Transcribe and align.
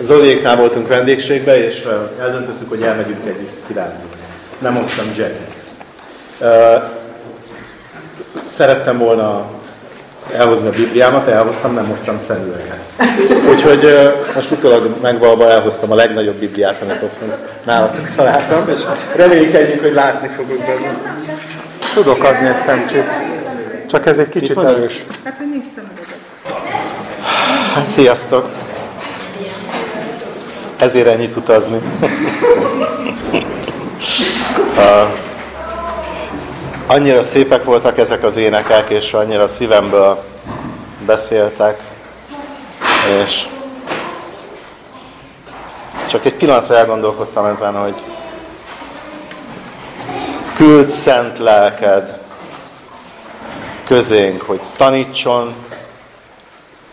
Zoliéknál 0.00 0.56
voltunk 0.56 0.88
vendégségben, 0.88 1.56
és 1.56 1.86
eldöntöttük, 2.20 2.68
hogy 2.68 2.82
elmegyünk 2.82 3.26
együtt 3.26 3.66
kirándulni. 3.66 4.10
Nem 4.58 4.74
hoztam 4.74 5.06
Jacket. 5.16 5.50
Szerettem 8.46 8.98
volna 8.98 9.50
elhozni 10.36 10.66
a 10.66 10.70
Bibliámat, 10.70 11.28
elhoztam, 11.28 11.74
nem 11.74 11.86
hoztam 11.86 12.18
szemüveget. 12.18 12.80
Úgyhogy 13.50 14.12
most 14.34 14.50
utólag 14.50 14.96
megvalva 15.02 15.50
elhoztam 15.50 15.92
a 15.92 15.94
legnagyobb 15.94 16.36
Bibliát, 16.36 16.82
amit 16.82 17.02
otthon 17.02 17.32
nálatok 17.64 18.08
találtam, 18.16 18.68
és 18.68 18.80
reménykedjük, 19.16 19.80
hogy 19.80 19.92
látni 19.92 20.28
fogunk 20.28 20.58
benne. 20.58 21.00
Tudok 21.94 22.24
adni 22.24 22.46
egy 22.46 22.56
szemcsét, 22.56 23.06
csak 23.90 24.06
ez 24.06 24.18
egy 24.18 24.28
kicsit 24.28 24.58
erős. 24.58 25.04
Hát, 25.24 25.36
hogy 25.36 25.50
nincs 25.50 25.66
szemüveget. 25.74 26.16
Hát, 27.74 27.86
sziasztok! 27.86 28.61
Ezért 30.82 31.06
ennyit 31.06 31.36
utazni. 31.36 31.80
annyira 36.86 37.22
szépek 37.22 37.64
voltak 37.64 37.98
ezek 37.98 38.24
az 38.24 38.36
énekek, 38.36 38.90
és 38.90 39.12
annyira 39.12 39.46
szívemből 39.46 40.24
beszéltek, 41.06 41.80
és 43.24 43.46
csak 46.08 46.24
egy 46.24 46.34
pillanatra 46.34 46.76
elgondolkodtam 46.76 47.44
ezen, 47.44 47.74
hogy 47.74 48.02
küld 50.54 50.88
szent 50.88 51.38
lelked 51.38 52.20
közénk, 53.86 54.42
hogy 54.42 54.60
tanítson, 54.76 55.54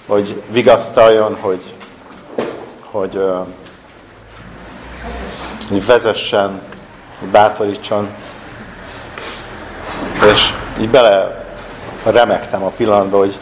hogy 0.08 0.42
vigasztaljon, 0.50 1.38
hogy, 1.42 1.74
hogy, 2.92 3.22
hogy 5.70 5.86
vezessen, 5.86 6.62
hogy 7.20 7.28
bátorítson. 7.28 8.10
És 10.34 10.54
így 10.80 10.90
bele 10.90 11.46
remektem 12.04 12.64
a 12.64 12.70
pillanatba, 12.70 13.18
hogy 13.18 13.40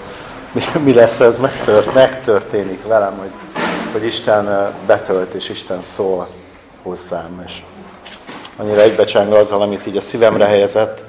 mi, 0.83 0.93
lesz 0.93 1.19
ez, 1.19 1.37
megtört, 1.37 1.93
megtörténik 1.93 2.87
velem, 2.87 3.17
hogy, 3.17 3.61
hogy 3.91 4.05
Isten 4.05 4.73
betölt, 4.85 5.33
és 5.33 5.49
Isten 5.49 5.81
szól 5.83 6.27
hozzám. 6.81 7.43
És 7.45 7.53
annyira 8.55 8.81
egybecseng 8.81 9.33
azzal, 9.33 9.61
amit 9.61 9.87
így 9.87 9.97
a 9.97 10.01
szívemre 10.01 10.45
helyezett. 10.45 11.03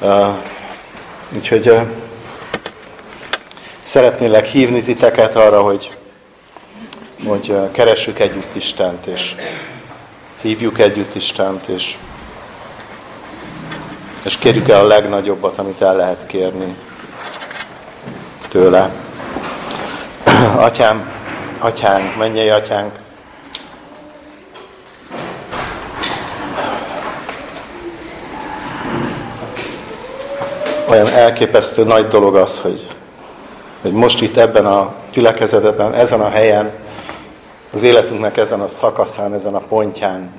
Uh, 0.00 0.34
úgyhogy 1.36 1.68
uh, 1.68 1.80
szeretnélek 3.82 4.46
hívni 4.46 4.82
titeket 4.82 5.34
arra, 5.34 5.62
hogy, 5.62 5.88
hogy 7.26 7.56
keressük 7.72 8.18
együtt 8.18 8.54
Istent, 8.54 9.06
és 9.06 9.34
hívjuk 10.42 10.78
együtt 10.78 11.14
Istent, 11.14 11.66
és, 11.66 11.96
és 14.24 14.36
kérjük 14.36 14.68
el 14.68 14.84
a 14.84 14.86
legnagyobbat, 14.86 15.58
amit 15.58 15.80
el 15.82 15.96
lehet 15.96 16.26
kérni 16.26 16.76
tőle. 18.48 18.90
Atyám, 20.56 21.10
atyánk, 21.58 22.16
mennyei 22.16 22.48
atyánk, 22.48 22.92
olyan 30.88 31.08
elképesztő 31.08 31.84
nagy 31.84 32.08
dolog 32.08 32.36
az, 32.36 32.60
hogy, 32.60 32.86
hogy 33.82 33.92
most 33.92 34.20
itt 34.20 34.36
ebben 34.36 34.66
a 34.66 34.94
gyülekezetben, 35.12 35.94
ezen 35.94 36.20
a 36.20 36.28
helyen, 36.28 36.72
az 37.72 37.82
életünknek 37.82 38.36
ezen 38.36 38.60
a 38.60 38.66
szakaszán, 38.66 39.34
ezen 39.34 39.54
a 39.54 39.60
pontján 39.68 40.32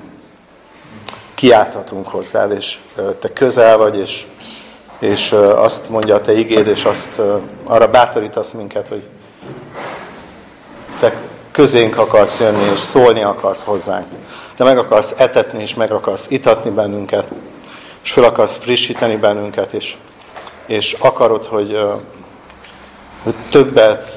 kiálthatunk 1.34 2.08
hozzád, 2.08 2.52
és 2.52 2.78
te 3.20 3.32
közel 3.32 3.76
vagy, 3.76 3.98
és, 3.98 4.26
és 4.98 5.32
azt 5.54 5.88
mondja 5.88 6.14
a 6.14 6.20
te 6.20 6.38
igéd, 6.38 6.66
és 6.66 6.84
azt 6.84 7.20
arra 7.64 7.88
bátorítasz 7.88 8.50
minket, 8.50 8.88
hogy 8.88 9.08
te 11.00 11.12
közénk 11.52 11.98
akarsz 11.98 12.40
jönni, 12.40 12.72
és 12.72 12.80
szólni 12.80 13.22
akarsz 13.22 13.62
hozzánk. 13.62 14.06
Te 14.56 14.64
meg 14.64 14.78
akarsz 14.78 15.14
etetni, 15.16 15.62
és 15.62 15.74
meg 15.74 15.92
akarsz 15.92 16.26
itatni 16.30 16.70
bennünket, 16.70 17.32
és 18.02 18.12
fel 18.12 18.24
akarsz 18.24 18.56
frissíteni 18.56 19.16
bennünket, 19.16 19.72
és 19.72 19.96
és 20.70 20.96
akarod, 20.98 21.44
hogy, 21.44 21.80
hogy 23.22 23.34
többet, 23.50 24.12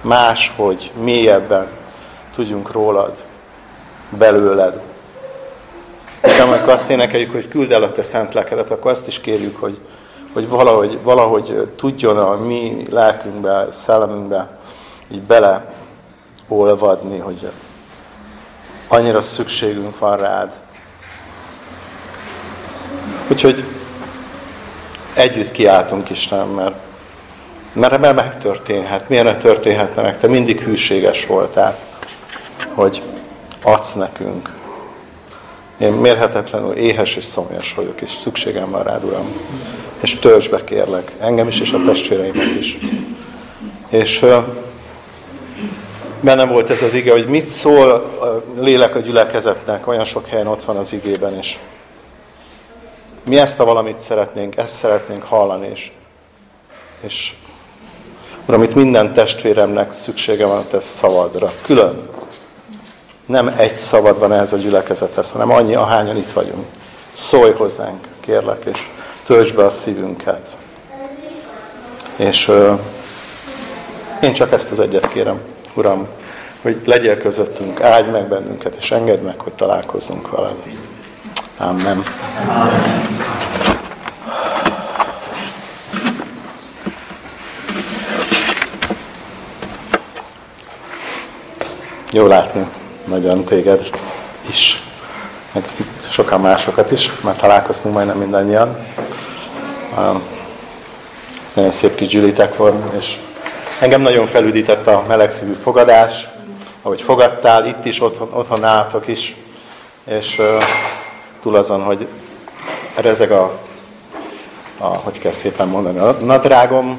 máshogy, 0.00 0.90
mélyebben 1.02 1.68
tudjunk 2.40 2.72
rólad, 2.72 3.22
belőled. 4.18 4.80
És 6.22 6.38
amikor 6.38 6.68
azt 6.68 6.90
énekeljük, 6.90 7.30
hogy 7.30 7.48
küld 7.48 7.72
el 7.72 7.82
a 7.82 7.92
te 7.92 8.02
szent 8.02 8.34
lelkedet, 8.34 8.70
akkor 8.70 8.90
azt 8.90 9.06
is 9.06 9.20
kérjük, 9.20 9.56
hogy, 9.56 9.78
hogy 10.32 10.48
valahogy, 10.48 10.98
valahogy 11.02 11.72
tudjon 11.76 12.18
a 12.18 12.36
mi 12.36 12.84
lelkünkbe, 12.90 13.66
szellemünkbe 13.70 14.58
így 15.12 15.20
bele 15.20 15.74
olvadni, 16.48 17.18
hogy 17.18 17.50
annyira 18.88 19.20
szükségünk 19.20 19.98
van 19.98 20.16
rád. 20.16 20.52
Úgyhogy 23.28 23.64
együtt 25.14 25.50
kiáltunk 25.50 26.10
Isten, 26.10 26.46
mert, 26.46 26.74
mert 27.72 27.92
ebben 27.92 28.14
megtörténhet. 28.14 29.08
Miért 29.08 29.24
ne 29.24 29.36
történhetne 29.36 30.02
meg? 30.02 30.18
Te 30.18 30.26
mindig 30.26 30.60
hűséges 30.60 31.26
voltál, 31.26 31.78
hogy 32.74 33.02
adsz 33.62 33.92
nekünk. 33.92 34.50
Én 35.78 35.92
mérhetetlenül 35.92 36.72
éhes 36.72 37.16
és 37.16 37.24
szomjas 37.24 37.74
vagyok, 37.74 38.00
és 38.00 38.10
szükségem 38.10 38.70
van 38.70 38.82
rád, 38.82 39.04
Uram. 39.04 39.32
És 40.00 40.18
tölts 40.18 40.48
be, 40.48 40.64
kérlek, 40.64 41.12
engem 41.20 41.48
is, 41.48 41.60
és 41.60 41.72
a 41.72 41.82
testvéreimet 41.86 42.58
is. 42.58 42.78
És 43.88 44.24
bennem 46.20 46.48
volt 46.48 46.70
ez 46.70 46.82
az 46.82 46.94
ige, 46.94 47.12
hogy 47.12 47.26
mit 47.26 47.46
szól 47.46 47.90
a 47.90 48.42
lélek 48.60 48.94
a 48.94 48.98
gyülekezetnek, 48.98 49.86
olyan 49.86 50.04
sok 50.04 50.26
helyen 50.26 50.46
ott 50.46 50.64
van 50.64 50.76
az 50.76 50.92
igében, 50.92 51.36
és 51.36 51.58
mi 53.28 53.38
ezt 53.38 53.60
a 53.60 53.64
valamit 53.64 54.00
szeretnénk, 54.00 54.56
ezt 54.56 54.74
szeretnénk 54.74 55.22
hallani, 55.22 55.68
és, 55.72 55.90
és 57.00 57.32
Uram, 58.46 58.62
itt 58.62 58.74
minden 58.74 59.12
testvéremnek 59.12 59.92
szüksége 59.92 60.46
van 60.46 60.58
a 60.58 60.66
te 60.66 60.80
szavadra, 60.80 61.52
külön. 61.62 62.08
Nem 63.30 63.48
egy 63.48 63.74
szavad 63.74 64.18
van 64.18 64.32
ehhez 64.32 64.52
a 64.52 64.56
gyülekezethez, 64.56 65.30
hanem 65.30 65.50
annyi, 65.50 65.74
ahányan 65.74 66.16
itt 66.16 66.30
vagyunk. 66.30 66.66
Szólj 67.12 67.52
hozzánk, 67.52 68.06
kérlek, 68.20 68.64
és 68.64 68.88
töltsd 69.26 69.54
be 69.54 69.64
a 69.64 69.70
szívünket. 69.70 70.56
És 72.16 72.48
ö, 72.48 72.72
én 74.22 74.32
csak 74.32 74.52
ezt 74.52 74.70
az 74.70 74.80
egyet 74.80 75.08
kérem, 75.08 75.40
Uram, 75.74 76.08
hogy 76.62 76.80
legyél 76.84 77.18
közöttünk, 77.18 77.80
áldj 77.80 78.10
meg 78.10 78.28
bennünket, 78.28 78.74
és 78.74 78.90
engedd 78.90 79.20
meg, 79.20 79.40
hogy 79.40 79.52
találkozzunk 79.52 80.30
veled. 80.30 80.56
Amen. 81.58 82.02
Jó 92.12 92.26
látni 92.26 92.78
nagyon 93.10 93.44
téged 93.44 93.90
is, 94.48 94.82
meg 95.52 95.64
sokan 96.10 96.40
másokat 96.40 96.90
is, 96.90 97.10
már 97.22 97.36
találkoztunk 97.36 97.94
majdnem 97.94 98.18
mindannyian. 98.18 98.78
Nagyon 101.54 101.70
szép 101.70 101.94
kis 101.94 102.08
gyűlitek 102.08 102.56
volt, 102.56 102.94
és 102.98 103.18
engem 103.80 104.00
nagyon 104.00 104.26
felüdített 104.26 104.86
a 104.86 105.04
melegszívű 105.08 105.52
fogadás, 105.62 106.28
ahogy 106.82 107.02
fogadtál, 107.02 107.66
itt 107.66 107.84
is, 107.84 108.02
otthon, 108.02 108.32
otthon 108.32 108.60
nálatok 108.60 109.06
is, 109.06 109.36
és 110.04 110.36
túl 111.42 111.56
azon, 111.56 111.82
hogy 111.82 112.06
rezeg 112.94 113.30
a, 113.30 113.58
a, 114.78 114.86
hogy 114.86 115.18
kell 115.18 115.32
szépen 115.32 115.68
mondani, 115.68 115.98
a 115.98 116.16
nadrágom, 116.20 116.98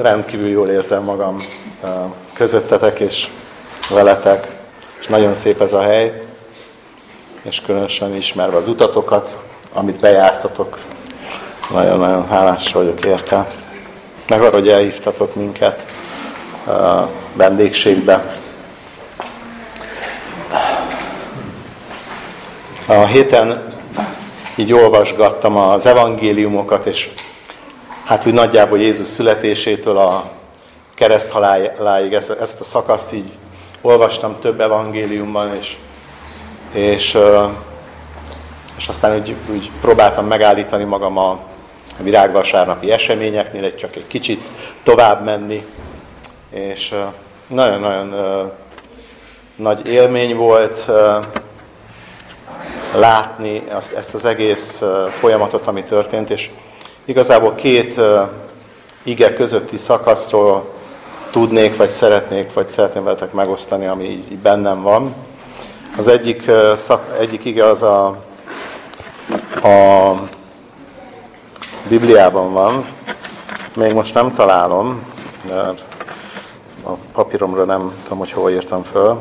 rendkívül 0.00 0.48
jól 0.48 0.68
érzem 0.68 1.02
magam 1.02 1.36
közöttetek 2.32 3.00
és 3.00 3.28
veletek, 3.90 4.46
és 5.04 5.10
nagyon 5.10 5.34
szép 5.34 5.60
ez 5.60 5.72
a 5.72 5.82
hely, 5.82 6.22
és 7.42 7.60
különösen 7.60 8.14
ismerve 8.14 8.56
az 8.56 8.68
utatokat, 8.68 9.38
amit 9.72 10.00
bejártatok, 10.00 10.78
nagyon-nagyon 11.72 12.28
hálás 12.28 12.72
vagyok 12.72 13.04
érte. 13.04 13.46
Meg 14.28 14.42
arra, 14.42 14.52
hogy 14.52 14.68
elhívtatok 14.68 15.34
minket 15.34 15.84
vendégségbe. 17.32 18.38
A 22.86 23.04
héten 23.04 23.74
így 24.56 24.72
olvasgattam 24.72 25.56
az 25.56 25.86
evangéliumokat, 25.86 26.86
és 26.86 27.10
hát 28.04 28.26
úgy 28.26 28.32
nagyjából 28.32 28.78
Jézus 28.78 29.08
születésétől 29.08 29.98
a 29.98 30.30
kereszthaláig 30.94 32.12
ezt 32.12 32.60
a 32.60 32.64
szakaszt 32.64 33.12
így 33.12 33.32
olvastam 33.86 34.36
több 34.40 34.60
evangéliumban, 34.60 35.56
és, 35.56 35.76
és, 36.72 37.18
és 38.76 38.88
aztán 38.88 39.16
úgy, 39.16 39.36
úgy 39.50 39.70
próbáltam 39.80 40.26
megállítani 40.26 40.84
magam 40.84 41.18
a 41.18 41.40
virágvasárnapi 41.98 42.90
eseményeknél, 42.90 43.64
egy 43.64 43.76
csak 43.76 43.96
egy 43.96 44.06
kicsit 44.06 44.50
tovább 44.82 45.24
menni, 45.24 45.66
és 46.50 46.94
nagyon-nagyon 47.46 48.14
nagy 49.56 49.86
élmény 49.86 50.36
volt 50.36 50.90
látni 52.94 53.62
ezt 53.96 54.14
az 54.14 54.24
egész 54.24 54.82
folyamatot, 55.18 55.66
ami 55.66 55.82
történt, 55.82 56.30
és 56.30 56.50
igazából 57.04 57.54
két 57.54 58.00
ige 59.02 59.34
közötti 59.34 59.76
szakaszról 59.76 60.72
tudnék, 61.34 61.76
vagy 61.76 61.88
szeretnék, 61.88 62.52
vagy 62.52 62.68
szeretném 62.68 63.04
veletek 63.04 63.32
megosztani, 63.32 63.86
ami 63.86 64.04
így 64.04 64.36
bennem 64.38 64.82
van. 64.82 65.14
Az 65.98 66.08
egyik, 66.08 66.50
szak, 66.74 67.16
egyik 67.20 67.44
ige 67.44 67.64
az 67.66 67.82
a, 67.82 68.06
a 69.62 70.12
Bibliában 71.88 72.52
van, 72.52 72.84
még 73.76 73.92
most 73.92 74.14
nem 74.14 74.30
találom, 74.30 75.02
mert 75.48 75.84
a 76.84 76.90
papíromra 77.12 77.64
nem 77.64 77.92
tudom, 78.02 78.18
hogy 78.18 78.32
hova 78.32 78.50
írtam 78.50 78.82
föl. 78.82 79.20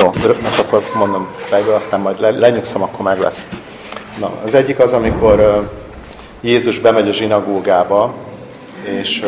Jó, 0.00 0.10
hát 0.42 0.58
akkor 0.58 0.82
mondom 0.94 1.28
fejből, 1.36 1.74
aztán 1.74 2.00
majd 2.00 2.20
lenyugszom, 2.20 2.82
akkor 2.82 3.00
meg 3.00 3.18
lesz. 3.18 3.48
Na, 4.18 4.30
az 4.44 4.54
egyik 4.54 4.78
az, 4.78 4.92
amikor 4.92 5.68
Jézus 6.40 6.78
bemegy 6.78 7.08
a 7.08 7.12
zsinagógába, 7.12 8.26
és, 8.88 9.26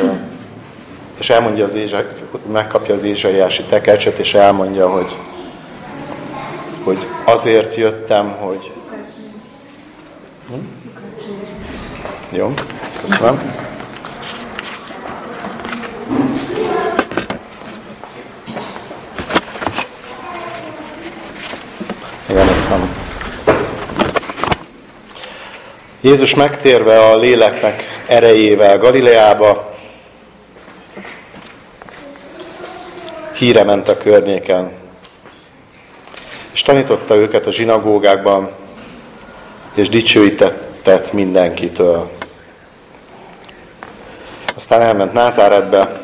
és 1.18 1.30
elmondja 1.30 1.64
az 1.64 1.74
Ézsa, 1.74 2.04
megkapja 2.52 2.94
az 2.94 3.02
ézsaiási 3.02 3.62
tekercset, 3.62 4.18
és 4.18 4.34
elmondja, 4.34 4.88
hogy, 4.88 5.16
hogy 6.84 7.06
azért 7.24 7.74
jöttem, 7.74 8.30
hogy... 8.30 8.72
Hm? 10.48 10.54
Jó, 12.36 12.52
köszönöm. 13.00 13.68
Igen, 22.28 22.48
itt 22.48 22.68
van. 22.68 22.99
Jézus 26.00 26.34
megtérve 26.34 27.00
a 27.00 27.16
léleknek 27.16 28.02
erejével 28.06 28.78
Galileába, 28.78 29.74
híre 33.36 33.64
ment 33.64 33.88
a 33.88 33.98
környéken, 33.98 34.72
és 36.52 36.62
tanította 36.62 37.14
őket 37.14 37.46
a 37.46 37.52
zsinagógákban, 37.52 38.50
és 39.74 39.88
dicsőített 39.88 41.12
mindenkitől. 41.12 42.10
Aztán 44.56 44.80
elment 44.80 45.12
Názáretbe, 45.12 46.00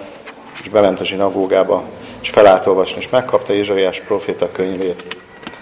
és 0.62 0.69
bement 0.69 1.00
a 1.00 1.04
zsinagógába, 1.04 1.82
és 2.22 2.28
felállt 2.31 2.66
olvasni, 2.66 3.00
és 3.00 3.08
megkapta 3.08 3.52
Ézsaiás 3.52 4.00
proféta 4.00 4.52
könyvét. 4.52 5.16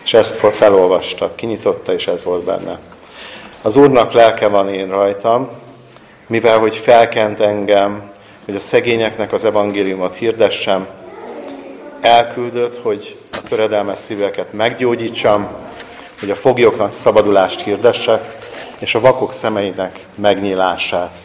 És 0.05 0.15
ezt 0.15 0.37
felolvasta, 0.37 1.35
kinyitotta, 1.35 1.93
és 1.93 2.07
ez 2.07 2.25
volt 2.25 2.45
benne. 2.45 2.79
Az 3.65 3.77
Úrnak 3.77 4.13
lelke 4.13 4.49
van 4.49 4.69
én 4.69 4.89
rajtam, 4.89 5.49
mivel 6.27 6.59
hogy 6.59 6.77
felkent 6.77 7.41
engem, 7.41 8.11
hogy 8.45 8.55
a 8.55 8.61
szegényeknek 8.61 9.33
az 9.33 9.45
evangéliumot 9.45 10.15
hirdessem, 10.15 10.87
elküldött, 12.01 12.79
hogy 12.83 13.19
a 13.33 13.43
töredelmes 13.49 13.99
szíveket 13.99 14.53
meggyógyítsam, 14.53 15.49
hogy 16.21 16.31
a 16.31 16.35
foglyoknak 16.35 16.93
szabadulást 16.93 17.61
hirdessek, 17.61 18.37
és 18.79 18.95
a 18.95 19.01
vakok 19.01 19.33
szemeinek 19.33 19.99
megnyílását, 20.15 21.17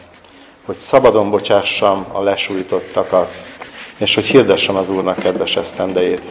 hogy 0.65 0.75
szabadon 0.75 1.29
bocsássam 1.29 2.05
a 2.11 2.21
lesújtottakat, 2.21 3.31
és 3.97 4.15
hogy 4.15 4.25
hirdessem 4.25 4.75
az 4.75 4.89
Úrnak 4.89 5.19
kedves 5.19 5.55
esztendejét. 5.55 6.23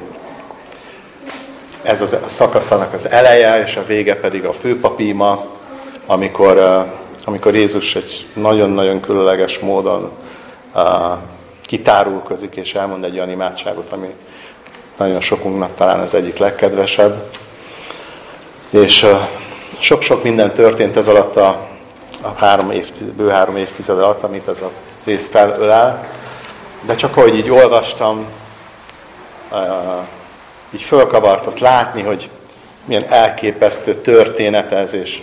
Ez 1.82 2.00
a 2.00 2.28
szakaszának 2.28 2.92
az 2.92 3.08
eleje, 3.08 3.62
és 3.62 3.76
a 3.76 3.84
vége 3.84 4.16
pedig 4.16 4.44
a 4.44 4.52
főpapíma, 4.52 5.56
amikor, 6.10 6.86
amikor 7.24 7.54
Jézus 7.54 7.96
egy 7.96 8.26
nagyon-nagyon 8.34 9.00
különleges 9.00 9.58
módon 9.58 10.10
kitárulkozik, 11.66 12.56
és 12.56 12.74
elmond 12.74 13.04
egy 13.04 13.14
olyan 13.14 13.30
imádságot, 13.30 13.92
ami 13.92 14.14
nagyon 14.96 15.20
sokunknak 15.20 15.74
talán 15.74 16.00
az 16.00 16.14
egyik 16.14 16.38
legkedvesebb. 16.38 17.30
És 18.70 19.06
sok-sok 19.78 20.22
minden 20.22 20.52
történt 20.52 20.96
ez 20.96 21.08
alatt 21.08 21.36
a, 21.36 21.68
a 22.22 22.28
három 22.36 22.70
évtized, 22.70 23.12
bő 23.12 23.28
három 23.28 23.56
évtized 23.56 23.98
alatt, 23.98 24.22
amit 24.22 24.48
ez 24.48 24.62
a 24.62 24.70
rész 25.04 25.28
felölel. 25.28 26.08
De 26.82 26.94
csak 26.94 27.16
ahogy 27.16 27.36
így 27.36 27.50
olvastam, 27.50 28.26
így 30.70 30.82
fölkavart 30.82 31.46
azt 31.46 31.60
látni, 31.60 32.02
hogy 32.02 32.30
milyen 32.84 33.04
elképesztő 33.08 33.94
történet 33.94 34.72
ez, 34.72 34.94
és, 34.94 35.22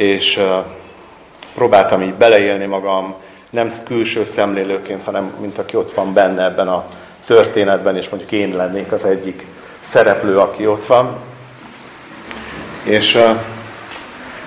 és 0.00 0.40
próbáltam 1.54 2.02
így 2.02 2.14
beleélni 2.14 2.66
magam, 2.66 3.14
nem 3.50 3.68
külső 3.84 4.24
szemlélőként, 4.24 5.04
hanem 5.04 5.34
mint 5.40 5.58
aki 5.58 5.76
ott 5.76 5.92
van 5.92 6.12
benne 6.12 6.44
ebben 6.44 6.68
a 6.68 6.84
történetben, 7.26 7.96
és 7.96 8.08
mondjuk 8.08 8.32
én 8.32 8.56
lennék 8.56 8.92
az 8.92 9.04
egyik 9.04 9.46
szereplő, 9.80 10.38
aki 10.38 10.66
ott 10.66 10.86
van. 10.86 11.16
És 12.84 13.14
uh, 13.14 13.38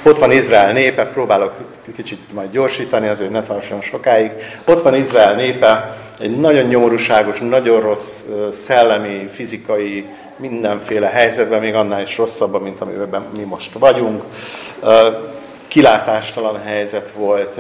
ott 0.04 0.20
van 0.20 0.32
Izrael 0.32 0.72
népe, 0.72 1.06
próbálok 1.06 1.54
kicsit 1.96 2.34
majd 2.34 2.52
gyorsítani, 2.52 3.08
azért 3.08 3.32
ne 3.32 3.42
tartson 3.42 3.82
sokáig. 3.82 4.32
Ott 4.66 4.82
van 4.82 4.96
Izrael 4.96 5.36
népe, 5.36 5.98
egy 6.20 6.40
nagyon 6.40 6.64
nyomorúságos, 6.64 7.40
nagyon 7.40 7.82
rossz 7.82 8.22
szellemi, 8.52 9.30
fizikai, 9.34 10.06
mindenféle 10.38 11.08
helyzetben, 11.08 11.60
még 11.60 11.74
annál 11.74 12.02
is 12.02 12.18
rosszabbban, 12.18 12.62
mint 12.62 12.82
amiben 12.82 13.26
mi 13.36 13.44
most 13.44 13.74
vagyunk. 13.74 14.24
Kilátástalan 15.74 16.62
helyzet 16.62 17.12
volt, 17.16 17.60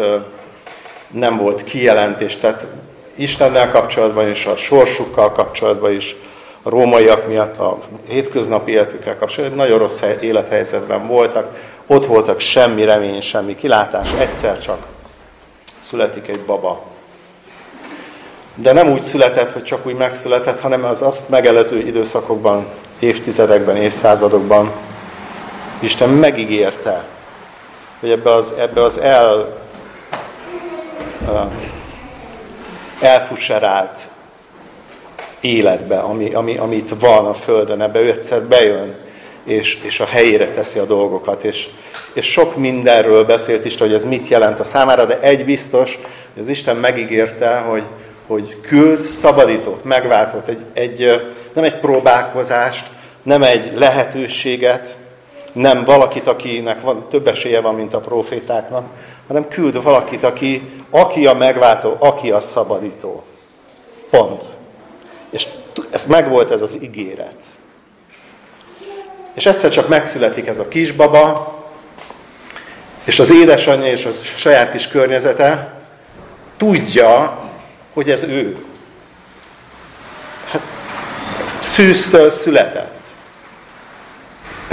nem 1.11 1.37
volt 1.37 1.63
kijelentés, 1.63 2.35
tehát 2.35 2.67
Istennel 3.15 3.69
kapcsolatban 3.69 4.29
is, 4.29 4.45
a 4.45 4.55
sorsukkal 4.55 5.31
kapcsolatban 5.31 5.91
is, 5.91 6.15
a 6.63 6.69
rómaiak 6.69 7.27
miatt, 7.27 7.57
a 7.57 7.79
hétköznapi 8.07 8.71
életükkel 8.71 9.17
kapcsolatban 9.17 9.57
nagyon 9.57 9.77
rossz 9.77 10.01
élethelyzetben 10.19 11.07
voltak, 11.07 11.55
ott 11.87 12.05
voltak 12.05 12.39
semmi 12.39 12.85
remény, 12.85 13.21
semmi 13.21 13.55
kilátás, 13.55 14.11
egyszer 14.19 14.59
csak 14.59 14.85
születik 15.81 16.27
egy 16.27 16.39
baba. 16.39 16.83
De 18.55 18.73
nem 18.73 18.91
úgy 18.91 19.03
született, 19.03 19.51
hogy 19.51 19.63
csak 19.63 19.85
úgy 19.85 19.95
megszületett, 19.95 20.59
hanem 20.59 20.83
az 20.83 21.01
azt 21.01 21.29
megelező 21.29 21.79
időszakokban, 21.79 22.67
évtizedekben, 22.99 23.75
évszázadokban 23.75 24.71
Isten 25.79 26.09
megígérte, 26.09 27.11
hogy 28.03 28.11
ebbe 28.11 28.33
az, 28.33 28.53
ebbe 28.57 28.83
az 28.83 28.97
el, 28.97 29.57
elfuserált 33.01 33.99
életbe, 35.41 35.97
ami, 35.97 36.33
ami, 36.33 36.57
amit 36.57 36.93
van 36.99 37.25
a 37.25 37.33
Földön, 37.33 37.81
ebbe 37.81 37.99
ő 37.99 38.11
egyszer 38.11 38.41
bejön, 38.41 38.95
és, 39.43 39.81
és 39.83 39.99
a 39.99 40.05
helyére 40.05 40.47
teszi 40.47 40.79
a 40.79 40.85
dolgokat. 40.85 41.43
És, 41.43 41.67
és 42.13 42.25
sok 42.25 42.55
mindenről 42.55 43.23
beszélt 43.23 43.65
Isten, 43.65 43.87
hogy 43.87 43.95
ez 43.95 44.05
mit 44.05 44.27
jelent 44.27 44.59
a 44.59 44.63
számára, 44.63 45.05
de 45.05 45.19
egy 45.19 45.45
biztos, 45.45 45.99
hogy 46.33 46.43
az 46.43 46.49
Isten 46.49 46.75
megígérte, 46.75 47.57
hogy, 47.57 47.83
hogy 48.27 48.57
küld 48.61 49.01
szabadítót, 49.01 49.83
megváltott, 49.83 50.47
egy, 50.47 50.61
egy, 50.73 51.21
nem 51.53 51.63
egy 51.63 51.79
próbálkozást, 51.79 52.85
nem 53.21 53.43
egy 53.43 53.71
lehetőséget, 53.75 54.95
nem 55.53 55.83
valakit, 55.83 56.27
akinek 56.27 56.81
van, 56.81 57.07
több 57.09 57.27
esélye 57.27 57.61
van, 57.61 57.75
mint 57.75 57.93
a 57.93 57.99
profétáknak, 57.99 58.85
hanem 59.27 59.47
küld 59.47 59.83
valakit, 59.83 60.23
aki, 60.23 60.71
aki 60.89 61.27
a 61.27 61.33
megváltó, 61.33 61.95
aki 61.99 62.31
a 62.31 62.39
szabadító. 62.39 63.23
Pont. 64.09 64.43
És 65.29 65.47
ez 65.89 66.05
megvolt 66.05 66.51
ez 66.51 66.61
az 66.61 66.77
ígéret. 66.81 67.35
És 69.33 69.45
egyszer 69.45 69.71
csak 69.71 69.87
megszületik 69.87 70.47
ez 70.47 70.57
a 70.57 70.67
kisbaba, 70.67 71.53
és 73.03 73.19
az 73.19 73.31
édesanyja 73.31 73.91
és 73.91 74.05
a 74.05 74.11
saját 74.35 74.71
kis 74.71 74.87
környezete 74.87 75.73
tudja, 76.57 77.41
hogy 77.93 78.09
ez 78.09 78.23
ő. 78.23 78.65
Hát, 80.51 80.61
szűztől 81.59 82.31
született. 82.31 83.02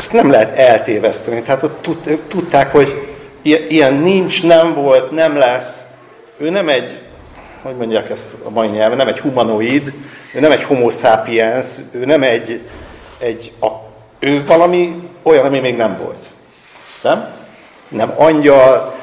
Ezt 0.00 0.12
nem 0.12 0.30
lehet 0.30 0.58
eltéveszteni. 0.58 1.42
Tehát 1.42 1.62
ott 1.62 1.88
tudták, 2.28 2.72
hogy 2.72 3.08
ilyen 3.42 3.94
nincs, 3.94 4.42
nem 4.42 4.74
volt, 4.74 5.10
nem 5.10 5.36
lesz. 5.36 5.82
Ő 6.36 6.50
nem 6.50 6.68
egy 6.68 6.98
hogy 7.62 7.76
mondják 7.76 8.10
ezt 8.10 8.28
a 8.44 8.50
mai 8.50 8.68
nyelven, 8.68 8.96
nem 8.96 9.08
egy 9.08 9.18
humanoid, 9.18 9.92
ő 10.34 10.40
nem 10.40 10.50
egy 10.50 10.62
homo 10.62 10.90
sapiens, 10.90 11.66
ő 11.90 12.04
nem 12.04 12.22
egy, 12.22 12.60
egy 13.18 13.52
a, 13.60 13.66
ő 14.18 14.44
valami 14.46 15.10
olyan, 15.22 15.44
ami 15.44 15.58
még 15.58 15.76
nem 15.76 15.98
volt. 16.02 16.26
Nem? 17.02 17.28
Nem 17.88 18.12
angyal, 18.16 18.94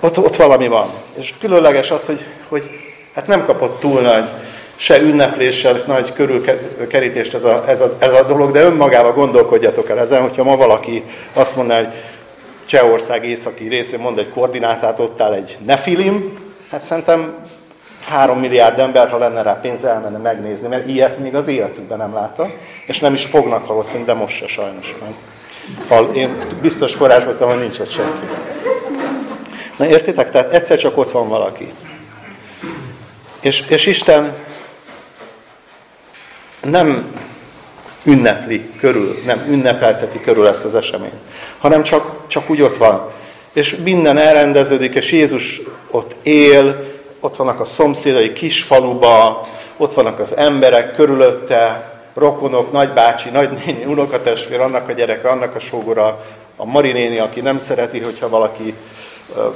ott, 0.00 0.18
ott 0.18 0.36
valami 0.36 0.68
van. 0.68 0.90
És 1.14 1.34
különleges 1.40 1.90
az, 1.90 2.06
hogy, 2.06 2.24
hogy 2.48 2.70
hát 3.14 3.26
nem 3.26 3.44
kapott 3.44 3.80
túl 3.80 4.00
nagy 4.00 4.28
se 4.76 5.00
ünnepléssel 5.00 5.82
nagy 5.86 6.12
körülkerítést 6.12 7.34
ez 7.34 7.44
a, 7.44 7.64
ez, 7.68 7.80
a, 7.80 7.96
ez 7.98 8.12
a 8.12 8.22
dolog, 8.22 8.52
de 8.52 8.62
önmagában 8.62 9.14
gondolkodjatok 9.14 9.88
el 9.88 9.98
ezen, 9.98 10.22
hogyha 10.22 10.44
ma 10.44 10.56
valaki 10.56 11.04
azt 11.32 11.56
mondaná, 11.56 11.78
hogy 11.78 11.92
Csehország 12.66 13.24
északi 13.24 13.68
részén 13.68 13.98
mond 13.98 14.18
egy 14.18 14.28
koordinátát, 14.28 15.00
ott 15.00 15.20
áll 15.20 15.32
egy 15.32 15.58
nefilim, 15.66 16.38
hát 16.70 16.80
szerintem 16.80 17.34
három 18.06 18.38
milliárd 18.38 18.78
ember, 18.78 19.08
ha 19.08 19.18
lenne 19.18 19.42
rá 19.42 19.52
pénz, 19.52 19.84
elmenne 19.84 20.18
megnézni, 20.18 20.68
mert 20.68 20.88
ilyet 20.88 21.18
még 21.18 21.34
az 21.34 21.48
életükben 21.48 21.98
nem 21.98 22.14
látta, 22.14 22.50
és 22.86 22.98
nem 22.98 23.14
is 23.14 23.24
fognak 23.24 23.66
valószínűleg, 23.66 24.06
de 24.06 24.14
most 24.14 24.36
se 24.36 24.46
sajnos 24.46 24.94
meg. 25.00 25.14
Ha 25.88 26.12
én 26.12 26.46
biztos 26.60 26.94
forrásban 26.94 27.32
tudom, 27.36 27.48
hogy 27.48 27.60
nincs 27.60 27.78
ott 27.78 27.90
senki. 27.90 28.26
Na 29.76 29.86
értitek? 29.86 30.30
Tehát 30.30 30.52
egyszer 30.52 30.78
csak 30.78 30.98
ott 30.98 31.10
van 31.10 31.28
valaki. 31.28 31.72
És, 33.40 33.60
és 33.68 33.86
Isten 33.86 34.34
nem 36.64 37.12
ünnepli 38.04 38.70
körül, 38.80 39.22
nem 39.26 39.44
ünnepelteti 39.48 40.20
körül 40.20 40.46
ezt 40.46 40.64
az 40.64 40.74
eseményt, 40.74 41.20
hanem 41.58 41.82
csak, 41.82 42.26
csak 42.26 42.50
úgy 42.50 42.62
ott 42.62 42.76
van. 42.76 43.10
És 43.52 43.76
minden 43.76 44.18
elrendeződik, 44.18 44.94
és 44.94 45.12
Jézus 45.12 45.60
ott 45.90 46.14
él, 46.22 46.92
ott 47.20 47.36
vannak 47.36 47.60
a 47.60 47.64
szomszédai 47.64 48.32
kis 48.32 48.62
faluba, 48.62 49.44
ott 49.76 49.94
vannak 49.94 50.18
az 50.18 50.36
emberek 50.36 50.94
körülötte, 50.94 51.92
rokonok, 52.14 52.72
nagybácsi, 52.72 53.30
nagynéni, 53.30 53.84
unokatestvér, 53.84 54.60
annak 54.60 54.88
a 54.88 54.92
gyereke, 54.92 55.28
annak 55.28 55.54
a 55.54 55.60
sógora, 55.60 56.24
a 56.56 56.64
marinéni, 56.64 57.18
aki 57.18 57.40
nem 57.40 57.58
szereti, 57.58 58.00
hogyha 58.00 58.28
valaki 58.28 58.74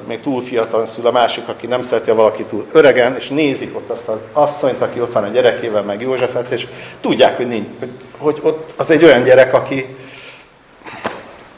még 0.07 0.21
túl 0.21 0.43
fiatal 0.43 0.87
szül, 0.87 1.07
a 1.07 1.11
másik, 1.11 1.49
aki 1.49 1.67
nem 1.67 1.83
szereti, 1.83 2.11
valaki 2.11 2.45
túl 2.45 2.67
öregen, 2.73 3.17
és 3.17 3.29
nézik 3.29 3.77
ott 3.77 3.91
azt 3.91 4.09
az 4.09 4.17
asszonyt, 4.33 4.81
aki 4.81 5.01
ott 5.01 5.13
van 5.13 5.25
a 5.25 5.29
gyerekével, 5.29 5.83
meg 5.83 6.01
Józsefet, 6.01 6.51
és 6.51 6.67
tudják, 7.01 7.37
hogy, 7.37 7.49
nincs, 7.49 7.67
hogy, 7.79 7.91
hogy 8.19 8.39
ott 8.43 8.73
az 8.77 8.91
egy 8.91 9.05
olyan 9.05 9.23
gyerek, 9.23 9.55
aki 9.55 9.97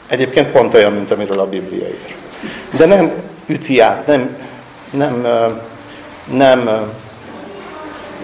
egyébként 0.07 0.51
pont 0.51 0.73
olyan, 0.73 0.93
mint 0.93 1.11
amiről 1.11 1.39
a 1.39 1.47
Biblia 1.47 1.87
ír. 1.87 2.15
De 2.77 2.85
nem 2.85 3.11
üti 3.45 3.79
át, 3.79 4.07
nem, 4.07 4.37
nem, 4.91 5.27
nem 6.31 6.69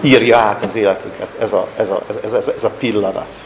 írja 0.00 0.38
át 0.38 0.64
az 0.64 0.76
életüket 0.76 1.28
ez 1.38 1.52
a, 1.52 1.68
ez 1.76 1.90
a, 1.90 2.02
ez, 2.08 2.32
ez, 2.32 2.48
ez 2.56 2.64
a 2.64 2.70
pillanat. 2.70 3.38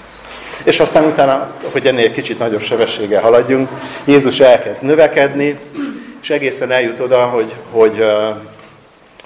És 0.64 0.80
aztán 0.80 1.04
utána, 1.04 1.54
hogy 1.72 1.86
ennél 1.86 2.12
kicsit 2.12 2.38
nagyobb 2.38 2.62
sebességgel 2.62 3.22
haladjunk, 3.22 3.68
Jézus 4.04 4.40
elkezd 4.40 4.82
növekedni, 4.82 5.58
és 6.22 6.30
egészen 6.30 6.70
eljut 6.70 7.00
oda, 7.00 7.26
hogy, 7.26 7.54
hogy, 7.70 8.04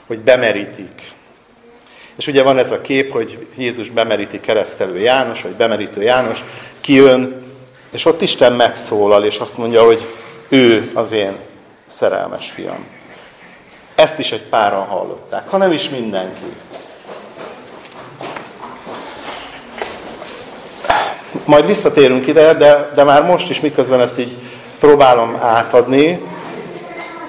hogy 0.06 0.18
bemerítik. 0.18 1.12
És 2.16 2.26
ugye 2.26 2.42
van 2.42 2.58
ez 2.58 2.70
a 2.70 2.80
kép, 2.80 3.12
hogy 3.12 3.46
Jézus 3.56 3.90
bemeríti 3.90 4.40
keresztelő 4.40 4.98
János, 4.98 5.42
vagy 5.42 5.52
bemerítő 5.52 6.02
János, 6.02 6.44
kijön, 6.80 7.42
és 7.90 8.04
ott 8.04 8.22
Isten 8.22 8.52
megszólal, 8.52 9.24
és 9.24 9.38
azt 9.38 9.58
mondja, 9.58 9.84
hogy 9.84 10.06
ő 10.48 10.90
az 10.94 11.12
én 11.12 11.36
szerelmes 11.86 12.50
fiam. 12.50 12.86
Ezt 13.94 14.18
is 14.18 14.32
egy 14.32 14.42
páran 14.42 14.84
hallották, 14.84 15.48
ha 15.48 15.56
nem 15.56 15.72
is 15.72 15.88
mindenki. 15.88 16.52
Majd 21.44 21.66
visszatérünk 21.66 22.26
ide, 22.26 22.54
de, 22.54 22.90
de 22.94 23.04
már 23.04 23.24
most 23.24 23.50
is, 23.50 23.60
miközben 23.60 24.00
ezt 24.00 24.18
így 24.18 24.36
próbálom 24.78 25.36
átadni, 25.40 26.20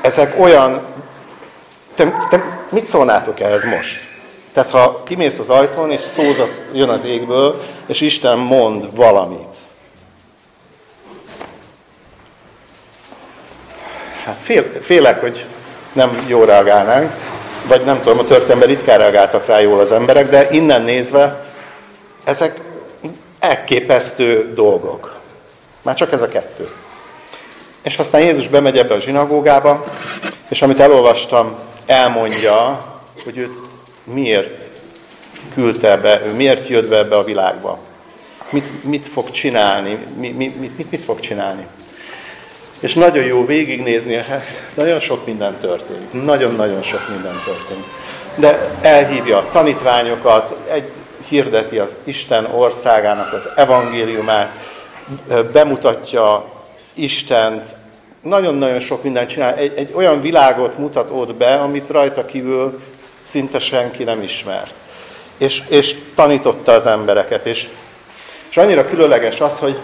ezek 0.02 0.40
olyan... 0.40 0.82
Te, 1.96 2.28
te 2.30 2.66
mit 2.70 2.86
szólnátok 2.86 3.40
ehhez 3.40 3.64
most? 3.64 4.08
Tehát 4.54 4.70
ha 4.70 5.04
kimész 5.04 5.40
az 5.40 5.50
ajtón, 5.50 5.92
és 5.92 6.02
szózat 6.02 6.62
jön 6.74 6.90
az 6.90 7.04
égből, 7.04 7.62
és 7.86 8.02
Isten 8.02 8.38
mond 8.38 8.96
valamit. 8.96 9.56
Hát 14.24 14.40
fél, 14.42 14.64
félek, 14.82 15.20
hogy 15.20 15.46
nem 15.94 16.24
jól 16.28 16.46
reagálnánk, 16.46 17.12
vagy 17.68 17.84
nem 17.84 18.02
tudom, 18.02 18.20
a 18.20 18.26
történetben 18.26 18.68
ritkán 18.68 18.98
reagáltak 18.98 19.46
rá 19.46 19.60
jól 19.60 19.80
az 19.80 19.92
emberek, 19.92 20.30
de 20.30 20.50
innen 20.52 20.82
nézve 20.82 21.46
ezek 22.24 22.60
elképesztő 23.40 24.54
dolgok. 24.54 25.20
Már 25.82 25.96
csak 25.96 26.12
ez 26.12 26.22
a 26.22 26.28
kettő. 26.28 26.70
És 27.88 27.98
aztán 27.98 28.22
Jézus 28.22 28.48
bemegy 28.48 28.78
ebbe 28.78 28.94
a 28.94 29.00
zsinagógába, 29.00 29.84
és 30.50 30.62
amit 30.62 30.80
elolvastam, 30.80 31.56
elmondja, 31.86 32.86
hogy 33.24 33.38
őt 33.38 33.60
miért 34.04 34.70
küldte 35.54 35.98
be, 35.98 36.22
ő 36.26 36.34
miért 36.34 36.68
jött 36.68 36.90
be 36.90 36.98
ebbe 36.98 37.18
a 37.18 37.24
világba. 37.24 37.80
Mit, 38.52 38.84
mit 38.84 39.08
fog 39.08 39.32
csinálni, 39.32 39.98
mi, 40.18 40.30
mi, 40.30 40.48
mit, 40.58 40.78
mit, 40.78 40.92
mit 40.92 41.04
fog 41.04 41.20
csinálni. 41.20 41.68
És 42.80 42.94
nagyon 42.94 43.24
jó 43.24 43.46
végignézni, 43.46 44.26
nagyon 44.74 45.00
sok 45.00 45.26
minden 45.26 45.58
történik. 45.60 46.24
Nagyon-nagyon 46.24 46.82
sok 46.82 47.10
minden 47.10 47.42
történik. 47.46 47.86
De 48.36 48.70
elhívja 48.82 49.38
a 49.38 49.50
tanítványokat, 49.52 50.56
egy, 50.70 50.92
hirdeti 51.28 51.80
az 51.80 51.98
Isten 52.04 52.46
országának 52.46 53.34
az 53.34 53.50
evangéliumát, 53.56 54.52
bemutatja 55.52 56.56
Istent, 56.98 57.76
nagyon-nagyon 58.28 58.80
sok 58.80 59.04
mindent 59.04 59.30
csinál. 59.30 59.56
Egy, 59.56 59.74
egy 59.76 59.92
olyan 59.94 60.22
világot 60.22 60.78
mutat 60.78 61.10
ott 61.12 61.36
be, 61.36 61.54
amit 61.54 61.90
rajta 61.90 62.26
kívül 62.26 62.80
szinte 63.22 63.60
senki 63.60 64.04
nem 64.04 64.22
ismert. 64.22 64.74
És, 65.38 65.64
és 65.68 65.96
tanította 66.16 66.72
az 66.72 66.86
embereket. 66.86 67.46
És, 67.46 67.68
és 68.50 68.58
annyira 68.58 68.86
különleges 68.86 69.42
az, 69.42 69.58
hogy 69.60 69.78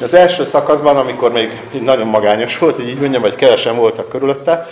az 0.00 0.14
első 0.14 0.46
szakaszban, 0.46 0.96
amikor 0.96 1.32
még 1.32 1.60
nagyon 1.80 2.06
magányos 2.06 2.58
volt, 2.58 2.76
hogy 2.76 2.88
így 2.88 2.98
mondjam, 2.98 3.22
vagy 3.22 3.34
kevesen 3.34 3.76
voltak 3.76 4.08
körülötte, 4.08 4.68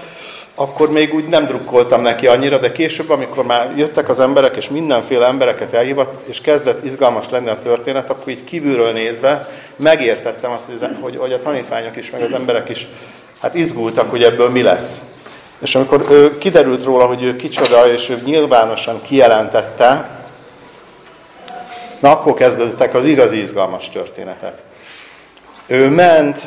akkor 0.59 0.91
még 0.91 1.15
úgy 1.15 1.29
nem 1.29 1.47
drukkoltam 1.47 2.03
neki 2.03 2.27
annyira, 2.27 2.59
de 2.59 2.73
később, 2.73 3.11
amikor 3.11 3.45
már 3.45 3.73
jöttek 3.77 4.09
az 4.09 4.21
emberek, 4.21 4.57
és 4.57 4.69
mindenféle 4.69 5.27
embereket 5.27 5.73
elhívott, 5.73 6.27
és 6.27 6.41
kezdett 6.41 6.85
izgalmas 6.85 7.31
lenni 7.31 7.49
a 7.49 7.59
történet, 7.59 8.11
akkor 8.11 8.29
így 8.29 8.45
kívülről 8.45 8.93
nézve 8.93 9.49
megértettem 9.77 10.51
azt, 10.51 10.71
hogy, 11.01 11.17
hogy 11.17 11.33
a 11.33 11.43
tanítványok 11.43 11.97
is, 11.97 12.11
meg 12.11 12.23
az 12.23 12.33
emberek 12.33 12.69
is 12.69 12.87
hát 13.41 13.55
izgultak, 13.55 14.11
hogy 14.11 14.23
ebből 14.23 14.51
mi 14.51 14.63
lesz. 14.63 15.01
És 15.59 15.75
amikor 15.75 16.07
ő 16.11 16.39
kiderült 16.39 16.85
róla, 16.85 17.07
hogy 17.07 17.23
ő 17.23 17.37
kicsoda, 17.37 17.93
és 17.93 18.09
ő 18.09 18.19
nyilvánosan 18.25 19.03
kijelentette, 19.03 20.11
na 22.01 22.11
akkor 22.11 22.35
kezdődtek 22.35 22.95
az 22.95 23.05
igazi 23.05 23.41
izgalmas 23.41 23.89
történetek. 23.89 24.59
Ő 25.67 25.89
ment, 25.89 26.47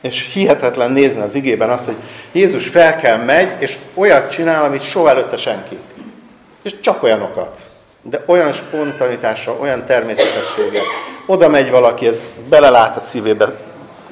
és 0.00 0.30
hihetetlen 0.32 0.90
nézni 0.90 1.20
az 1.20 1.34
igében 1.34 1.70
azt, 1.70 1.84
hogy 1.84 1.96
Jézus 2.32 2.68
fel 2.68 2.96
kell 2.96 3.16
megy, 3.16 3.52
és 3.58 3.78
olyat 3.94 4.30
csinál, 4.30 4.64
amit 4.64 4.82
soha 4.82 5.08
előtte 5.08 5.36
senki. 5.36 5.78
És 6.62 6.80
csak 6.80 7.02
olyanokat. 7.02 7.56
De 8.02 8.22
olyan 8.26 8.52
spontanitással, 8.52 9.56
olyan 9.60 9.84
természetességgel. 9.84 10.82
Oda 11.26 11.48
megy 11.48 11.70
valaki, 11.70 12.06
ez 12.06 12.30
belelát 12.48 12.96
a 12.96 13.00
szívébe, 13.00 13.52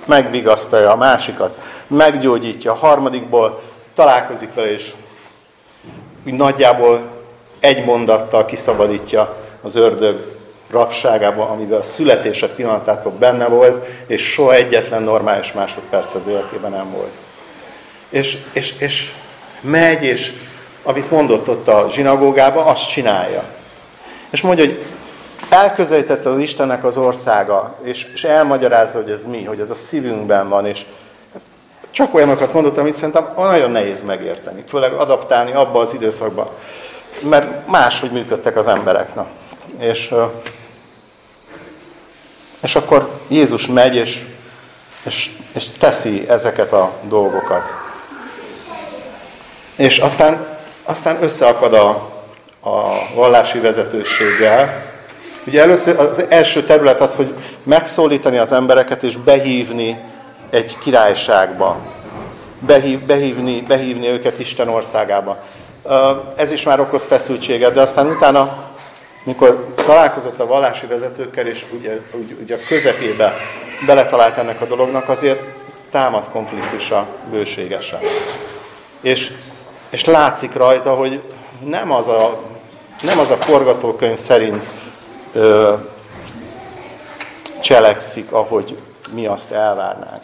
megvigasztalja 0.05 0.91
a 0.91 0.97
másikat, 0.97 1.59
meggyógyítja, 1.87 2.73
a 2.73 2.75
harmadikból 2.75 3.63
találkozik 3.95 4.55
vele, 4.55 4.71
és 4.71 4.93
úgy 6.27 6.33
nagyjából 6.33 7.03
egy 7.61 7.85
mondattal 7.85 8.45
kiszabadítja 8.45 9.37
az 9.63 9.77
ördög 9.77 10.38
rabságában, 10.71 11.49
amivel 11.49 11.79
a 11.79 11.83
születése 11.83 12.49
pillanatától 12.49 13.13
benne 13.13 13.47
volt, 13.47 13.87
és 14.07 14.23
soha 14.23 14.55
egyetlen 14.55 15.03
normális 15.03 15.53
másodperc 15.53 16.15
az 16.15 16.27
életében 16.27 16.71
nem 16.71 16.91
volt. 16.91 17.13
És, 18.09 18.37
és, 18.53 18.75
és 18.79 19.13
megy, 19.61 20.03
és 20.03 20.33
amit 20.83 21.11
mondott 21.11 21.49
ott 21.49 21.69
a 21.69 21.87
zsinagógába, 21.91 22.65
azt 22.65 22.91
csinálja. 22.91 23.43
És 24.31 24.41
mondja, 24.41 24.65
hogy 24.65 24.85
elközelítette 25.49 26.29
az 26.29 26.39
Istennek 26.39 26.85
az 26.85 26.97
országa, 26.97 27.79
és, 27.83 28.07
és 28.15 28.25
elmagyarázza, 28.25 29.03
hogy 29.03 29.11
ez 29.11 29.25
mi, 29.25 29.45
hogy 29.45 29.61
ez 29.61 29.71
a 29.71 29.75
szívünkben 29.75 30.49
van, 30.49 30.67
és 30.67 30.85
csak 31.91 32.15
olyanokat 32.15 32.53
mondott, 32.53 32.79
amit 32.79 32.93
szerintem 32.93 33.29
nagyon 33.37 33.71
nehéz 33.71 34.03
megérteni, 34.03 34.65
főleg 34.69 34.93
adaptálni 34.93 35.53
abba 35.53 35.81
az 35.81 35.95
időszakba, 35.95 36.55
mert 37.23 37.67
máshogy 37.67 38.11
működtek 38.11 38.57
az 38.57 38.67
emberek. 38.67 39.15
Na. 39.15 39.27
És 39.79 40.15
és 42.63 42.77
akkor 42.77 43.21
Jézus 43.29 43.67
megy, 43.67 43.95
és, 43.95 44.25
és, 45.03 45.31
és 45.55 45.65
teszi 45.79 46.29
ezeket 46.29 46.73
a 46.73 46.93
dolgokat. 47.09 47.63
És 49.77 49.99
aztán 49.99 50.59
aztán 50.89 51.23
összeakad 51.23 51.75
a, 51.75 51.89
a 52.61 52.91
vallási 53.15 53.59
vezetőséggel. 53.59 54.85
Ugye 55.47 55.61
először 55.61 55.99
az 55.99 56.25
első 56.29 56.63
terület 56.63 57.01
az, 57.01 57.15
hogy 57.15 57.35
megszólítani 57.63 58.39
az 58.39 58.53
embereket 58.53 59.03
és 59.03 59.17
behívni 59.17 60.01
egy 60.51 60.79
királyságba. 60.79 61.77
Behív, 62.61 63.01
behívni, 63.01 63.61
behívni 63.61 64.09
őket 64.09 64.39
Isten 64.39 64.69
országába. 64.69 65.39
Ez 66.37 66.51
is 66.51 66.63
már 66.63 66.81
okoz 66.81 67.05
feszültséget, 67.05 67.73
de 67.73 67.81
aztán 67.81 68.07
utána, 68.07 68.68
mikor 69.29 69.73
találkozott 69.75 70.41
a 70.41 70.47
vallási 70.47 70.87
vezetőkkel, 70.87 71.47
és 71.47 71.65
ugye, 71.73 72.01
ugye 72.43 72.55
a 72.55 72.59
közepébe 72.69 73.35
beletalált 73.87 74.37
ennek 74.37 74.61
a 74.61 74.65
dolognak, 74.65 75.09
azért 75.09 75.43
támad 75.91 76.29
konfliktusa 76.29 77.07
bőségesen. 77.31 78.01
És, 79.01 79.33
és 79.91 80.05
látszik 80.05 80.55
rajta, 80.55 80.95
hogy 80.95 81.23
nem 81.65 81.93
az 81.93 82.09
a, 82.09 82.41
nem 83.03 83.19
az 83.19 83.31
a 83.31 83.37
forgatókönyv 83.37 84.19
szerint 84.19 84.65
ö, 85.33 85.75
cselekszik, 87.61 88.33
ahogy 88.33 88.79
mi 89.11 89.27
azt 89.27 89.53
elvárnánk. 89.53 90.23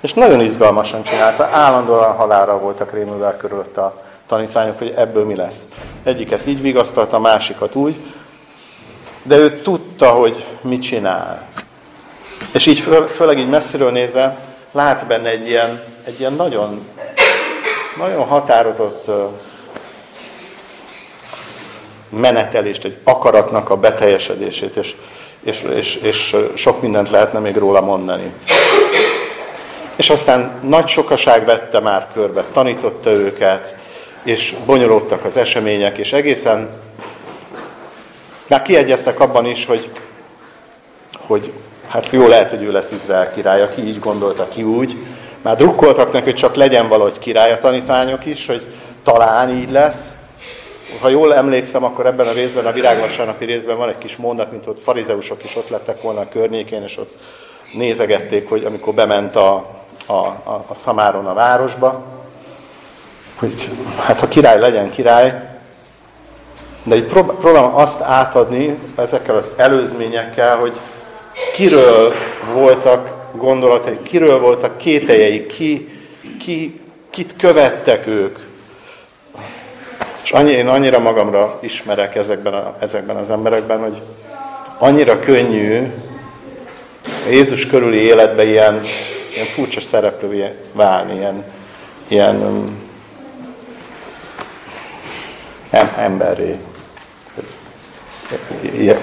És 0.00 0.14
nagyon 0.14 0.40
izgalmasan 0.40 1.02
csinálta, 1.02 1.48
állandóan 1.52 2.16
halára 2.16 2.58
voltak 2.58 2.92
rémülve 2.92 3.36
körülött 3.36 3.76
a 3.76 4.02
tanítványok, 4.26 4.78
hogy 4.78 4.94
ebből 4.96 5.24
mi 5.24 5.36
lesz. 5.36 5.66
Egyiket 6.02 6.46
így 6.46 6.60
vigasztalta, 6.60 7.18
másikat 7.18 7.74
úgy, 7.74 7.96
de 9.22 9.36
ő 9.36 9.60
tudta, 9.60 10.10
hogy 10.10 10.44
mit 10.60 10.82
csinál. 10.82 11.48
És 12.52 12.66
így 12.66 12.80
föl, 12.80 13.06
főleg 13.06 13.38
így 13.38 13.48
messziről 13.48 13.90
nézve, 13.90 14.38
látsz 14.72 15.04
benne 15.04 15.28
egy 15.28 15.48
ilyen, 15.48 15.82
egy 16.04 16.20
ilyen 16.20 16.32
nagyon, 16.32 16.86
nagyon 17.96 18.26
határozott 18.26 19.10
menetelést, 22.08 22.84
egy 22.84 22.96
akaratnak 23.04 23.70
a 23.70 23.76
beteljesedését, 23.76 24.76
és, 24.76 24.94
és, 25.42 25.62
és, 25.74 25.94
és 25.94 26.36
sok 26.54 26.82
mindent 26.82 27.10
lehetne 27.10 27.38
még 27.38 27.56
róla 27.56 27.80
mondani. 27.80 28.32
És 29.96 30.10
aztán 30.10 30.58
nagy 30.62 30.88
sokaság 30.88 31.44
vette 31.44 31.80
már 31.80 32.08
körbe, 32.12 32.44
tanította 32.52 33.10
őket, 33.10 33.74
és 34.22 34.54
bonyolódtak 34.66 35.24
az 35.24 35.36
események, 35.36 35.98
és 35.98 36.12
egészen 36.12 36.68
már 38.52 38.62
kiegyeztek 38.62 39.20
abban 39.20 39.46
is, 39.46 39.66
hogy, 39.66 39.90
hogy 41.26 41.52
hát 41.88 42.08
jó 42.10 42.26
lehet, 42.26 42.50
hogy 42.50 42.62
ő 42.62 42.72
lesz 42.72 42.90
Izrael 42.90 43.30
király, 43.30 43.62
aki 43.62 43.86
így 43.86 43.98
gondolta 43.98 44.48
ki 44.48 44.62
úgy. 44.62 44.96
Már 45.42 45.56
drukkoltak 45.56 46.12
neki, 46.12 46.24
hogy 46.24 46.34
csak 46.34 46.54
legyen 46.54 46.88
valahogy 46.88 47.18
király 47.18 47.52
a 47.52 47.58
tanítványok 47.58 48.26
is, 48.26 48.46
hogy 48.46 48.66
talán 49.04 49.50
így 49.50 49.70
lesz. 49.70 50.14
Ha 51.00 51.08
jól 51.08 51.34
emlékszem, 51.34 51.84
akkor 51.84 52.06
ebben 52.06 52.26
a 52.26 52.32
részben, 52.32 52.66
a 52.66 52.72
virágvasárnapi 52.72 53.44
részben 53.44 53.76
van 53.76 53.88
egy 53.88 53.98
kis 53.98 54.16
mondat, 54.16 54.50
mint 54.50 54.66
ott 54.66 54.80
farizeusok 54.80 55.44
is 55.44 55.56
ott 55.56 55.68
lettek 55.68 56.02
volna 56.02 56.20
a 56.20 56.28
környékén, 56.28 56.82
és 56.82 56.98
ott 56.98 57.18
nézegették, 57.72 58.48
hogy 58.48 58.64
amikor 58.64 58.94
bement 58.94 59.36
a, 59.36 59.54
a, 60.06 60.12
a, 60.12 60.64
a 60.66 60.74
Szamáron 60.74 61.26
a 61.26 61.34
városba, 61.34 62.04
hogy 63.38 63.70
hát 63.98 64.20
ha 64.20 64.28
király 64.28 64.58
legyen 64.58 64.90
király, 64.90 65.51
de 66.84 66.96
így 66.96 67.04
próbálom 67.04 67.74
azt 67.74 68.00
átadni 68.00 68.78
ezekkel 68.96 69.36
az 69.36 69.50
előzményekkel, 69.56 70.56
hogy 70.56 70.72
kiről 71.54 72.12
voltak 72.54 73.12
gondolatai, 73.36 73.98
kiről 74.02 74.40
voltak 74.40 74.76
kételjei, 74.76 75.46
ki, 75.46 75.88
ki, 76.40 76.80
kit 77.10 77.36
követtek 77.36 78.06
ők. 78.06 78.38
És 80.22 80.30
annyi, 80.30 80.50
én 80.50 80.68
annyira 80.68 80.98
magamra 80.98 81.58
ismerek 81.60 82.14
ezekben, 82.14 82.54
a, 82.54 82.76
ezekben 82.78 83.16
az 83.16 83.30
emberekben, 83.30 83.80
hogy 83.80 84.02
annyira 84.78 85.20
könnyű 85.20 85.92
Jézus 87.30 87.66
körüli 87.66 87.98
életben 87.98 88.46
ilyen, 88.46 88.82
ilyen 89.34 89.46
furcsa 89.46 89.80
szereplővé 89.80 90.54
válni, 90.72 91.14
ilyen, 91.14 91.44
ilyen 92.08 92.62
emberré. 95.96 96.56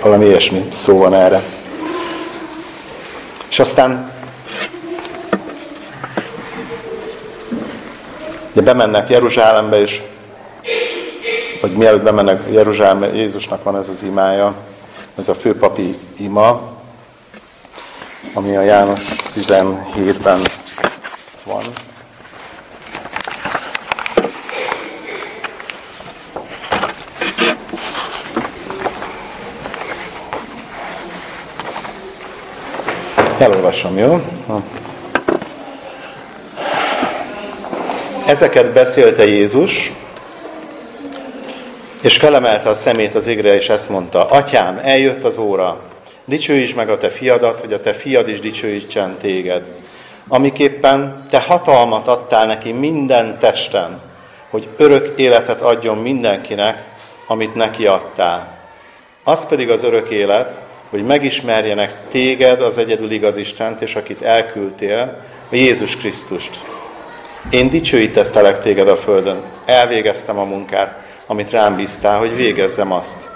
Valami 0.01 0.25
ilyesmi 0.25 0.65
szó 0.69 0.97
van 0.97 1.13
erre. 1.13 1.41
És 3.49 3.59
aztán 3.59 4.11
ugye 8.51 8.61
bemennek 8.61 9.09
Jeruzsálembe, 9.09 9.81
és 9.81 10.01
vagy 11.61 11.71
mielőtt 11.71 12.03
bemennek 12.03 12.41
Jeruzsálembe, 12.51 13.15
Jézusnak 13.15 13.63
van 13.63 13.77
ez 13.77 13.89
az 13.89 14.03
imája, 14.03 14.55
ez 15.17 15.29
a 15.29 15.35
főpapi 15.35 15.95
ima, 16.17 16.77
ami 18.33 18.55
a 18.55 18.61
János 18.61 19.01
17-ben 19.35 20.39
van. 21.45 21.63
Elolvasom, 33.39 33.97
jó? 33.97 34.21
Ezeket 38.25 38.73
beszélte 38.73 39.25
Jézus, 39.25 39.91
és 42.01 42.17
felemelte 42.17 42.69
a 42.69 42.73
szemét 42.73 43.15
az 43.15 43.27
égre, 43.27 43.55
és 43.55 43.69
ezt 43.69 43.89
mondta, 43.89 44.25
Atyám, 44.25 44.79
eljött 44.83 45.23
az 45.23 45.37
óra, 45.37 45.81
dicsőítsd 46.25 46.75
meg 46.75 46.89
a 46.89 46.97
te 46.97 47.09
fiadat, 47.09 47.59
hogy 47.59 47.73
a 47.73 47.81
te 47.81 47.93
fiad 47.93 48.29
is 48.29 48.39
dicsőítsen 48.39 49.17
téged. 49.17 49.71
Amiképpen 50.27 51.25
te 51.29 51.39
hatalmat 51.39 52.07
adtál 52.07 52.45
neki 52.45 52.71
minden 52.71 53.39
testen, 53.39 54.01
hogy 54.49 54.67
örök 54.77 55.19
életet 55.19 55.61
adjon 55.61 55.97
mindenkinek, 55.97 56.83
amit 57.27 57.55
neki 57.55 57.87
adtál. 57.87 58.57
Az 59.23 59.45
pedig 59.45 59.69
az 59.69 59.83
örök 59.83 60.09
élet, 60.09 60.57
hogy 60.89 61.05
megismerjenek 61.05 61.95
téged, 62.09 62.61
az 62.61 62.77
egyedül 62.77 63.11
igaz 63.11 63.37
Istent, 63.37 63.81
és 63.81 63.95
akit 63.95 64.21
elküldtél, 64.21 65.17
a 65.51 65.55
Jézus 65.55 65.97
Krisztust. 65.97 66.59
Én 67.49 67.69
dicsőítettelek 67.69 68.61
téged 68.61 68.87
a 68.87 68.97
földön, 68.97 69.43
elvégeztem 69.65 70.39
a 70.39 70.43
munkát, 70.43 70.97
amit 71.27 71.51
rám 71.51 71.75
bíztál, 71.75 72.19
hogy 72.19 72.35
végezzem 72.35 72.91
azt. 72.91 73.29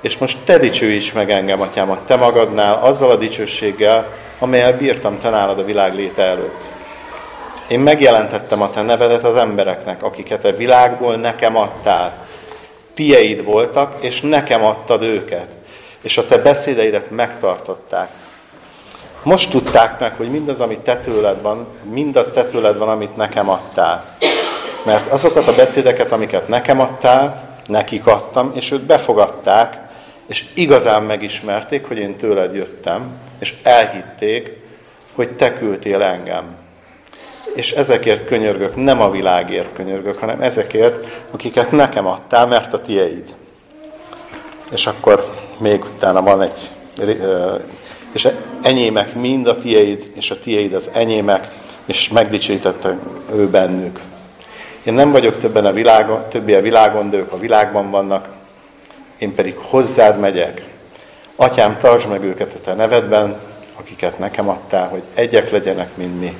És 0.00 0.18
most 0.18 0.38
te 0.44 0.58
dicsőíts 0.58 1.14
meg 1.14 1.30
engem, 1.30 1.60
atyám, 1.60 1.90
a 1.90 2.04
te 2.06 2.16
magadnál, 2.16 2.78
azzal 2.82 3.10
a 3.10 3.16
dicsőséggel, 3.16 4.12
amelyel 4.38 4.76
bírtam 4.76 5.18
te 5.18 5.30
nálad 5.30 5.58
a 5.58 5.64
világ 5.64 5.94
léte 5.94 6.22
előtt. 6.22 6.62
Én 7.68 7.80
megjelentettem 7.80 8.62
a 8.62 8.70
te 8.70 8.82
nevedet 8.82 9.24
az 9.24 9.36
embereknek, 9.36 10.02
akiket 10.02 10.44
a 10.44 10.52
világból 10.52 11.16
nekem 11.16 11.56
adtál. 11.56 12.26
Tieid 12.94 13.44
voltak, 13.44 13.96
és 14.00 14.20
nekem 14.20 14.64
adtad 14.64 15.02
őket 15.02 15.57
és 16.02 16.18
a 16.18 16.26
te 16.26 16.38
beszédeidet 16.38 17.10
megtartották. 17.10 18.08
Most 19.22 19.50
tudták 19.50 20.00
meg, 20.00 20.14
hogy 20.16 20.30
mindaz, 20.30 20.60
amit 20.60 20.80
te 20.80 20.96
tőled 20.96 21.42
van, 21.42 21.66
mindaz 21.82 22.32
te 22.32 22.44
tőled 22.44 22.78
van, 22.78 22.88
amit 22.88 23.16
nekem 23.16 23.48
adtál. 23.48 24.04
Mert 24.84 25.12
azokat 25.12 25.46
a 25.46 25.54
beszédeket, 25.54 26.12
amiket 26.12 26.48
nekem 26.48 26.80
adtál, 26.80 27.56
nekik 27.66 28.06
adtam, 28.06 28.52
és 28.54 28.70
ők 28.70 28.82
befogadták, 28.82 29.78
és 30.26 30.44
igazán 30.54 31.02
megismerték, 31.02 31.86
hogy 31.86 31.98
én 31.98 32.16
tőled 32.16 32.54
jöttem, 32.54 33.10
és 33.38 33.54
elhitték, 33.62 34.56
hogy 35.14 35.30
te 35.30 35.54
küldtél 35.54 36.02
engem. 36.02 36.56
És 37.54 37.72
ezekért 37.72 38.26
könyörgök, 38.26 38.76
nem 38.76 39.00
a 39.00 39.10
világért 39.10 39.72
könyörgök, 39.72 40.18
hanem 40.18 40.40
ezekért, 40.40 41.06
akiket 41.30 41.70
nekem 41.70 42.06
adtál, 42.06 42.46
mert 42.46 42.72
a 42.72 42.80
tieid. 42.80 43.34
És 44.70 44.86
akkor 44.86 45.47
még 45.58 45.84
utána 45.84 46.22
van 46.22 46.42
egy, 46.42 46.74
és 48.12 48.28
enyémek 48.62 49.14
mind 49.14 49.46
a 49.46 49.56
tieid, 49.56 50.10
és 50.14 50.30
a 50.30 50.38
tieid 50.40 50.74
az 50.74 50.90
enyémek, 50.92 51.46
és 51.86 52.08
megdicsőítette 52.08 52.96
ő 53.34 53.48
bennük. 53.48 54.00
Én 54.84 54.94
nem 54.94 55.10
vagyok 55.10 55.38
többen 55.38 55.66
a 55.66 55.72
világon, 55.72 56.22
többi 56.28 56.54
a 56.54 56.60
világon, 56.60 57.10
de 57.10 57.16
ők 57.16 57.32
a 57.32 57.38
világban 57.38 57.90
vannak, 57.90 58.28
én 59.18 59.34
pedig 59.34 59.56
hozzád 59.56 60.18
megyek. 60.20 60.64
Atyám, 61.36 61.78
tartsd 61.78 62.08
meg 62.08 62.22
őket 62.22 62.54
a 62.54 62.60
te 62.64 62.74
nevedben, 62.74 63.36
akiket 63.78 64.18
nekem 64.18 64.48
adtál, 64.48 64.88
hogy 64.88 65.02
egyek 65.14 65.50
legyenek, 65.50 65.96
mint 65.96 66.20
mi. 66.20 66.36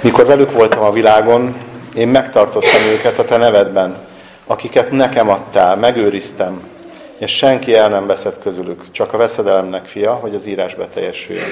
Mikor 0.00 0.26
velük 0.26 0.52
voltam 0.52 0.82
a 0.82 0.92
világon, 0.92 1.56
én 1.94 2.08
megtartottam 2.08 2.82
őket 2.82 3.18
a 3.18 3.24
te 3.24 3.36
nevedben, 3.36 3.96
akiket 4.46 4.90
nekem 4.90 5.28
adtál, 5.28 5.76
megőriztem, 5.76 6.68
és 7.18 7.36
senki 7.36 7.74
el 7.74 7.88
nem 7.88 8.06
veszett 8.06 8.42
közülük, 8.42 8.90
csak 8.90 9.12
a 9.12 9.16
veszedelemnek 9.16 9.86
fia, 9.86 10.12
hogy 10.12 10.34
az 10.34 10.46
írás 10.46 10.74
beteljesüljön. 10.74 11.48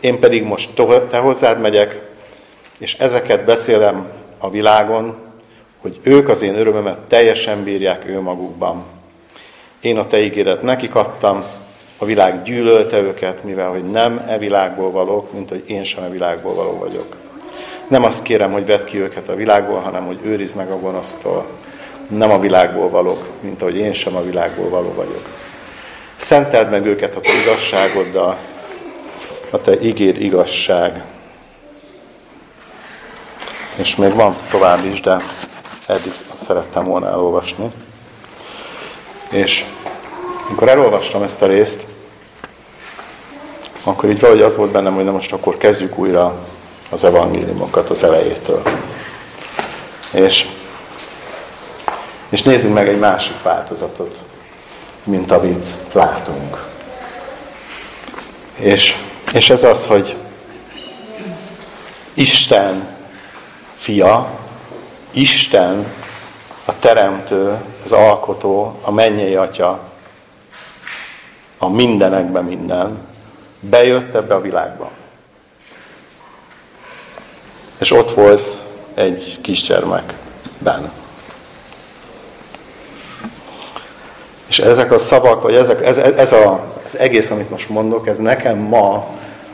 Én 0.00 0.20
pedig 0.20 0.44
most 0.44 0.70
te 1.10 1.18
hozzád 1.18 1.60
megyek, 1.60 2.00
és 2.78 2.94
ezeket 2.94 3.44
beszélem 3.44 4.08
a 4.38 4.50
világon, 4.50 5.16
hogy 5.80 6.00
ők 6.02 6.28
az 6.28 6.42
én 6.42 6.56
örömömet 6.56 6.98
teljesen 6.98 7.64
bírják 7.64 8.08
ő 8.08 8.20
magukban. 8.20 8.84
Én 9.80 9.98
a 9.98 10.06
te 10.06 10.20
ígéret 10.20 10.62
nekik 10.62 10.94
adtam, 10.94 11.44
a 11.98 12.04
világ 12.04 12.42
gyűlölte 12.42 13.00
őket, 13.00 13.44
mivel 13.44 13.68
hogy 13.68 13.84
nem 13.84 14.24
e 14.28 14.38
világból 14.38 14.90
valók, 14.90 15.32
mint 15.32 15.48
hogy 15.48 15.62
én 15.66 15.84
sem 15.84 16.04
e 16.04 16.08
világból 16.08 16.54
való 16.54 16.78
vagyok. 16.78 17.16
Nem 17.88 18.04
azt 18.04 18.22
kérem, 18.22 18.52
hogy 18.52 18.66
vedd 18.66 18.84
ki 18.84 18.98
őket 18.98 19.28
a 19.28 19.34
világból, 19.34 19.78
hanem 19.78 20.06
hogy 20.06 20.18
őrizd 20.22 20.56
meg 20.56 20.70
a 20.70 20.78
gonosztól. 20.78 21.46
Nem 22.08 22.30
a 22.30 22.38
világból 22.38 22.88
valók, 22.88 23.26
mint 23.40 23.62
ahogy 23.62 23.76
én 23.76 23.92
sem 23.92 24.16
a 24.16 24.22
világból 24.22 24.68
való 24.68 24.92
vagyok. 24.92 25.28
Szenteld 26.16 26.70
meg 26.70 26.86
őket 26.86 27.14
a 27.14 27.20
te 27.20 27.32
igazságoddal, 27.42 28.36
a 29.50 29.60
te 29.60 29.80
igéd 29.80 30.20
igazság. 30.20 31.02
És 33.76 33.96
még 33.96 34.14
van 34.14 34.36
tovább 34.50 34.84
is, 34.84 35.00
de 35.00 35.16
eddig 35.86 36.12
szerettem 36.34 36.84
volna 36.84 37.06
elolvasni. 37.06 37.70
És 39.30 39.64
amikor 40.48 40.68
elolvastam 40.68 41.22
ezt 41.22 41.42
a 41.42 41.46
részt, 41.46 41.86
akkor 43.84 44.10
így 44.10 44.20
valahogy 44.20 44.42
az 44.42 44.56
volt 44.56 44.70
bennem, 44.70 44.94
hogy 44.94 45.04
na 45.04 45.10
most 45.10 45.32
akkor 45.32 45.56
kezdjük 45.56 45.98
újra 45.98 46.38
az 46.90 47.04
evangéliumokat 47.04 47.90
az 47.90 48.04
elejétől. 48.04 48.62
És, 50.12 50.46
és 52.34 52.42
nézzünk 52.42 52.74
meg 52.74 52.88
egy 52.88 52.98
másik 52.98 53.42
változatot, 53.42 54.14
mint 55.04 55.30
amit 55.30 55.66
látunk. 55.92 56.68
És, 58.56 58.96
és 59.32 59.50
ez 59.50 59.62
az, 59.62 59.86
hogy 59.86 60.16
Isten 62.14 62.96
fia, 63.76 64.28
Isten 65.10 65.92
a 66.64 66.78
teremtő, 66.78 67.56
az 67.84 67.92
alkotó, 67.92 68.78
a 68.82 68.90
mennyei 68.90 69.34
atya, 69.34 69.80
a 71.58 71.68
mindenekben 71.68 72.44
minden, 72.44 73.06
bejött 73.60 74.14
ebbe 74.14 74.34
a 74.34 74.40
világba. 74.40 74.90
És 77.78 77.90
ott 77.90 78.14
volt 78.14 78.42
egy 78.94 79.38
kisgyermekben. 79.40 81.02
És 84.54 84.60
ezek 84.60 84.92
a 84.92 84.98
szavak, 84.98 85.42
vagy 85.42 85.54
ezek, 85.54 85.86
ez, 85.86 85.98
ez 85.98 86.32
a, 86.32 86.60
az 86.84 86.98
egész, 86.98 87.30
amit 87.30 87.50
most 87.50 87.68
mondok, 87.68 88.06
ez 88.06 88.18
nekem 88.18 88.58
ma 88.58 89.06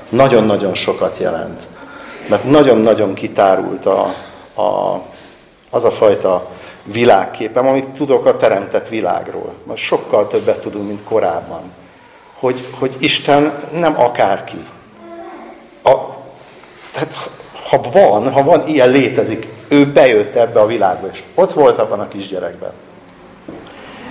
nagyon-nagyon 0.08 0.74
sokat 0.74 1.18
jelent. 1.18 1.62
Mert 2.28 2.44
nagyon-nagyon 2.44 3.14
kitárult 3.14 3.86
a, 3.86 4.14
a, 4.54 5.00
az 5.70 5.84
a 5.84 5.90
fajta 5.90 6.46
világképem, 6.82 7.66
amit 7.66 7.84
tudok 7.84 8.26
a 8.26 8.36
teremtett 8.36 8.88
világról. 8.88 9.52
Most 9.64 9.84
sokkal 9.84 10.26
többet 10.26 10.60
tudunk, 10.60 10.86
mint 10.86 11.04
korábban. 11.04 11.62
Hogy, 12.38 12.66
hogy 12.78 12.96
Isten 12.98 13.54
nem 13.72 14.00
akárki. 14.00 14.64
A, 15.82 15.94
tehát 16.92 17.30
ha 17.68 17.80
van, 17.92 18.32
ha 18.32 18.42
van, 18.42 18.68
ilyen 18.68 18.90
létezik, 18.90 19.46
ő 19.68 19.92
bejött 19.92 20.34
ebbe 20.34 20.60
a 20.60 20.66
világba, 20.66 21.08
és 21.12 21.22
ott 21.34 21.52
volt 21.52 21.78
abban 21.78 22.00
a 22.00 22.08
kisgyerekben. 22.08 22.72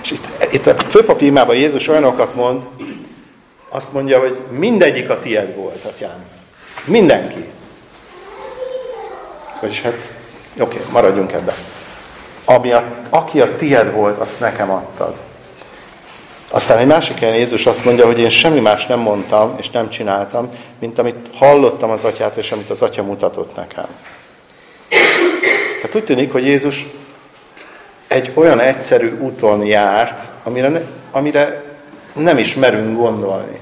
És 0.02 0.10
itt, 0.10 0.54
itt 0.54 0.66
a 0.66 0.74
főpapi 0.74 1.24
imában 1.24 1.56
Jézus 1.56 1.88
olyanokat 1.88 2.34
mond, 2.34 2.62
azt 3.68 3.92
mondja, 3.92 4.18
hogy 4.18 4.38
mindegyik 4.50 5.10
a 5.10 5.18
tied 5.18 5.56
volt, 5.56 5.84
atyám. 5.84 6.24
Mindenki. 6.84 7.44
Vagyis 9.60 9.80
hát, 9.80 10.12
oké, 10.60 10.78
okay, 10.78 10.92
maradjunk 10.92 11.32
ebben. 11.32 11.54
Ami 12.44 12.72
a, 12.72 12.84
aki 13.10 13.40
a 13.40 13.56
tied 13.56 13.92
volt, 13.92 14.18
azt 14.18 14.40
nekem 14.40 14.70
adtad. 14.70 15.14
Aztán 16.50 16.78
egy 16.78 16.86
másik 16.86 17.18
helyen 17.18 17.36
Jézus 17.36 17.66
azt 17.66 17.84
mondja, 17.84 18.06
hogy 18.06 18.18
én 18.18 18.30
semmi 18.30 18.60
más 18.60 18.86
nem 18.86 18.98
mondtam, 18.98 19.54
és 19.58 19.70
nem 19.70 19.90
csináltam, 19.90 20.48
mint 20.78 20.98
amit 20.98 21.30
hallottam 21.34 21.90
az 21.90 22.04
atyát, 22.04 22.36
és 22.36 22.52
amit 22.52 22.70
az 22.70 22.82
atya 22.82 23.02
mutatott 23.02 23.56
nekem. 23.56 23.86
Tehát 25.80 25.94
úgy 25.94 26.04
tűnik, 26.04 26.32
hogy 26.32 26.46
Jézus 26.46 26.86
egy 28.10 28.32
olyan 28.34 28.60
egyszerű 28.60 29.18
úton 29.18 29.64
járt, 29.64 30.28
amire, 30.42 30.68
ne, 30.68 30.80
amire 31.10 31.62
nem 32.12 32.38
is 32.38 32.54
merünk 32.54 32.96
gondolni. 32.96 33.60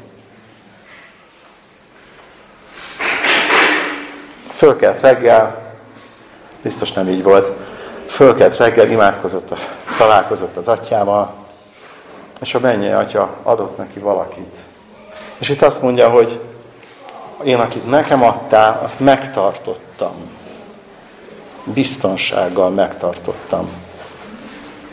Fölkelt 4.52 5.00
reggel, 5.00 5.72
biztos 6.62 6.92
nem 6.92 7.08
így 7.08 7.22
volt, 7.22 7.52
fölkelt 8.06 8.56
reggel, 8.56 8.90
imádkozott, 8.90 9.54
találkozott 9.98 10.56
az 10.56 10.68
atyával, 10.68 11.34
és 12.40 12.54
a 12.54 12.60
mennyei 12.60 12.92
atya 12.92 13.36
adott 13.42 13.76
neki 13.76 13.98
valakit. 13.98 14.54
És 15.38 15.48
itt 15.48 15.62
azt 15.62 15.82
mondja, 15.82 16.08
hogy 16.08 16.40
én, 17.44 17.58
akit 17.58 17.90
nekem 17.90 18.22
adtál, 18.22 18.80
azt 18.82 19.00
megtartottam. 19.00 20.30
Biztonsággal 21.64 22.70
megtartottam. 22.70 23.86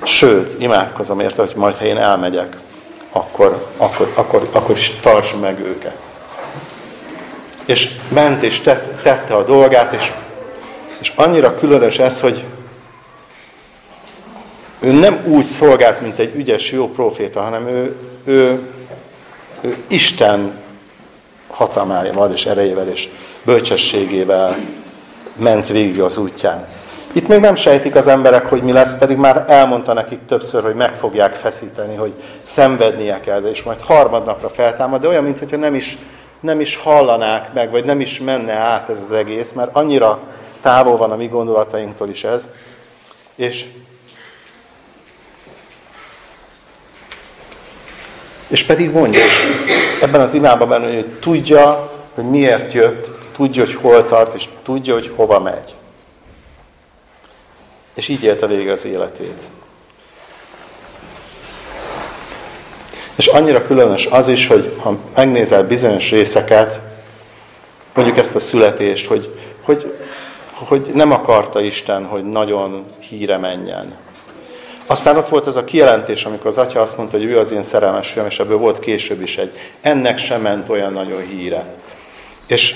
Sőt, 0.04 0.62
imádkozom 0.62 1.20
érte, 1.20 1.42
hogy 1.42 1.54
majd, 1.56 1.78
ha 1.78 1.86
én 1.86 1.98
elmegyek, 1.98 2.58
akkor, 3.12 3.68
akkor, 3.78 4.12
akkor, 4.16 4.50
akkor 4.52 4.78
is 4.78 4.92
tarts 5.02 5.36
meg 5.42 5.60
őket. 5.60 5.96
És 7.66 7.96
ment 8.10 8.44
és 8.44 8.60
tette 9.04 9.36
a 9.36 9.44
dolgát, 9.44 9.94
és, 9.94 10.12
és 11.00 11.12
annyira 11.16 11.58
különös 11.58 12.00
ez, 12.00 12.22
hogy 12.22 12.44
ő 14.80 14.92
nem 14.92 15.24
úgy 15.26 15.44
szolgált, 15.44 16.02
mint 16.02 16.20
egy 16.20 16.36
ügyes, 16.36 16.72
jó 16.72 16.90
proféta, 16.92 17.42
hanem 17.42 17.68
ő, 17.68 17.96
ő, 18.26 18.60
ő 19.62 19.78
Isten 19.88 20.64
hatalmával 21.48 22.32
és 22.32 22.46
erejével 22.46 22.88
és 22.90 23.08
bölcsességével 23.44 24.58
ment 25.36 25.68
végig 25.68 26.02
az 26.02 26.18
útján. 26.18 26.68
Itt 27.16 27.28
még 27.28 27.40
nem 27.40 27.56
sejtik 27.56 27.96
az 27.96 28.08
emberek, 28.08 28.46
hogy 28.46 28.62
mi 28.62 28.72
lesz, 28.72 28.98
pedig 28.98 29.18
már 29.18 29.46
elmondta 29.48 29.94
nekik 29.94 30.20
többször, 30.28 30.64
hogy 30.64 30.76
meg 30.76 30.94
fogják 30.94 31.34
feszíteni, 31.34 31.96
hogy 31.96 32.14
szenvednie 32.42 33.20
kell, 33.20 33.44
és 33.44 33.64
majd 33.64 33.82
harmadnapra 33.82 34.50
feltámad, 34.50 35.02
de 35.02 35.08
olyan, 35.08 35.24
mintha 35.24 35.58
nem 35.58 35.76
is, 35.76 35.98
nem 36.40 36.60
is 36.60 36.76
hallanák 36.76 37.54
meg, 37.54 37.72
vagy 37.72 37.86
nem 37.86 38.00
is 38.00 38.20
menne 38.20 38.54
át 38.54 38.90
ez 38.90 39.02
az 39.02 39.12
egész, 39.12 39.52
mert 39.52 39.76
annyira 39.76 40.20
távol 40.62 40.98
van 40.98 41.12
a 41.12 41.16
mi 41.16 41.28
gondolatainktól 41.28 42.10
is 42.10 42.24
ez. 42.24 42.50
És 43.36 43.66
És 48.48 48.64
pedig 48.64 48.92
mondja, 48.92 49.22
ebben 50.02 50.22
az 50.22 50.34
imában 50.34 50.70
benne, 50.70 50.94
hogy 50.94 51.06
tudja, 51.20 51.92
hogy 52.14 52.24
miért 52.24 52.74
jött, 52.74 53.10
tudja, 53.36 53.64
hogy 53.66 53.76
hol 53.76 54.06
tart, 54.06 54.36
és 54.36 54.46
tudja, 54.64 54.94
hogy 54.94 55.12
hova 55.16 55.40
megy. 55.40 55.76
És 57.96 58.08
így 58.08 58.24
élte 58.24 58.48
végig 58.48 58.70
az 58.70 58.86
életét. 58.86 59.42
És 63.16 63.28
annyira 63.28 63.66
különös 63.66 64.06
az 64.06 64.28
is, 64.28 64.48
hogy 64.48 64.74
ha 64.78 64.98
megnézel 65.16 65.68
bizonyos 65.68 66.12
részeket, 66.12 66.80
mondjuk 67.94 68.18
ezt 68.18 68.36
a 68.36 68.40
születést, 68.40 69.08
hogy, 69.08 69.34
hogy, 69.62 69.98
hogy 70.54 70.90
nem 70.94 71.12
akarta 71.12 71.62
Isten, 71.62 72.06
hogy 72.06 72.30
nagyon 72.30 72.86
híre 73.00 73.38
menjen. 73.38 73.96
Aztán 74.86 75.18
ott 75.18 75.30
volt 75.30 75.48
ez 75.48 75.56
a 75.56 75.64
kijelentés, 75.64 76.26
amikor 76.26 76.48
az 76.48 76.58
atya 76.58 76.82
azt 76.82 76.98
mondta, 76.98 77.18
hogy 77.18 77.26
ő 77.26 77.40
az 77.40 77.52
én 77.52 77.64
szerelmes 77.64 78.12
fiam, 78.12 78.26
és 78.26 78.40
ebből 78.40 78.58
volt 78.58 78.80
később 78.80 79.22
is 79.22 79.38
egy. 79.38 79.52
Ennek 79.82 80.18
sem 80.18 80.42
ment 80.42 80.70
olyan 80.70 80.92
nagyon 80.92 81.22
híre. 81.22 81.76
És, 82.48 82.76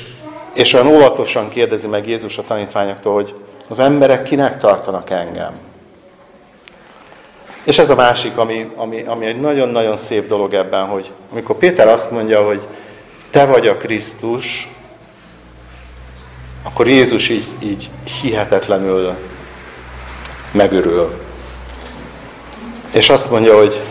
és 0.53 0.73
olyan 0.73 0.87
óvatosan 0.87 1.49
kérdezi 1.49 1.87
meg 1.87 2.07
Jézus 2.07 2.37
a 2.37 2.43
tanítványoktól, 2.47 3.13
hogy 3.13 3.33
az 3.69 3.79
emberek 3.79 4.23
kinek 4.23 4.57
tartanak 4.57 5.09
engem? 5.09 5.53
És 7.63 7.77
ez 7.77 7.89
a 7.89 7.95
másik, 7.95 8.37
ami, 8.37 8.71
ami, 8.75 9.01
ami 9.01 9.25
egy 9.25 9.39
nagyon-nagyon 9.39 9.97
szép 9.97 10.27
dolog 10.27 10.53
ebben, 10.53 10.85
hogy 10.85 11.11
amikor 11.31 11.57
Péter 11.57 11.87
azt 11.87 12.11
mondja, 12.11 12.45
hogy 12.45 12.67
te 13.29 13.45
vagy 13.45 13.67
a 13.67 13.77
Krisztus, 13.77 14.71
akkor 16.63 16.87
Jézus 16.87 17.29
így, 17.29 17.47
így 17.59 17.89
hihetetlenül 18.21 19.13
megörül. 20.51 21.21
És 22.93 23.09
azt 23.09 23.31
mondja, 23.31 23.57
hogy 23.57 23.81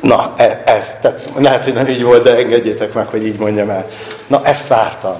na, 0.00 0.32
e, 0.36 0.62
ez, 0.66 0.98
tehát 1.00 1.32
lehet, 1.36 1.64
hogy 1.64 1.72
nem 1.72 1.88
így 1.88 2.02
volt, 2.02 2.22
de 2.22 2.36
engedjétek 2.36 2.92
meg, 2.92 3.06
hogy 3.06 3.26
így 3.26 3.38
mondjam 3.38 3.70
el. 3.70 3.86
Na, 4.26 4.44
ezt 4.44 4.68
vártam. 4.68 5.16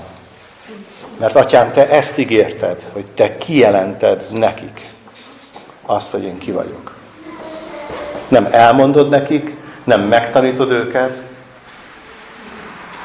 Mert 1.18 1.36
atyám, 1.36 1.72
te 1.72 1.88
ezt 1.88 2.18
ígérted, 2.18 2.86
hogy 2.92 3.04
te 3.14 3.38
kijelented 3.38 4.24
nekik 4.30 4.80
azt, 5.82 6.10
hogy 6.10 6.24
én 6.24 6.38
ki 6.38 6.52
vagyok. 6.52 6.94
Nem 8.28 8.48
elmondod 8.50 9.08
nekik, 9.08 9.56
nem 9.84 10.00
megtanítod 10.00 10.70
őket, 10.70 11.22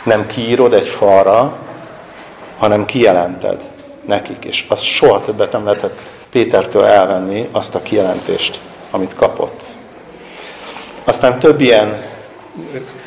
nem 0.03 0.25
kiírod 0.25 0.73
egy 0.73 0.87
falra, 0.87 1.57
hanem 2.57 2.85
kijelented 2.85 3.61
nekik, 4.05 4.45
és 4.45 4.65
azt 4.69 4.83
soha 4.83 5.23
többet 5.23 5.51
nem 5.51 5.65
lehetett 5.65 5.99
Pétertől 6.29 6.85
elvenni 6.85 7.49
azt 7.51 7.75
a 7.75 7.81
kijelentést, 7.81 8.59
amit 8.91 9.15
kapott. 9.15 9.63
Aztán 11.03 11.39
több 11.39 11.61
ilyen 11.61 12.03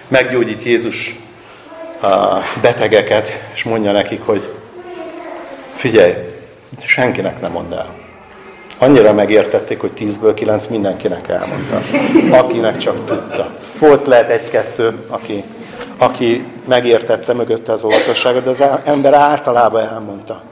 meggyógyít 0.08 0.62
Jézus 0.62 1.18
betegeket, 2.60 3.28
és 3.54 3.62
mondja 3.62 3.92
nekik, 3.92 4.22
hogy 4.22 4.54
figyelj, 5.74 6.14
senkinek 6.86 7.40
nem 7.40 7.52
mond 7.52 7.72
el. 7.72 7.94
Annyira 8.78 9.12
megértették, 9.12 9.80
hogy 9.80 9.92
tízből 9.92 10.34
kilenc 10.34 10.66
mindenkinek 10.66 11.28
elmondta, 11.28 11.80
akinek 12.38 12.76
csak 12.76 13.04
tudta. 13.04 13.50
Volt 13.78 14.06
lehet 14.06 14.30
egy-kettő, 14.30 15.04
aki, 15.08 15.44
aki 15.98 16.44
megértette 16.68 17.32
mögötte 17.32 17.72
az 17.72 17.84
óvatosságot, 17.84 18.44
de 18.44 18.50
az 18.50 18.64
ember 18.84 19.14
általában 19.14 19.86
elmondta. 19.88 20.42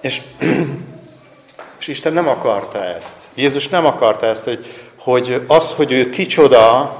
És, 0.00 0.20
és 1.80 1.88
Isten 1.88 2.12
nem 2.12 2.28
akarta 2.28 2.84
ezt. 2.84 3.16
Jézus 3.34 3.68
nem 3.68 3.86
akarta 3.86 4.26
ezt, 4.26 4.44
hogy, 4.44 4.66
hogy 4.98 5.42
az, 5.46 5.72
hogy 5.72 5.92
ő 5.92 6.10
kicsoda, 6.10 6.96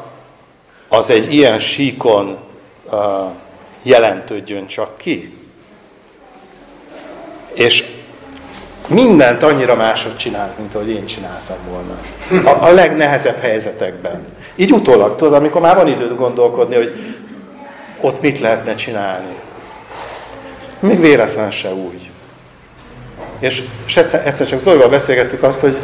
az 0.88 1.10
egy 1.10 1.34
ilyen 1.34 1.60
síkon 1.60 2.38
uh, 2.90 2.98
jelentődjön 3.82 4.66
csak 4.66 4.96
ki. 4.96 5.38
És 7.58 7.84
mindent 8.86 9.42
annyira 9.42 9.74
máshogy 9.74 10.16
csinált, 10.16 10.58
mint 10.58 10.74
ahogy 10.74 10.88
én 10.88 11.06
csináltam 11.06 11.56
volna. 11.70 11.98
A, 12.48 12.64
a 12.64 12.72
legnehezebb 12.72 13.40
helyzetekben. 13.40 14.26
Így 14.56 14.72
utólag, 14.72 15.16
tudod, 15.16 15.34
amikor 15.34 15.60
már 15.60 15.76
van 15.76 15.88
időt 15.88 16.16
gondolkodni, 16.16 16.74
hogy 16.74 16.92
ott 18.00 18.20
mit 18.20 18.38
lehetne 18.38 18.74
csinálni. 18.74 19.34
Még 20.80 21.00
véletlen 21.00 21.50
se 21.50 21.74
úgy. 21.74 22.10
És, 23.38 23.62
és 23.86 23.96
egyszer, 23.96 24.26
egyszer 24.26 24.46
csak 24.46 24.60
Zolival 24.60 24.88
beszélgettük 24.88 25.42
azt, 25.42 25.60
hogy 25.60 25.78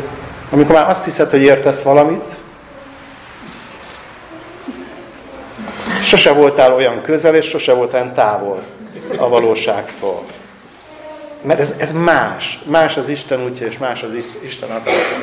amikor 0.51 0.75
már 0.75 0.91
azt 0.91 1.05
hiszed, 1.05 1.31
hogy 1.31 1.43
értesz 1.43 1.83
valamit, 1.83 2.37
sose 6.03 6.33
voltál 6.33 6.75
olyan 6.75 7.03
közel, 7.03 7.35
és 7.35 7.47
sose 7.47 7.73
voltál 7.73 8.13
távol 8.15 8.63
a 9.17 9.29
valóságtól. 9.29 10.25
Mert 11.45 11.61
ez, 11.61 11.75
ez 11.79 11.93
más. 11.93 12.59
Más 12.67 12.97
az 12.97 13.09
Isten 13.09 13.45
útja, 13.45 13.67
és 13.67 13.79
más 13.79 14.03
az 14.03 14.15
Isten 14.43 14.71
akarata. 14.71 15.15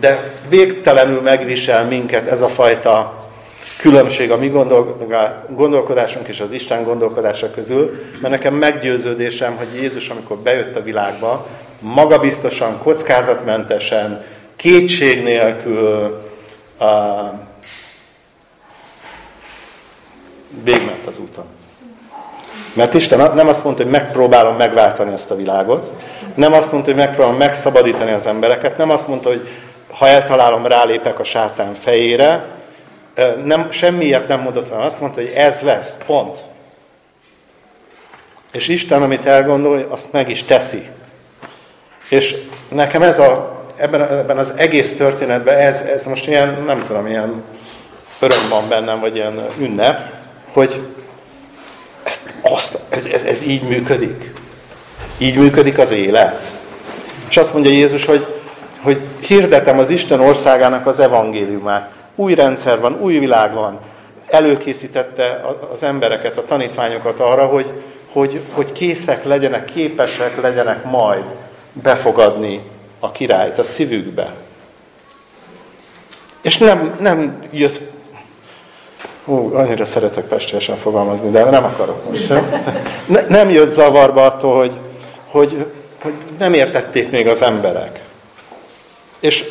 De 0.00 0.32
végtelenül 0.48 1.20
megvisel 1.20 1.84
minket 1.84 2.26
ez 2.26 2.42
a 2.42 2.48
fajta 2.48 3.24
különbség 3.78 4.30
a 4.30 4.36
mi 4.36 4.52
gondolkodásunk 5.48 6.28
és 6.28 6.40
az 6.40 6.52
Isten 6.52 6.84
gondolkodása 6.84 7.50
közül, 7.50 7.98
mert 8.20 8.34
nekem 8.34 8.54
meggyőződésem, 8.54 9.56
hogy 9.56 9.66
Jézus, 9.74 10.08
amikor 10.08 10.36
bejött 10.36 10.76
a 10.76 10.82
világba, 10.82 11.46
magabiztosan, 11.78 12.78
kockázatmentesen, 12.82 14.24
kétség 14.56 15.22
nélkül 15.22 16.22
uh, 16.80 16.88
végment 20.64 21.06
az 21.06 21.18
úton. 21.18 21.55
Mert 22.76 22.94
Isten 22.94 23.34
nem 23.34 23.48
azt 23.48 23.64
mondta, 23.64 23.82
hogy 23.82 23.92
megpróbálom 23.92 24.56
megváltani 24.56 25.12
ezt 25.12 25.30
a 25.30 25.36
világot, 25.36 25.90
nem 26.34 26.52
azt 26.52 26.72
mondta, 26.72 26.90
hogy 26.90 27.00
megpróbálom 27.00 27.38
megszabadítani 27.38 28.12
az 28.12 28.26
embereket, 28.26 28.76
nem 28.76 28.90
azt 28.90 29.08
mondta, 29.08 29.28
hogy 29.28 29.48
ha 29.92 30.08
eltalálom, 30.08 30.66
rálépek 30.66 31.18
a 31.18 31.24
sátán 31.24 31.74
fejére, 31.74 32.44
nem, 33.44 33.70
semmiért 33.70 34.28
nem 34.28 34.40
mondott 34.40 34.68
hanem 34.68 34.84
azt 34.84 35.00
mondta, 35.00 35.20
hogy 35.20 35.32
ez 35.34 35.60
lesz, 35.60 35.98
pont. 36.06 36.38
És 38.52 38.68
Isten, 38.68 39.02
amit 39.02 39.26
elgondol, 39.26 39.86
azt 39.88 40.12
meg 40.12 40.28
is 40.28 40.42
teszi. 40.42 40.88
És 42.08 42.36
nekem 42.68 43.02
ez 43.02 43.18
a, 43.18 43.62
ebben, 43.76 44.02
ebben 44.02 44.38
az 44.38 44.52
egész 44.56 44.96
történetben, 44.96 45.56
ez, 45.56 45.80
ez 45.80 46.04
most 46.04 46.26
ilyen, 46.26 46.62
nem 46.66 46.84
tudom, 46.84 47.06
ilyen 47.06 47.42
öröm 48.18 48.48
van 48.50 48.68
bennem, 48.68 49.00
vagy 49.00 49.14
ilyen 49.14 49.46
ünnep, 49.58 50.10
hogy 50.52 50.80
ezt, 52.06 52.34
azt, 52.42 52.78
ez, 52.88 53.04
ez, 53.04 53.24
ez 53.24 53.42
így 53.42 53.62
működik. 53.62 54.32
Így 55.18 55.36
működik 55.36 55.78
az 55.78 55.90
élet. 55.90 56.42
És 57.28 57.36
azt 57.36 57.52
mondja 57.52 57.70
Jézus, 57.70 58.04
hogy, 58.04 58.26
hogy 58.80 59.00
hirdetem 59.20 59.78
az 59.78 59.90
Isten 59.90 60.20
országának 60.20 60.86
az 60.86 61.00
evangéliumát. 61.00 61.90
Új 62.14 62.34
rendszer 62.34 62.80
van, 62.80 63.00
új 63.00 63.18
világ 63.18 63.54
van. 63.54 63.80
Előkészítette 64.26 65.44
az 65.72 65.82
embereket, 65.82 66.38
a 66.38 66.44
tanítványokat 66.44 67.20
arra, 67.20 67.46
hogy, 67.46 67.72
hogy, 68.12 68.40
hogy 68.52 68.72
készek 68.72 69.24
legyenek, 69.24 69.64
képesek 69.64 70.40
legyenek 70.40 70.84
majd 70.84 71.24
befogadni 71.72 72.60
a 73.00 73.10
királyt 73.10 73.58
a 73.58 73.62
szívükbe. 73.62 74.32
És 76.42 76.58
nem, 76.58 76.96
nem 77.00 77.42
jött 77.50 77.80
Hú, 79.26 79.54
annyira 79.54 79.84
szeretek 79.84 80.24
pestésen 80.24 80.76
fogalmazni, 80.76 81.30
de 81.30 81.44
nem 81.44 81.64
akarok 81.64 82.10
most. 82.10 82.28
Ne, 83.06 83.20
nem 83.28 83.50
jött 83.50 83.70
zavarba 83.70 84.24
attól, 84.24 84.56
hogy, 84.56 84.72
hogy, 85.30 85.66
hogy 86.02 86.12
nem 86.38 86.52
értették 86.52 87.10
még 87.10 87.26
az 87.28 87.42
emberek. 87.42 88.00
És 89.20 89.44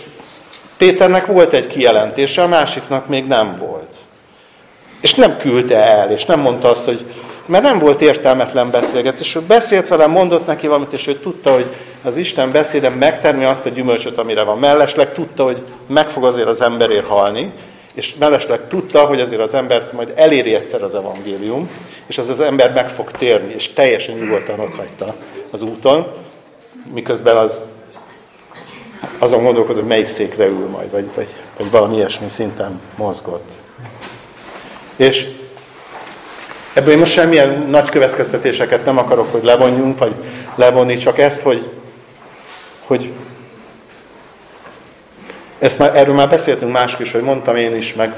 Péternek 0.78 1.26
volt 1.26 1.54
egy 1.54 1.68
kijelentése, 1.68 2.42
a 2.42 2.48
másiknak 2.48 3.08
még 3.08 3.26
nem 3.26 3.56
volt. 3.60 3.96
És 5.02 5.14
nem 5.14 5.38
küldte 5.38 5.86
el, 5.86 6.12
és 6.12 6.26
nem 6.26 6.40
mondta 6.40 6.70
azt, 6.70 6.86
hogy 6.86 7.06
mert 7.46 7.64
nem 7.64 7.80
volt 7.80 8.02
értelmetlen 8.02 8.70
beszélgetés. 8.70 9.36
Ő 9.36 9.42
beszélt 9.42 9.88
velem, 9.88 10.12
mondott 10.12 10.46
neki 10.46 10.68
valamit, 10.68 10.94
és 10.94 11.08
ő 11.08 11.16
tudta, 11.16 11.54
hogy 11.54 11.66
az 12.04 12.18
Isten 12.18 12.52
beszéde 12.52 12.90
megtermi 12.90 13.44
azt 13.44 13.66
a 13.66 13.70
gyümölcsöt, 13.70 14.18
amire 14.18 14.44
van. 14.44 14.60
Mellesleg 14.60 15.14
tudta, 15.14 15.44
hogy 15.44 15.58
meg 15.88 16.10
fog 16.10 16.26
azért 16.26 16.48
az 16.48 16.62
emberért 16.62 17.08
halni, 17.08 17.54
és 17.96 18.16
mellesleg 18.16 18.68
tudta, 18.68 19.06
hogy 19.06 19.22
azért 19.22 19.42
az 19.42 19.54
embert 19.54 19.92
majd 19.92 20.12
eléri 20.16 20.54
egyszer 20.54 20.84
az 20.84 20.96
evangélium, 20.96 21.70
és 22.08 22.18
az 22.18 22.30
az 22.30 22.40
ember 22.40 22.74
meg 22.74 22.90
fog 22.90 23.12
térni, 23.12 23.54
és 23.54 23.74
teljesen 23.74 24.18
nyugodtan 24.18 24.60
ott 24.60 24.76
hagyta 24.76 25.16
az 25.52 25.62
úton, 25.62 26.08
miközben 26.94 27.38
az 27.38 27.62
azon 29.18 29.44
gondolkodott, 29.44 29.80
hogy 29.80 29.90
melyik 29.90 30.08
székre 30.08 30.46
ül 30.46 30.68
majd, 30.68 30.92
vagy, 30.92 31.10
vagy, 31.16 31.36
vagy 31.58 31.72
valami 31.72 31.96
ilyesmi 31.96 32.28
szinten 32.28 32.82
mozgott. 32.96 33.50
És 34.96 35.28
ebből 36.74 36.92
én 36.92 37.00
most 37.00 37.12
semmilyen 37.12 37.66
nagy 37.70 37.90
következtetéseket 37.90 38.86
nem 38.86 38.98
akarok, 38.98 39.32
hogy 39.32 39.44
levonjunk, 39.44 40.00
vagy 40.00 40.14
levonni, 40.56 40.98
csak 40.98 41.20
ezt, 41.20 41.42
hogy, 41.42 41.70
hogy 42.86 43.12
ezt 45.60 45.80
már, 45.80 45.98
erről 45.98 46.16
már 46.16 46.30
beszéltünk 46.30 46.72
mások 46.72 47.00
is, 47.00 47.12
hogy 47.12 47.22
mondtam 47.22 47.56
én 47.56 47.76
is, 47.76 47.94
meg 47.94 48.14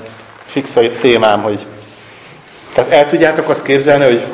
fix 0.45 0.75
a 0.75 0.81
témám, 1.01 1.41
hogy 1.41 1.65
tehát 2.73 2.91
el 2.91 3.07
tudjátok 3.07 3.49
azt 3.49 3.63
képzelni, 3.63 4.03
hogy 4.03 4.25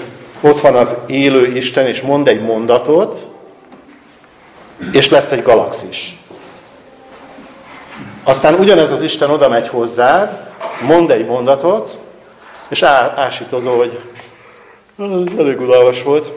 ott 0.42 0.62
van 0.62 0.76
az 0.76 0.96
élő 1.08 1.56
Isten, 1.56 1.86
és 1.86 2.02
mond 2.02 2.28
egy 2.28 2.42
mondatot, 2.42 3.28
és 4.92 5.10
lesz 5.10 5.32
egy 5.32 5.44
galaxis. 5.44 6.18
Aztán 8.24 8.54
ugyanez 8.54 8.92
az 8.92 9.02
Isten 9.02 9.30
oda 9.30 9.50
megy 9.50 9.68
hozzád, 9.68 10.40
mond 10.88 11.12
egy 11.12 11.26
mondatot, 11.26 11.98
és 12.68 12.82
á, 12.82 13.14
ásítozó, 13.16 13.78
hogy 13.78 14.00
ez 14.98 15.38
elég 15.38 15.62
udalmas 15.62 16.04
volt. 16.04 16.32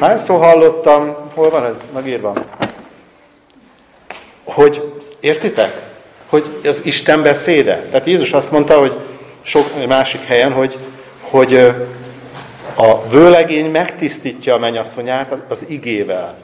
Hányszor 0.00 0.38
hallottam, 0.38 1.16
hol 1.34 1.50
van 1.50 1.64
ez 1.64 1.76
megírva? 1.94 2.32
Hogy 4.44 4.95
Értitek? 5.26 5.82
Hogy 6.26 6.60
az 6.64 6.84
Isten 6.84 7.22
beszéde. 7.22 7.82
Tehát 7.90 8.06
Jézus 8.06 8.32
azt 8.32 8.50
mondta, 8.50 8.78
hogy 8.78 8.96
sok 9.42 9.86
másik 9.86 10.20
helyen, 10.20 10.52
hogy, 10.52 10.78
hogy 11.20 11.54
a 12.74 13.08
vőlegény 13.08 13.70
megtisztítja 13.70 14.54
a 14.54 14.58
mennyasszonyát 14.58 15.36
az 15.48 15.64
igével. 15.68 16.36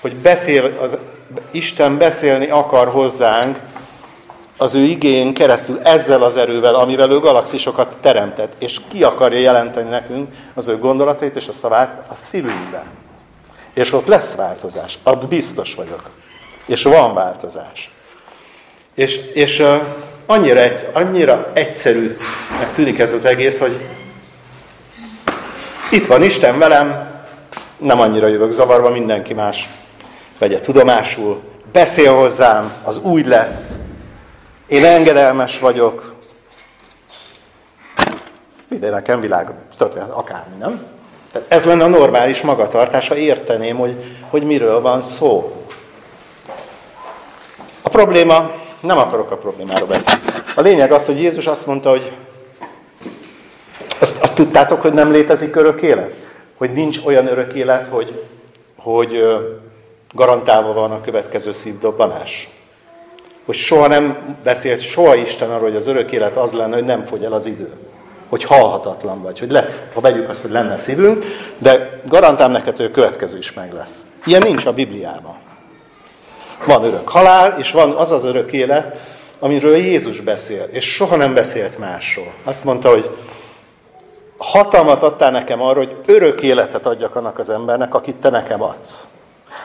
Hogy 0.00 0.14
beszél, 0.14 0.76
az, 0.80 0.98
Isten 1.50 1.98
beszélni 1.98 2.46
akar 2.46 2.88
hozzánk 2.88 3.58
az 4.56 4.74
ő 4.74 4.82
igén 4.82 5.34
keresztül 5.34 5.80
ezzel 5.82 6.22
az 6.22 6.36
erővel, 6.36 6.74
amivel 6.74 7.10
ő 7.10 7.18
galaxisokat 7.18 7.96
teremtett, 8.00 8.52
és 8.62 8.80
ki 8.88 9.02
akarja 9.02 9.38
jelenteni 9.38 9.88
nekünk 9.88 10.28
az 10.54 10.68
ő 10.68 10.78
gondolatait 10.78 11.36
és 11.36 11.48
a 11.48 11.52
szavát 11.52 12.04
a 12.08 12.14
szívünkben. 12.14 12.84
És 13.74 13.92
ott 13.92 14.06
lesz 14.06 14.34
változás, 14.34 14.98
abban 15.02 15.28
biztos 15.28 15.74
vagyok. 15.74 16.10
És 16.66 16.82
van 16.82 17.14
változás. 17.14 17.90
És, 19.00 19.20
és 19.32 19.64
annyira, 20.26 20.60
annyira 20.92 21.50
egyszerűnek 21.54 22.72
tűnik 22.72 22.98
ez 22.98 23.12
az 23.12 23.24
egész, 23.24 23.58
hogy 23.58 23.80
itt 25.90 26.06
van 26.06 26.22
Isten 26.22 26.58
velem, 26.58 27.10
nem 27.78 28.00
annyira 28.00 28.26
jövök 28.26 28.50
zavarba, 28.50 28.90
mindenki 28.90 29.34
más 29.34 29.68
vegye 30.38 30.60
tudomásul, 30.60 31.40
beszél 31.72 32.14
hozzám, 32.14 32.72
az 32.82 32.98
úgy 32.98 33.26
lesz, 33.26 33.68
én 34.66 34.84
engedelmes 34.84 35.58
vagyok, 35.58 36.14
ide 38.70 38.90
nekem 38.90 39.20
világ, 39.20 39.52
történet, 39.76 40.10
akármi, 40.10 40.56
nem? 40.58 40.86
Tehát 41.32 41.52
ez 41.52 41.64
lenne 41.64 41.84
a 41.84 41.88
normális 41.88 42.40
magatartás, 42.40 43.08
ha 43.08 43.16
érteném, 43.16 43.76
hogy, 43.76 44.16
hogy 44.30 44.42
miről 44.42 44.80
van 44.80 45.02
szó. 45.02 45.64
probléma, 47.82 48.50
nem 48.80 48.98
akarok 48.98 49.30
a 49.30 49.36
problémáról 49.36 49.88
beszélni. 49.88 50.22
A 50.56 50.60
lényeg 50.60 50.92
az, 50.92 51.06
hogy 51.06 51.20
Jézus 51.20 51.46
azt 51.46 51.66
mondta, 51.66 51.90
hogy 51.90 52.12
azt, 54.00 54.22
azt 54.22 54.34
tudtátok, 54.34 54.80
hogy 54.80 54.92
nem 54.92 55.10
létezik 55.10 55.56
örök 55.56 55.82
élet? 55.82 56.14
Hogy 56.56 56.72
nincs 56.72 56.98
olyan 57.04 57.26
örök 57.26 57.52
élet, 57.52 57.88
hogy, 57.88 58.22
hogy 58.76 59.22
garantálva 60.12 60.72
van 60.72 60.90
a 60.90 61.00
következő 61.00 61.52
szívdobbanás? 61.52 62.48
Hogy 63.44 63.54
soha 63.54 63.86
nem 63.86 64.36
beszélt 64.44 64.80
soha 64.80 65.14
Isten 65.14 65.50
arról, 65.50 65.68
hogy 65.68 65.76
az 65.76 65.86
örök 65.86 66.12
élet 66.12 66.36
az 66.36 66.52
lenne, 66.52 66.74
hogy 66.74 66.84
nem 66.84 67.04
fogy 67.04 67.24
el 67.24 67.32
az 67.32 67.46
idő. 67.46 67.72
Hogy 68.28 68.44
halhatatlan 68.44 69.22
vagy, 69.22 69.38
hogy 69.38 69.50
le, 69.50 69.68
ha 69.94 70.00
vegyük 70.00 70.28
azt, 70.28 70.42
hogy 70.42 70.50
lenne 70.50 70.76
szívünk, 70.76 71.24
de 71.58 72.00
garantálom 72.08 72.52
neked, 72.52 72.76
hogy 72.76 72.84
a 72.86 72.90
következő 72.90 73.38
is 73.38 73.52
meg 73.52 73.72
lesz. 73.72 74.06
Ilyen 74.24 74.42
nincs 74.46 74.66
a 74.66 74.72
Bibliában. 74.72 75.36
Van 76.64 76.84
örök 76.84 77.08
halál, 77.08 77.58
és 77.58 77.72
van 77.72 77.90
az 77.90 78.12
az 78.12 78.24
örök 78.24 78.52
élet, 78.52 78.96
amiről 79.38 79.76
Jézus 79.76 80.20
beszél, 80.20 80.68
és 80.70 80.84
soha 80.84 81.16
nem 81.16 81.34
beszélt 81.34 81.78
másról. 81.78 82.32
Azt 82.44 82.64
mondta, 82.64 82.88
hogy 82.88 83.16
hatalmat 84.38 85.02
adtál 85.02 85.30
nekem 85.30 85.62
arra, 85.62 85.78
hogy 85.78 85.96
örök 86.06 86.42
életet 86.42 86.86
adjak 86.86 87.16
annak 87.16 87.38
az 87.38 87.50
embernek, 87.50 87.94
akit 87.94 88.16
te 88.16 88.30
nekem 88.30 88.62
adsz. 88.62 89.08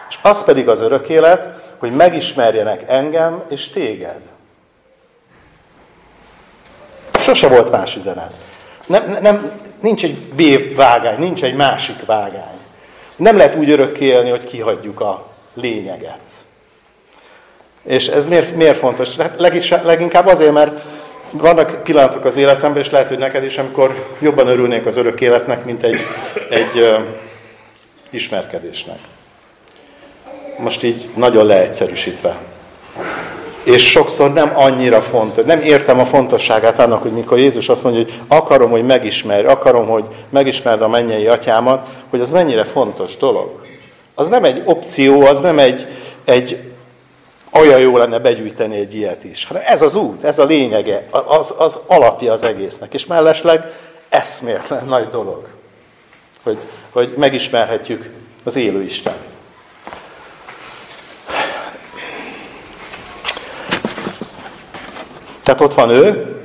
És 0.10 0.18
az 0.22 0.44
pedig 0.44 0.70
az 0.70 0.82
örök 0.82 1.10
élet, 1.10 1.64
hogy 1.78 1.92
megismerjenek 1.92 2.84
engem 2.88 3.44
és 3.50 3.70
téged. 3.70 4.20
Sose 7.20 7.48
volt 7.48 7.72
más 7.72 7.96
üzenet. 7.96 8.34
Nem, 8.88 9.18
nem, 9.22 9.52
nincs 9.82 10.04
egy 10.04 10.18
B 10.20 10.76
vágány, 10.76 11.20
nincs 11.20 11.44
egy 11.44 11.56
másik 11.56 12.06
vágány. 12.06 12.60
Nem 13.16 13.38
lehet 13.38 13.56
úgy 13.56 13.70
örökké 13.70 14.06
élni, 14.06 14.30
hogy 14.30 14.44
kihagyjuk 14.44 15.00
a 15.00 15.26
lényeget. 15.54 16.20
És 17.86 18.08
ez 18.08 18.26
miért, 18.26 18.56
miért 18.56 18.78
fontos? 18.78 19.16
Hát 19.16 19.40
leginkább 19.84 20.28
azért, 20.28 20.54
mert 20.54 20.82
vannak 21.32 21.84
pillanatok 21.84 22.26
az 22.26 22.38
életemben, 22.38 22.82
és 22.82 22.90
lehet, 22.90 23.08
hogy 23.08 23.18
neked 23.18 23.44
is, 23.44 23.58
amikor 23.58 24.06
jobban 24.20 24.48
örülnék 24.48 24.86
az 24.86 24.98
örök 24.98 25.22
életnek, 25.22 25.66
mint 25.66 25.84
egy, 25.84 26.00
egy 26.50 26.80
uh, 26.80 27.00
ismerkedésnek. 28.10 28.98
Most 30.58 30.84
így 30.84 31.10
nagyon 31.16 31.46
leegyszerűsítve. 31.46 32.38
És 33.64 33.90
sokszor 33.90 34.34
nem 34.34 34.52
annyira 34.56 35.02
fontos, 35.02 35.46
nem 35.46 35.62
értem 35.62 36.00
a 36.00 36.06
fontosságát 36.06 36.80
annak, 36.80 37.02
hogy 37.02 37.12
mikor 37.12 37.38
Jézus 37.40 37.70
azt 37.70 37.84
mondja, 37.84 38.02
hogy 38.04 38.14
akarom, 38.28 38.70
hogy 38.70 38.86
megismerj, 38.86 39.46
akarom, 39.46 39.88
hogy 39.88 40.06
megismerd 40.30 40.82
a 40.82 40.88
mennyei 40.88 41.28
atyámat, 41.28 41.88
hogy 42.10 42.20
az 42.20 42.30
mennyire 42.30 42.64
fontos 42.64 43.18
dolog. 43.18 43.62
Az 44.16 44.28
nem 44.28 44.44
egy 44.44 44.62
opció, 44.66 45.22
az 45.22 45.40
nem 45.40 45.60
egy, 45.60 45.88
egy 46.26 46.60
olyan 47.60 47.80
jó 47.80 47.98
lenne 47.98 48.20
begyűjteni 48.20 48.78
egy 48.78 48.96
ilyet 48.96 49.24
is. 49.24 49.46
Hanem 49.46 49.64
ez 49.66 49.82
az 49.82 49.96
út, 49.96 50.24
ez 50.24 50.40
a 50.40 50.44
lényege, 50.44 51.08
az, 51.10 51.54
az 51.58 51.80
alapja 51.88 52.34
az 52.34 52.44
egésznek. 52.44 52.94
És 52.94 53.06
mellesleg 53.06 53.74
eszméletlen 54.10 54.86
nagy 54.86 55.08
dolog, 55.08 55.48
hogy, 56.44 56.58
hogy 56.92 57.14
megismerhetjük 57.18 58.10
az 58.44 58.56
élő 58.56 58.82
Isten. 58.82 59.14
Tehát 65.44 65.62
ott 65.62 65.74
van 65.74 65.90
ő, 65.90 66.36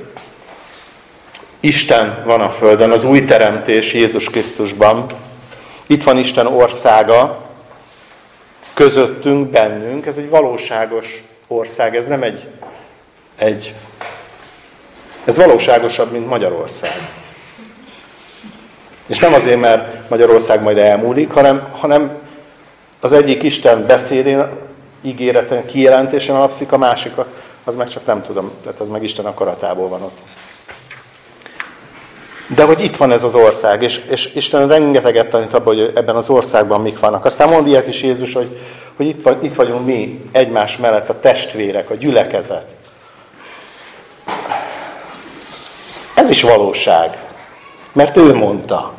Isten 1.59 2.23
van 2.25 2.41
a 2.41 2.49
Földön, 2.49 2.91
az 2.91 3.03
új 3.03 3.25
teremtés 3.25 3.93
Jézus 3.93 4.29
Krisztusban. 4.29 5.05
Itt 5.87 6.03
van 6.03 6.17
Isten 6.17 6.47
országa, 6.47 7.50
közöttünk, 8.73 9.49
bennünk. 9.49 10.05
Ez 10.05 10.17
egy 10.17 10.29
valóságos 10.29 11.23
ország, 11.47 11.95
ez 11.95 12.07
nem 12.07 12.23
egy, 12.23 12.47
egy 13.37 13.73
ez 15.23 15.37
valóságosabb, 15.37 16.11
mint 16.11 16.27
Magyarország. 16.27 17.09
És 19.05 19.19
nem 19.19 19.33
azért, 19.33 19.59
mert 19.59 20.09
Magyarország 20.09 20.61
majd 20.61 20.77
elmúlik, 20.77 21.31
hanem, 21.31 21.67
hanem 21.71 22.11
az 22.99 23.11
egyik 23.11 23.43
Isten 23.43 23.85
beszédén, 23.85 24.45
ígéreten, 25.01 25.65
kijelentésen 25.65 26.35
alapszik, 26.35 26.71
a 26.71 26.77
másik, 26.77 27.11
az 27.63 27.75
meg 27.75 27.87
csak 27.87 28.05
nem 28.05 28.21
tudom, 28.21 28.51
tehát 28.63 28.79
az 28.79 28.89
meg 28.89 29.03
Isten 29.03 29.25
akaratából 29.25 29.87
van 29.87 30.01
ott. 30.01 30.17
De 32.55 32.63
hogy 32.63 32.83
itt 32.83 32.95
van 32.95 33.11
ez 33.11 33.23
az 33.23 33.35
ország, 33.35 33.83
és, 33.83 34.01
és 34.09 34.29
Isten 34.33 34.67
rengeteget 34.67 35.27
tanít 35.27 35.53
abban, 35.53 35.75
hogy 35.75 35.91
ebben 35.95 36.15
az 36.15 36.29
országban 36.29 36.81
mik 36.81 36.99
vannak. 36.99 37.25
Aztán 37.25 37.49
mond 37.49 37.67
ilyet 37.67 37.87
is 37.87 38.01
Jézus, 38.01 38.33
hogy, 38.33 38.59
hogy 38.95 39.05
itt, 39.05 39.23
vagy, 39.23 39.43
itt 39.43 39.55
vagyunk 39.55 39.85
mi 39.85 40.29
egymás 40.31 40.77
mellett, 40.77 41.09
a 41.09 41.19
testvérek, 41.19 41.89
a 41.89 41.95
gyülekezet. 41.95 42.65
Ez 46.15 46.29
is 46.29 46.41
valóság, 46.41 47.17
mert 47.93 48.17
ő 48.17 48.33
mondta. 48.33 48.93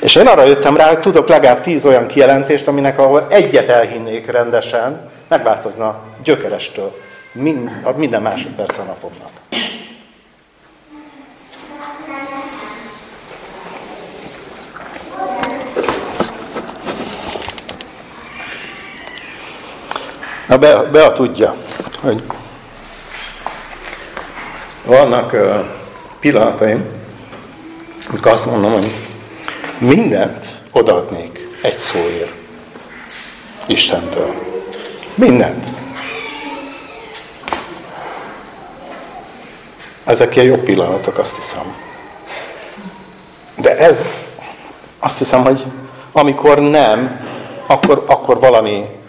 És 0.00 0.14
én 0.14 0.26
arra 0.26 0.44
jöttem 0.44 0.76
rá, 0.76 0.88
hogy 0.88 1.00
tudok 1.00 1.28
legalább 1.28 1.60
tíz 1.60 1.86
olyan 1.86 2.06
kijelentést, 2.06 2.68
aminek 2.68 2.98
ahol 2.98 3.26
egyet 3.30 3.68
elhinnék 3.68 4.30
rendesen, 4.30 5.10
megváltozna 5.28 6.00
gyökerestől 6.22 7.00
minden 7.96 8.22
másodperc 8.22 8.78
a 8.78 8.82
napomnak. 8.82 9.30
Na, 20.50 20.58
be, 20.58 20.82
Bea 20.82 21.12
tudja, 21.12 21.54
hogy 22.00 22.22
vannak 24.84 25.36
pillanataim, 26.20 26.84
amikor 28.10 28.32
azt 28.32 28.46
mondom, 28.46 28.72
hogy 28.72 28.90
mindent 29.78 30.46
odaadnék 30.72 31.48
egy 31.62 31.78
szóért 31.78 32.32
Istentől. 33.66 34.34
Mindent. 35.14 35.66
Ezek 40.04 40.36
ilyen 40.36 40.48
jó 40.48 40.56
pillanatok, 40.56 41.18
azt 41.18 41.36
hiszem. 41.36 41.74
De 43.56 43.76
ez, 43.76 44.04
azt 44.98 45.18
hiszem, 45.18 45.44
hogy 45.44 45.64
amikor 46.12 46.60
nem, 46.60 47.26
akkor, 47.66 48.04
akkor 48.06 48.38
valami 48.38 48.99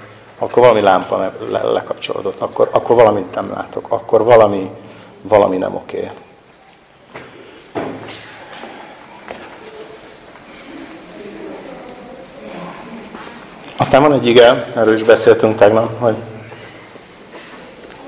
akkor 0.42 0.64
valami 0.64 0.82
lámpa 0.82 1.18
le, 1.18 1.34
le, 1.50 1.64
lekapcsolódott, 1.64 2.40
akkor, 2.40 2.70
akkor 2.72 2.96
valamit 2.96 3.36
nem 3.36 3.52
látok, 3.52 3.86
akkor 3.90 4.24
valami, 4.24 4.70
valami 5.22 5.58
nem 5.58 5.76
oké. 5.76 5.98
Okay. 5.98 6.10
Aztán 13.78 14.02
van 14.02 14.14
egy 14.14 14.26
ige, 14.26 14.72
erről 14.76 14.94
is 14.94 15.04
beszéltünk 15.04 15.58
tegnap, 15.58 16.00
hogy 16.00 16.16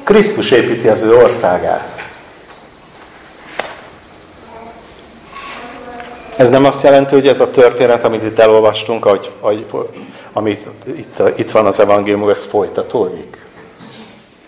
Krisztus 0.03 0.51
építi 0.51 0.87
az 0.87 1.01
ő 1.01 1.15
országát. 1.15 2.01
Ez 6.37 6.49
nem 6.49 6.65
azt 6.65 6.83
jelenti, 6.83 7.13
hogy 7.13 7.27
ez 7.27 7.39
a 7.39 7.49
történet, 7.49 8.03
amit 8.03 8.23
itt 8.23 8.39
elolvastunk, 8.39 9.03
hogy, 9.03 9.31
hogy, 9.39 9.65
amit 10.33 10.67
itt, 10.85 11.21
itt 11.35 11.51
van 11.51 11.65
az 11.65 11.79
evangélium, 11.79 12.29
ez 12.29 12.43
folytatódik. 12.43 13.45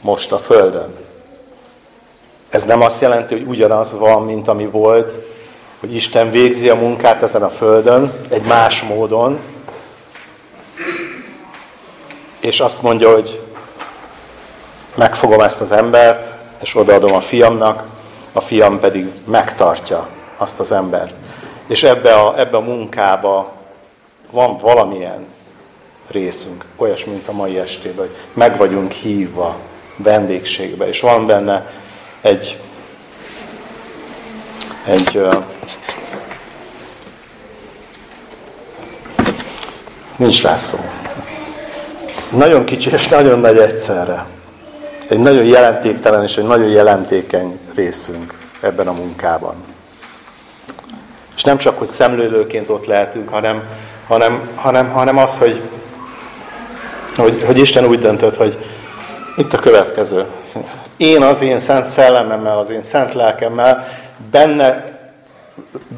Most 0.02 0.32
a 0.32 0.38
Földön. 0.38 0.96
Ez 2.50 2.64
nem 2.64 2.82
azt 2.82 3.02
jelenti, 3.02 3.34
hogy 3.34 3.48
ugyanaz 3.48 3.98
van, 3.98 4.24
mint 4.24 4.48
ami 4.48 4.66
volt, 4.66 5.14
hogy 5.80 5.96
Isten 5.96 6.32
végzi 6.32 6.70
a 6.70 6.76
munkát 6.76 7.22
ezen 7.22 7.44
a 7.44 7.50
Földön, 7.50 8.14
egy 8.30 8.46
más 8.46 8.82
módon, 8.82 9.40
és 12.40 12.60
azt 12.60 12.82
mondja, 12.82 13.12
hogy 13.12 13.42
megfogom 14.96 15.42
ezt 15.42 15.62
az 15.62 15.72
embert, 15.72 16.34
és 16.62 16.76
odaadom 16.76 17.14
a 17.14 17.22
fiamnak, 17.22 17.84
a 18.34 18.42
fiam 18.42 18.80
pedig 18.80 19.12
megtartja 19.28 20.08
azt 20.38 20.60
az 20.60 20.72
embert. 20.72 21.14
És 21.68 21.84
ebbe 21.84 22.14
a, 22.14 22.40
ebbe 22.40 22.58
a 22.58 22.62
munkába 22.62 23.52
van 24.32 24.58
valamilyen 24.58 25.26
részünk, 26.12 26.66
olyas, 26.76 27.06
mint 27.06 27.28
a 27.28 27.32
mai 27.32 27.58
estében, 27.58 28.06
hogy 28.06 28.16
meg 28.34 28.58
vagyunk 28.58 28.92
hívva 28.92 29.58
vendégségbe, 29.96 30.88
és 30.88 31.00
van 31.00 31.26
benne 31.26 31.72
egy, 32.22 32.60
egy 34.86 35.22
nincs 40.16 40.44
rá 40.44 40.58
szó. 40.58 40.78
Nagyon 42.32 42.64
kicsi 42.66 42.92
és 42.92 43.08
nagyon 43.08 43.40
nagy 43.40 43.58
egyszerre. 43.58 44.26
Egy 45.08 45.20
nagyon 45.20 45.44
jelentéktelen 45.44 46.24
és 46.24 46.38
egy 46.38 46.46
nagyon 46.46 46.70
jelentékeny 46.70 47.60
részünk 47.76 48.40
ebben 48.62 48.88
a 48.88 48.92
munkában. 48.92 49.56
És 51.36 51.44
nem 51.44 51.58
csak, 51.58 51.78
hogy 51.78 51.88
szemlélőként 51.88 52.70
ott 52.70 52.86
lehetünk, 52.86 53.30
hanem, 53.30 53.64
hanem, 54.08 54.50
hanem, 54.56 54.90
hanem 54.90 55.18
az, 55.18 55.38
hogy 55.38 55.62
hogy, 57.16 57.44
hogy 57.44 57.60
Isten 57.60 57.86
úgy 57.86 58.00
döntött, 58.00 58.36
hogy 58.36 58.58
itt 59.38 59.54
a 59.54 59.58
következő. 59.58 60.26
Én 60.98 61.22
az 61.22 61.42
én 61.42 61.60
szent 61.60 61.86
szellememmel, 61.86 62.58
az 62.58 62.70
én 62.70 62.84
szent 62.84 63.14
lelkemmel 63.14 63.88
benne 64.32 64.84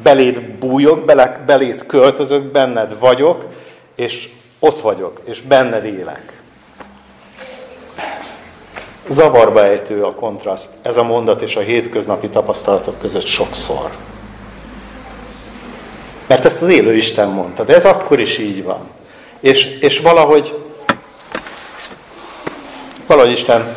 beléd 0.02 0.40
bújok, 0.40 1.04
bele, 1.04 1.42
beléd 1.46 1.86
költözök, 1.86 2.42
benned 2.42 2.98
vagyok, 2.98 3.44
és 3.94 4.28
ott 4.58 4.80
vagyok, 4.80 5.20
és 5.24 5.40
benned 5.40 5.84
élek. 5.84 6.42
Zavarba 9.08 9.64
ejtő 9.64 10.04
a 10.04 10.14
kontraszt, 10.14 10.72
ez 10.82 10.96
a 10.96 11.02
mondat 11.02 11.42
és 11.42 11.56
a 11.56 11.60
hétköznapi 11.60 12.28
tapasztalatok 12.28 13.00
között 13.00 13.26
sokszor. 13.26 13.90
Mert 16.26 16.44
ezt 16.44 16.62
az 16.62 16.68
élő 16.68 16.94
Isten 16.94 17.28
mondta, 17.28 17.64
de 17.64 17.74
ez 17.74 17.84
akkor 17.84 18.20
is 18.20 18.38
így 18.38 18.64
van. 18.64 18.88
És, 19.40 19.78
és 19.80 20.00
valahogy, 20.00 20.67
valahogy 23.08 23.32
Isten, 23.32 23.76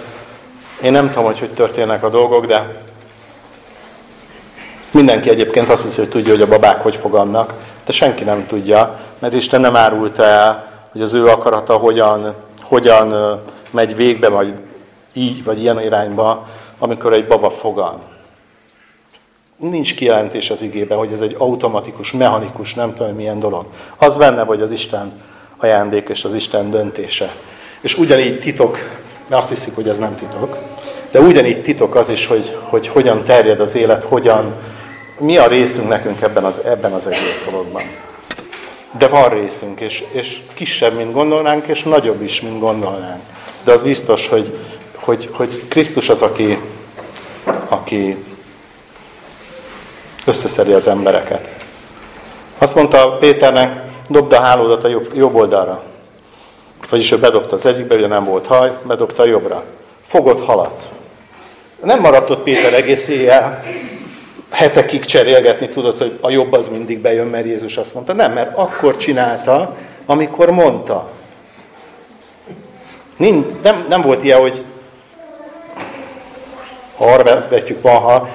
én 0.82 0.92
nem 0.92 1.08
tudom, 1.08 1.24
hogy 1.24 1.40
hogy 1.40 1.50
történnek 1.50 2.04
a 2.04 2.10
dolgok, 2.10 2.46
de 2.46 2.84
mindenki 4.92 5.30
egyébként 5.30 5.70
azt 5.70 5.84
hiszi, 5.84 6.00
hogy 6.00 6.10
tudja, 6.10 6.32
hogy 6.32 6.42
a 6.42 6.48
babák 6.48 6.82
hogy 6.82 6.96
fogannak, 6.96 7.54
de 7.86 7.92
senki 7.92 8.24
nem 8.24 8.46
tudja, 8.46 9.00
mert 9.20 9.34
Isten 9.34 9.62
nem 9.62 9.76
árulta 9.76 10.24
el, 10.24 10.72
hogy 10.92 11.02
az 11.02 11.14
ő 11.14 11.26
akarata 11.26 11.78
hogyan, 11.78 12.36
hogyan 12.62 13.40
megy 13.72 13.96
végbe, 13.96 14.30
vagy 14.30 14.54
így, 15.14 15.44
vagy 15.44 15.62
ilyen 15.62 15.82
irányba, 15.82 16.48
amikor 16.80 17.14
egy 17.14 17.28
baba 17.28 17.50
fogan. 17.50 18.02
Nincs 19.58 19.96
kijelentés 19.96 20.50
az 20.50 20.62
igében, 20.62 20.98
hogy 20.98 21.12
ez 21.12 21.22
egy 21.22 21.36
automatikus, 21.38 22.12
mechanikus, 22.12 22.74
nem 22.74 22.94
tudom 22.94 23.16
milyen 23.16 23.40
dolog. 23.40 23.66
Az 23.98 24.16
benne, 24.16 24.44
hogy 24.44 24.62
az 24.62 24.72
Isten 24.72 25.12
ajándék 25.58 26.10
és 26.10 26.24
az 26.24 26.34
Isten 26.34 26.72
döntése. 26.72 27.36
És 27.82 27.98
ugyanígy 27.98 28.40
titok, 28.40 29.01
mert 29.32 29.44
azt 29.44 29.52
hiszik, 29.52 29.76
hogy 29.76 29.90
ez 29.90 29.98
nem 29.98 30.16
titok, 30.16 30.58
de 31.12 31.20
ugyanígy 31.20 31.62
titok 31.62 31.96
az 31.96 32.10
is, 32.10 32.28
hogy, 32.28 32.58
hogy 32.62 32.88
hogyan 32.88 33.24
terjed 33.24 33.60
az 33.60 33.76
élet, 33.76 34.04
hogyan, 34.04 34.56
mi 35.18 35.38
a 35.38 35.48
részünk 35.48 35.88
nekünk 35.88 36.22
ebben 36.22 36.44
az, 36.44 36.62
ebben 36.66 36.92
az 36.92 37.08
egész 37.08 37.44
dologban. 37.46 37.82
De 38.98 39.08
van 39.08 39.30
részünk, 39.30 39.80
és, 39.80 40.04
és 40.12 40.42
kisebb, 40.54 40.96
mint 40.96 41.14
gondolnánk, 41.14 41.68
és 41.68 41.84
nagyobb 41.84 42.22
is, 42.22 42.42
mint 42.42 42.60
gondolnánk. 42.60 43.22
De 43.64 43.72
az 43.72 43.82
biztos, 43.82 44.28
hogy, 44.28 44.58
hogy, 44.96 45.30
hogy 45.32 45.68
Krisztus 45.68 46.10
az, 46.10 46.22
aki, 46.22 46.60
aki 47.68 48.24
összeszedi 50.26 50.72
az 50.72 50.88
embereket. 50.88 51.50
Azt 52.58 52.76
mondta 52.76 53.18
Péternek, 53.20 53.82
dobd 54.10 54.34
a 54.34 54.42
hálódat 54.42 54.84
a 54.84 54.88
jobb, 54.88 55.12
jobb 55.16 55.36
oldalra. 55.36 55.91
Vagyis 56.92 57.12
ő 57.12 57.20
bedobta 57.20 57.56
az 57.56 57.66
egyikbe, 57.66 57.96
ugye 57.96 58.08
nem 58.08 58.24
volt 58.24 58.48
haj, 58.48 58.72
bedobta 58.84 59.24
a 59.24 59.26
jobbra. 59.26 59.64
Fogott 60.08 60.46
halat. 60.46 60.90
Nem 61.84 62.00
maradt 62.00 62.30
ott 62.30 62.44
Péter 62.44 62.74
egész 62.74 63.08
éjjel, 63.08 63.64
hetekig 64.50 65.06
cserélgetni 65.06 65.70
tudod, 65.70 65.98
hogy 65.98 66.18
a 66.22 66.30
jobb 66.30 66.54
az 66.54 66.68
mindig 66.68 67.00
bejön, 67.00 67.28
mert 67.28 67.46
Jézus 67.46 67.78
azt 67.78 67.94
mondta. 67.94 68.14
Nem, 68.14 68.34
mert 68.34 68.58
akkor 68.58 68.98
csinálta, 68.98 69.76
amikor 70.06 70.52
mondta. 70.52 71.10
Nem, 73.18 73.60
nem, 73.64 73.86
nem 73.90 74.02
volt 74.02 74.24
ilyen, 74.24 74.40
hogy 74.40 74.64
ha 76.98 77.06
arra 77.06 77.48
vetjük 77.50 77.82
van, 77.82 78.02
ha, 78.02 78.30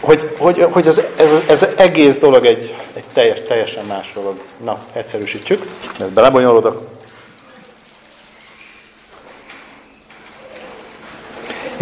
hogy, 0.00 0.34
hogy, 0.38 0.66
hogy 0.70 0.86
ez, 0.86 1.00
ez, 1.16 1.30
ez 1.48 1.66
egész 1.76 2.18
dolog 2.18 2.44
egy, 2.44 2.74
egy 2.94 3.04
teljes, 3.12 3.42
teljesen 3.42 3.84
más 3.84 4.12
dolog. 4.14 4.40
Na, 4.64 4.78
egyszerűsítsük, 4.92 5.66
mert 5.98 6.10
belebonyolódok. 6.10 6.91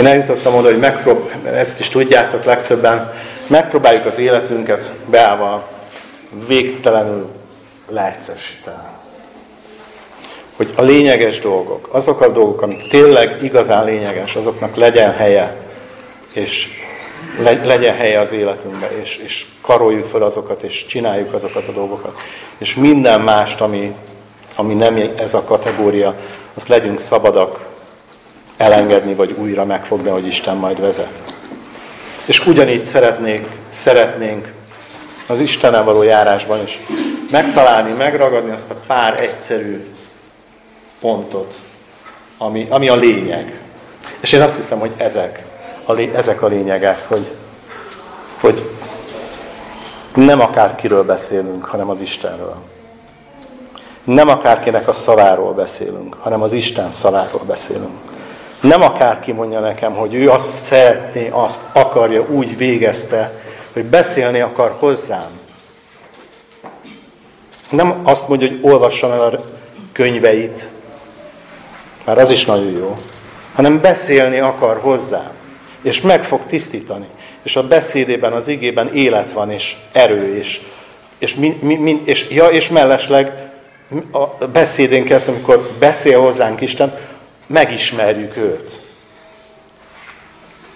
Én 0.01 0.07
eljutottam 0.07 0.55
oda, 0.55 0.69
hogy 0.69 0.79
megprób, 0.79 1.31
ezt 1.45 1.81
is 1.81 1.89
tudjátok 1.89 2.45
legtöbben, 2.45 3.13
megpróbáljuk 3.47 4.07
az 4.07 4.19
életünket 4.19 4.91
beállva 5.11 5.69
végtelenül 6.47 7.29
leegyszerűsíteni. 7.89 8.77
Hogy 10.57 10.73
a 10.77 10.83
lényeges 10.83 11.41
dolgok, 11.41 11.89
azok 11.93 12.21
a 12.21 12.29
dolgok, 12.29 12.63
amik 12.63 12.89
tényleg 12.89 13.43
igazán 13.43 13.85
lényeges, 13.85 14.37
azoknak 14.37 14.77
legyen 14.77 15.13
helye, 15.13 15.57
és 16.33 16.69
legyen 17.63 17.97
helye 17.97 18.21
az 18.21 18.33
életünkben, 18.33 18.91
és, 19.01 19.17
és 19.25 19.47
karoljuk 19.61 20.07
fel 20.07 20.23
azokat, 20.23 20.63
és 20.63 20.87
csináljuk 20.87 21.35
azokat 21.35 21.69
a 21.69 21.73
dolgokat. 21.73 22.23
És 22.59 22.75
minden 22.75 23.21
mást, 23.21 23.61
ami, 23.61 23.95
ami 24.57 24.75
nem 24.75 25.13
ez 25.17 25.35
a 25.35 25.45
kategória, 25.45 26.15
azt 26.55 26.69
legyünk 26.69 27.01
szabadak 27.01 27.69
elengedni, 28.61 29.15
vagy 29.15 29.35
újra 29.39 29.65
megfogni, 29.65 30.09
hogy 30.09 30.27
Isten 30.27 30.57
majd 30.57 30.81
vezet. 30.81 31.35
És 32.25 32.47
ugyanígy 32.47 32.81
szeretnék, 32.81 33.47
szeretnénk 33.69 34.53
az 35.27 35.41
Istennel 35.41 35.85
való 35.85 36.03
járásban 36.03 36.63
is 36.63 36.79
megtalálni, 37.31 37.93
megragadni 37.93 38.51
azt 38.51 38.71
a 38.71 38.75
pár 38.87 39.23
egyszerű 39.23 39.85
pontot, 41.01 41.55
ami, 42.39 42.67
ami 42.71 42.89
a 42.89 42.97
lényeg. 42.97 43.61
És 44.21 44.33
én 44.33 44.43
azt 44.43 44.57
hiszem, 44.57 44.79
hogy 44.79 44.93
ezek 44.97 45.45
a, 45.85 45.99
ezek 46.15 46.43
a 46.43 46.47
lényegek, 46.47 47.09
hogy, 47.09 47.31
hogy 48.41 48.71
nem 50.15 50.41
akárkiről 50.41 51.03
beszélünk, 51.03 51.65
hanem 51.65 51.91
az 51.91 52.01
Istenről. 52.01 52.57
Nem 54.05 54.29
akárkinek 54.29 54.89
a 54.89 54.93
szaváról 54.93 55.53
beszélünk, 55.53 56.15
hanem 56.21 56.43
az 56.43 56.53
Isten 56.53 56.93
szaváról 56.93 57.43
beszélünk. 57.47 58.10
Nem 58.61 58.83
akárki 58.83 59.33
mondja 59.33 59.61
nekem, 59.61 59.93
hogy 59.93 60.15
ő 60.15 60.31
azt 60.31 60.65
szeretné, 60.65 61.29
azt 61.29 61.61
akarja, 61.73 62.27
úgy 62.29 62.57
végezte, 62.57 63.33
hogy 63.73 63.85
beszélni 63.85 64.41
akar 64.41 64.77
hozzám. 64.79 65.31
Nem 67.71 68.01
azt 68.03 68.29
mondja, 68.29 68.49
hogy 68.49 68.59
olvassam 68.63 69.11
el 69.11 69.21
a 69.21 69.41
könyveit, 69.93 70.69
már 72.05 72.19
az 72.19 72.31
is 72.31 72.45
nagyon 72.45 72.71
jó, 72.71 72.97
hanem 73.55 73.81
beszélni 73.81 74.39
akar 74.39 74.81
hozzám, 74.81 75.31
és 75.83 76.01
meg 76.01 76.25
fog 76.25 76.41
tisztítani. 76.47 77.07
És 77.43 77.57
a 77.57 77.67
beszédében, 77.67 78.33
az 78.33 78.49
igében 78.49 78.95
élet 78.95 79.33
van, 79.33 79.51
és 79.51 79.77
erő, 79.93 80.37
és, 80.37 80.61
és, 81.19 81.35
mi, 81.35 81.59
mi, 81.61 81.75
mi, 81.75 82.03
és, 82.05 82.31
ja, 82.31 82.47
és 82.47 82.69
mellesleg 82.69 83.51
a 84.11 84.47
beszédén 84.47 85.05
kezdve, 85.05 85.33
amikor 85.33 85.71
beszél 85.79 86.21
hozzánk 86.21 86.61
Isten, 86.61 86.99
megismerjük 87.51 88.37
őt. 88.37 88.77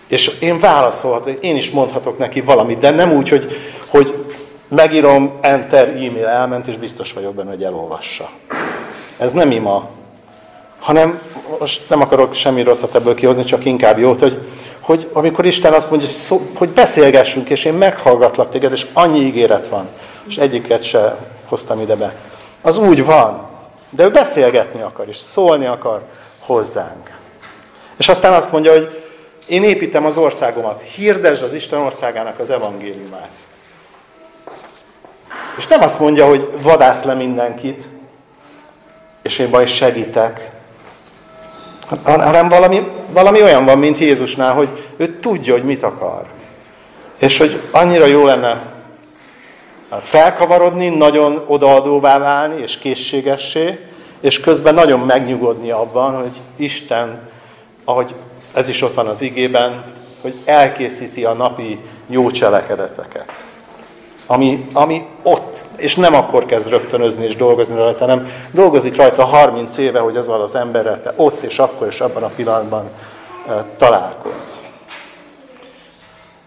És 0.07 0.39
én 0.41 0.61
válaszolhatok, 0.61 1.45
én 1.45 1.57
is 1.57 1.71
mondhatok 1.71 2.19
neki 2.19 2.41
valamit, 2.41 2.79
de 2.79 2.91
nem 2.91 3.13
úgy, 3.13 3.29
hogy, 3.29 3.57
hogy 3.89 4.25
megírom, 4.69 5.39
enter, 5.41 5.89
e-mail 5.89 6.27
elment, 6.27 6.69
és 6.69 6.77
biztos 6.77 7.13
vagyok 7.13 7.35
benne, 7.35 7.51
hogy 7.51 7.65
elolvassa. 7.65 8.31
Ez 9.19 9.33
nem 9.33 9.51
ima, 9.51 9.89
hanem 10.79 11.21
most 11.59 11.89
nem 11.89 12.01
akarok 12.01 12.35
semmi 12.35 12.63
rosszat 12.63 12.95
ebből 12.95 13.15
kihozni, 13.15 13.45
csak 13.45 13.65
inkább 13.65 13.99
jót, 13.99 14.21
hogy, 14.21 14.39
hogy 14.81 15.11
amikor 15.13 15.45
Isten 15.45 15.73
azt 15.73 15.91
mondja, 15.91 16.09
hogy, 16.09 16.17
szó, 16.17 16.51
hogy 16.55 16.69
beszélgessünk, 16.69 17.49
és 17.49 17.65
én 17.65 17.75
meghallgatlak 17.75 18.51
téged, 18.51 18.73
és 18.73 18.87
annyi 18.93 19.21
ígéret 19.21 19.69
van, 19.69 19.89
és 20.27 20.37
egyiket 20.37 20.83
se 20.83 21.17
hoztam 21.47 21.81
ide 21.81 21.95
be. 21.95 22.15
Az 22.63 22.79
úgy 22.79 23.05
van, 23.05 23.49
de 23.91 24.05
ő 24.05 24.11
beszélgetni 24.11 24.81
akar, 24.81 25.09
és 25.09 25.17
szólni 25.17 25.67
akar, 25.67 26.03
hozzánk. 26.47 27.11
És 27.97 28.09
aztán 28.09 28.33
azt 28.33 28.53
mondja, 28.53 28.73
hogy 28.73 29.05
én 29.47 29.65
építem 29.65 30.05
az 30.05 30.17
országomat, 30.17 30.83
hirdesd 30.83 31.43
az 31.43 31.55
Isten 31.55 31.79
országának 31.79 32.39
az 32.39 32.51
evangéliumát. 32.51 33.31
És 35.57 35.67
nem 35.67 35.83
azt 35.83 36.01
mondja, 36.01 36.27
hogy 36.27 36.49
vadász 36.63 37.05
le 37.05 37.15
mindenkit, 37.15 37.83
és 39.23 39.39
én 39.39 39.49
majd 39.49 39.69
segítek, 39.69 40.51
hanem 42.05 42.49
valami, 42.49 42.89
valami 43.11 43.43
olyan 43.43 43.65
van, 43.65 43.79
mint 43.79 43.99
Jézusnál, 43.99 44.55
hogy 44.55 44.89
ő 44.97 45.19
tudja, 45.21 45.53
hogy 45.53 45.65
mit 45.65 45.83
akar. 45.83 46.27
És 47.19 47.39
hogy 47.39 47.61
annyira 47.71 48.07
jó 48.07 48.25
lenne 48.25 48.63
felkavarodni, 50.03 50.89
nagyon 50.89 51.45
odaadóvá 51.47 52.19
válni, 52.19 52.63
és 52.63 52.79
készségessé, 52.79 53.79
és 54.25 54.41
közben 54.41 54.75
nagyon 54.75 55.01
megnyugodni 55.01 55.71
abban, 55.71 56.17
hogy 56.17 56.41
Isten, 56.57 57.29
ahogy 57.85 58.15
ez 58.55 58.69
is 58.69 58.83
ott 58.83 58.95
van 58.95 59.07
az 59.07 59.23
igében, 59.23 59.85
hogy 60.21 60.35
elkészíti 60.45 61.25
a 61.25 61.33
napi 61.33 61.81
jó 62.07 62.31
cselekedeteket. 62.31 63.25
Ami, 64.27 64.67
ami 64.73 65.07
ott, 65.23 65.65
és 65.77 65.95
nem 65.95 66.15
akkor 66.15 66.47
kezd 66.47 66.69
rögtönözni 66.69 67.25
és 67.25 67.37
dolgozni 67.37 67.77
rajta, 67.77 67.99
hanem 67.99 68.29
dolgozik 68.53 68.97
rajta 68.97 69.25
30 69.25 69.77
éve, 69.77 69.99
hogy 69.99 70.17
azzal 70.17 70.43
az 70.43 70.55
emberrel 70.55 71.03
te 71.03 71.13
ott 71.17 71.43
és 71.43 71.59
akkor 71.59 71.87
és 71.87 72.01
abban 72.01 72.23
a 72.23 72.31
pillanatban 72.37 72.89
e, 73.49 73.65
találkozz. 73.79 74.47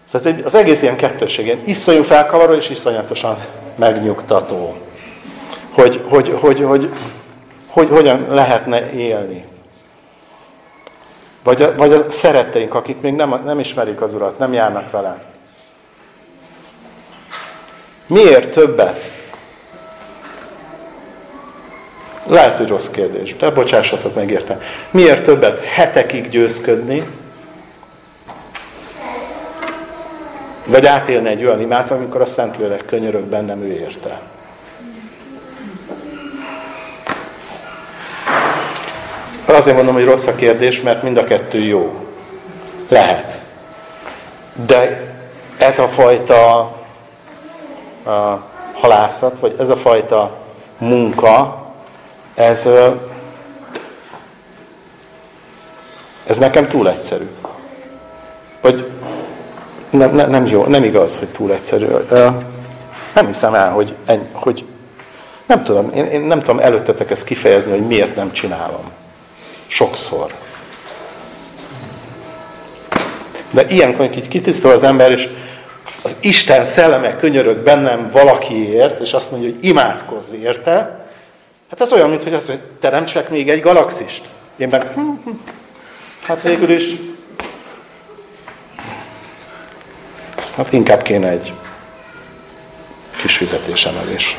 Szóval 0.04 0.34
az 0.44 0.54
egész 0.54 0.82
ilyen 0.82 0.96
kettőség, 0.96 1.44
ilyen 1.44 1.62
iszonyú 1.64 2.02
felkavaró 2.02 2.52
és 2.52 2.70
iszonyatosan 2.70 3.44
megnyugtató. 3.76 4.76
Hogy, 5.72 6.00
hogy, 6.08 6.38
hogy, 6.40 6.62
hogy 6.62 6.90
hogy 7.68 7.88
hogyan 7.88 8.26
lehetne 8.28 8.90
élni. 8.90 9.44
Vagy 11.42 11.62
a, 11.62 11.74
vagy 11.76 11.92
a 11.92 12.10
szeretteink, 12.10 12.74
akik 12.74 13.00
még 13.00 13.14
nem, 13.14 13.42
nem 13.44 13.58
ismerik 13.60 14.00
az 14.00 14.14
Urat, 14.14 14.38
nem 14.38 14.52
járnak 14.52 14.90
vele. 14.90 15.24
Miért 18.06 18.52
többet? 18.52 19.16
Lehet, 22.26 22.56
hogy 22.56 22.68
rossz 22.68 22.88
kérdés, 22.88 23.36
de 23.36 23.50
bocsássatok 23.50 24.14
meg 24.14 24.30
érte. 24.30 24.58
Miért 24.90 25.22
többet 25.22 25.60
hetekig 25.60 26.28
győzködni, 26.28 27.08
vagy 30.66 30.86
átélni 30.86 31.28
egy 31.28 31.44
olyan 31.44 31.60
imát, 31.60 31.90
amikor 31.90 32.20
a 32.20 32.26
Szentlélek 32.26 32.84
könyörög 32.84 33.24
bennem, 33.24 33.62
ő 33.62 33.72
érte. 33.72 34.20
Azért 39.56 39.76
mondom, 39.76 39.94
hogy 39.94 40.04
rossz 40.04 40.26
a 40.26 40.34
kérdés, 40.34 40.80
mert 40.80 41.02
mind 41.02 41.16
a 41.16 41.24
kettő 41.24 41.58
jó. 41.58 41.94
Lehet. 42.88 43.40
De 44.66 45.12
ez 45.58 45.78
a 45.78 45.88
fajta 45.88 46.60
a 48.04 48.46
halászat, 48.72 49.40
vagy 49.40 49.54
ez 49.58 49.70
a 49.70 49.76
fajta 49.76 50.36
munka, 50.78 51.66
ez, 52.34 52.68
ez 56.26 56.38
nekem 56.38 56.68
túl 56.68 56.88
egyszerű. 56.88 57.28
Vagy 58.60 58.90
nem, 59.90 60.14
nem, 60.14 60.30
nem 60.30 60.46
jó, 60.46 60.64
nem 60.64 60.84
igaz, 60.84 61.18
hogy 61.18 61.28
túl 61.28 61.52
egyszerű. 61.52 61.86
Nem 63.14 63.26
hiszem 63.26 63.54
el, 63.54 63.70
hogy, 63.70 63.94
hogy 64.32 64.64
nem 65.46 65.62
tudom, 65.62 65.90
én, 65.94 66.04
én 66.04 66.20
nem 66.20 66.38
tudom 66.38 66.58
előttetek 66.58 67.10
ezt 67.10 67.24
kifejezni, 67.24 67.70
hogy 67.70 67.86
miért 67.86 68.16
nem 68.16 68.32
csinálom. 68.32 68.97
Sokszor. 69.68 70.34
De 73.50 73.66
ilyenkor 73.68 74.04
így 74.04 74.28
kitisztul 74.28 74.70
az 74.70 74.82
ember, 74.82 75.10
és 75.10 75.28
az 76.02 76.16
Isten 76.20 76.64
szelleme 76.64 77.16
könyörög 77.16 77.56
bennem 77.56 78.10
valakiért, 78.12 79.00
és 79.00 79.12
azt 79.12 79.30
mondja, 79.30 79.50
hogy 79.50 79.64
imádkozz 79.64 80.32
érte, 80.42 81.06
hát 81.70 81.80
ez 81.80 81.92
olyan, 81.92 82.08
mint 82.08 82.22
azt 82.22 82.30
mondja, 82.32 82.50
hogy 82.50 82.78
teremtsek 82.80 83.28
még 83.28 83.50
egy 83.50 83.60
galaxist. 83.60 84.22
Én 84.56 84.68
meg, 84.68 84.94
hát 86.22 86.42
végül 86.42 86.70
is, 86.70 86.92
hát 90.56 90.72
inkább 90.72 91.02
kéne 91.02 91.28
egy 91.28 91.52
kis 93.20 93.36
fizetésemelés. 93.36 94.36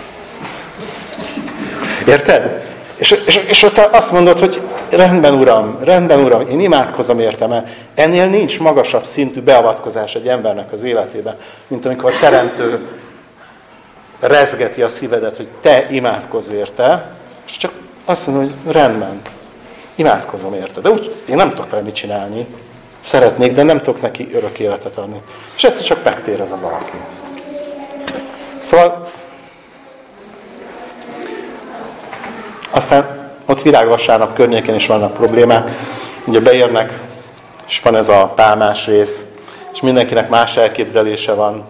Érted? 2.07 2.67
És, 2.95 3.11
és, 3.25 3.35
és 3.35 3.63
ott 3.63 3.77
azt 3.77 4.11
mondod, 4.11 4.39
hogy 4.39 4.61
rendben 4.91 5.33
uram, 5.33 5.77
rendben 5.83 6.19
uram, 6.19 6.47
én 6.47 6.59
imádkozom 6.59 7.19
értem 7.19 7.65
ennél 7.95 8.25
nincs 8.25 8.59
magasabb 8.59 9.05
szintű 9.05 9.41
beavatkozás 9.41 10.15
egy 10.15 10.27
embernek 10.27 10.71
az 10.71 10.83
életében, 10.83 11.37
mint 11.67 11.85
amikor 11.85 12.11
a 12.11 12.19
teremtő 12.19 12.87
rezgeti 14.19 14.81
a 14.81 14.87
szívedet, 14.87 15.37
hogy 15.37 15.47
te 15.61 15.87
imádkozz 15.89 16.49
érte, 16.49 17.11
és 17.47 17.57
csak 17.57 17.71
azt 18.05 18.27
mondod, 18.27 18.51
hogy 18.63 18.73
rendben, 18.73 19.21
imádkozom 19.95 20.53
érte. 20.53 20.81
De 20.81 20.89
úgy, 20.89 21.15
én 21.25 21.35
nem 21.35 21.49
tudok 21.49 21.69
vele 21.69 21.83
mit 21.83 21.95
csinálni, 21.95 22.45
szeretnék, 22.99 23.53
de 23.53 23.63
nem 23.63 23.77
tudok 23.81 24.01
neki 24.01 24.29
örök 24.33 24.59
életet 24.59 24.97
adni. 24.97 25.21
És 25.55 25.63
egyszer 25.63 25.83
csak 25.83 26.03
megtér 26.03 26.39
ez 26.39 26.51
a 26.51 26.57
valaki. 26.61 26.97
Szóval 28.57 29.07
Aztán 32.71 33.18
ott 33.49 33.61
virágvasárnap 33.61 34.35
környékén 34.35 34.75
is 34.75 34.87
vannak 34.87 35.13
problémák. 35.13 35.69
Ugye 36.25 36.39
beérnek, 36.39 36.99
és 37.67 37.79
van 37.83 37.95
ez 37.95 38.09
a 38.09 38.31
pálmás 38.35 38.85
rész, 38.85 39.25
és 39.73 39.81
mindenkinek 39.81 40.29
más 40.29 40.57
elképzelése 40.57 41.33
van 41.33 41.65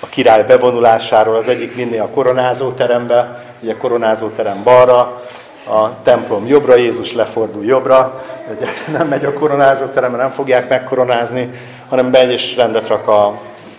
a 0.00 0.06
király 0.06 0.44
bevonulásáról. 0.44 1.36
Az 1.36 1.48
egyik 1.48 1.74
vinni 1.74 1.98
a 1.98 2.10
koronázóterembe, 2.10 3.44
ugye 3.60 3.72
a 3.72 3.76
koronázóterem 3.76 4.62
balra, 4.62 5.22
a 5.66 6.02
templom 6.02 6.46
jobbra, 6.46 6.74
Jézus 6.74 7.12
lefordul 7.12 7.64
jobbra, 7.64 8.22
ugye 8.56 8.66
nem 8.98 9.08
megy 9.08 9.24
a 9.24 9.32
koronázóterembe, 9.32 10.16
nem 10.16 10.30
fogják 10.30 10.68
megkoronázni, 10.68 11.50
hanem 11.88 12.10
begy 12.10 12.30
és 12.30 12.56
rendet 12.56 12.88
rak 12.88 13.08
a, 13.08 13.38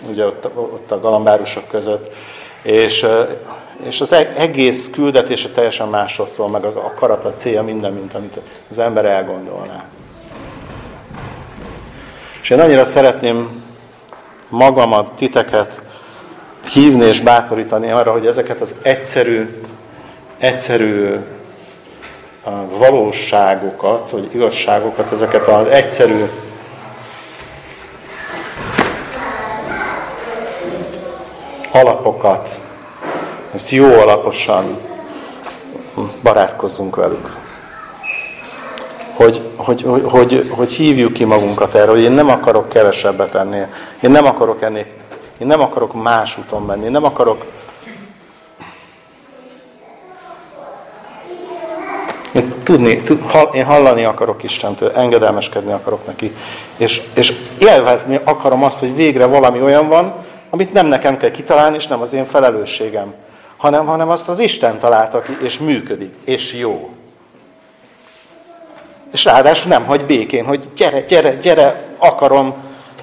ugye 0.10 0.26
ott, 0.26 0.46
ott 0.56 0.92
a 0.92 1.00
galambárusok 1.00 1.68
között. 1.68 2.14
És 2.62 3.06
és 3.84 4.02
az 4.02 4.12
e- 4.12 4.34
egész 4.38 4.90
küldetése 4.90 5.50
teljesen 5.50 5.88
másról 5.88 6.28
szól, 6.28 6.50
meg 6.50 6.66
az 6.66 6.76
akarat, 6.76 7.26
a 7.26 7.34
célja, 7.34 7.64
minden, 7.64 7.94
mint 7.94 8.14
amit 8.14 8.38
az 8.70 8.80
ember 8.80 9.06
elgondolná. 9.06 9.86
És 12.42 12.50
én 12.50 12.60
annyira 12.60 12.86
szeretném 12.86 13.64
magamat, 14.50 15.12
titeket 15.12 15.82
hívni 16.74 17.06
és 17.06 17.22
bátorítani 17.22 17.92
arra, 17.92 18.12
hogy 18.12 18.26
ezeket 18.26 18.62
az 18.62 18.76
egyszerű, 18.82 19.62
egyszerű 20.38 21.16
valóságokat, 22.78 24.10
vagy 24.10 24.30
igazságokat, 24.34 25.12
ezeket 25.12 25.48
az 25.48 25.68
egyszerű 25.68 26.26
alapokat 31.72 32.60
ezt 33.54 33.70
jó 33.70 34.00
alaposan 34.00 34.78
barátkozzunk 36.24 36.96
velük. 36.96 37.38
Hogy, 39.14 39.42
hogy, 39.56 39.82
hogy, 39.82 40.04
hogy, 40.04 40.50
hogy 40.56 40.72
hívjuk 40.72 41.14
ki 41.14 41.24
magunkat 41.24 41.76
erre, 41.76 41.92
hogy 41.92 42.02
én 42.02 42.12
nem 42.12 42.30
akarok 42.30 42.70
kevesebbet 42.70 43.36
enni, 43.36 43.62
én 44.02 44.12
nem 44.12 44.26
akarok 44.26 44.62
enni, 44.62 44.86
én 45.38 45.48
nem 45.48 45.62
akarok 45.62 46.04
más 46.04 46.38
úton 46.38 46.62
menni, 46.62 46.86
én 46.86 46.92
nem 46.92 47.04
akarok 47.04 47.46
Én, 52.34 52.54
tudni, 52.64 53.02
tud, 53.02 53.22
én 53.54 53.66
hallani 53.66 54.04
akarok 54.04 54.44
Istentől, 54.44 54.92
engedelmeskedni 54.92 55.72
akarok 55.72 56.06
neki, 56.06 56.36
és, 56.78 57.02
és 57.14 57.34
élvezni 57.58 58.20
akarom 58.24 58.64
azt, 58.64 58.80
hogy 58.80 58.96
végre 58.96 59.26
valami 59.26 59.62
olyan 59.62 59.88
van, 59.88 60.14
amit 60.50 60.74
nem 60.74 60.86
nekem 60.86 61.18
kell 61.18 61.32
kitalálni, 61.32 61.76
és 61.76 61.88
nem 61.88 62.02
az 62.02 62.14
én 62.14 62.26
felelősségem 62.26 63.14
hanem, 63.62 63.86
hanem 63.86 64.10
azt 64.10 64.30
az 64.30 64.40
Isten 64.40 64.80
találta 64.80 65.22
ki, 65.22 65.38
és 65.42 65.60
működik, 65.60 66.16
és 66.24 66.54
jó. 66.54 66.90
És 69.12 69.24
ráadásul 69.24 69.70
nem 69.70 69.86
hagy 69.86 70.06
békén, 70.06 70.46
hogy 70.46 70.70
gyere, 70.76 71.02
gyere, 71.02 71.36
gyere, 71.36 71.84
akarom. 71.98 72.54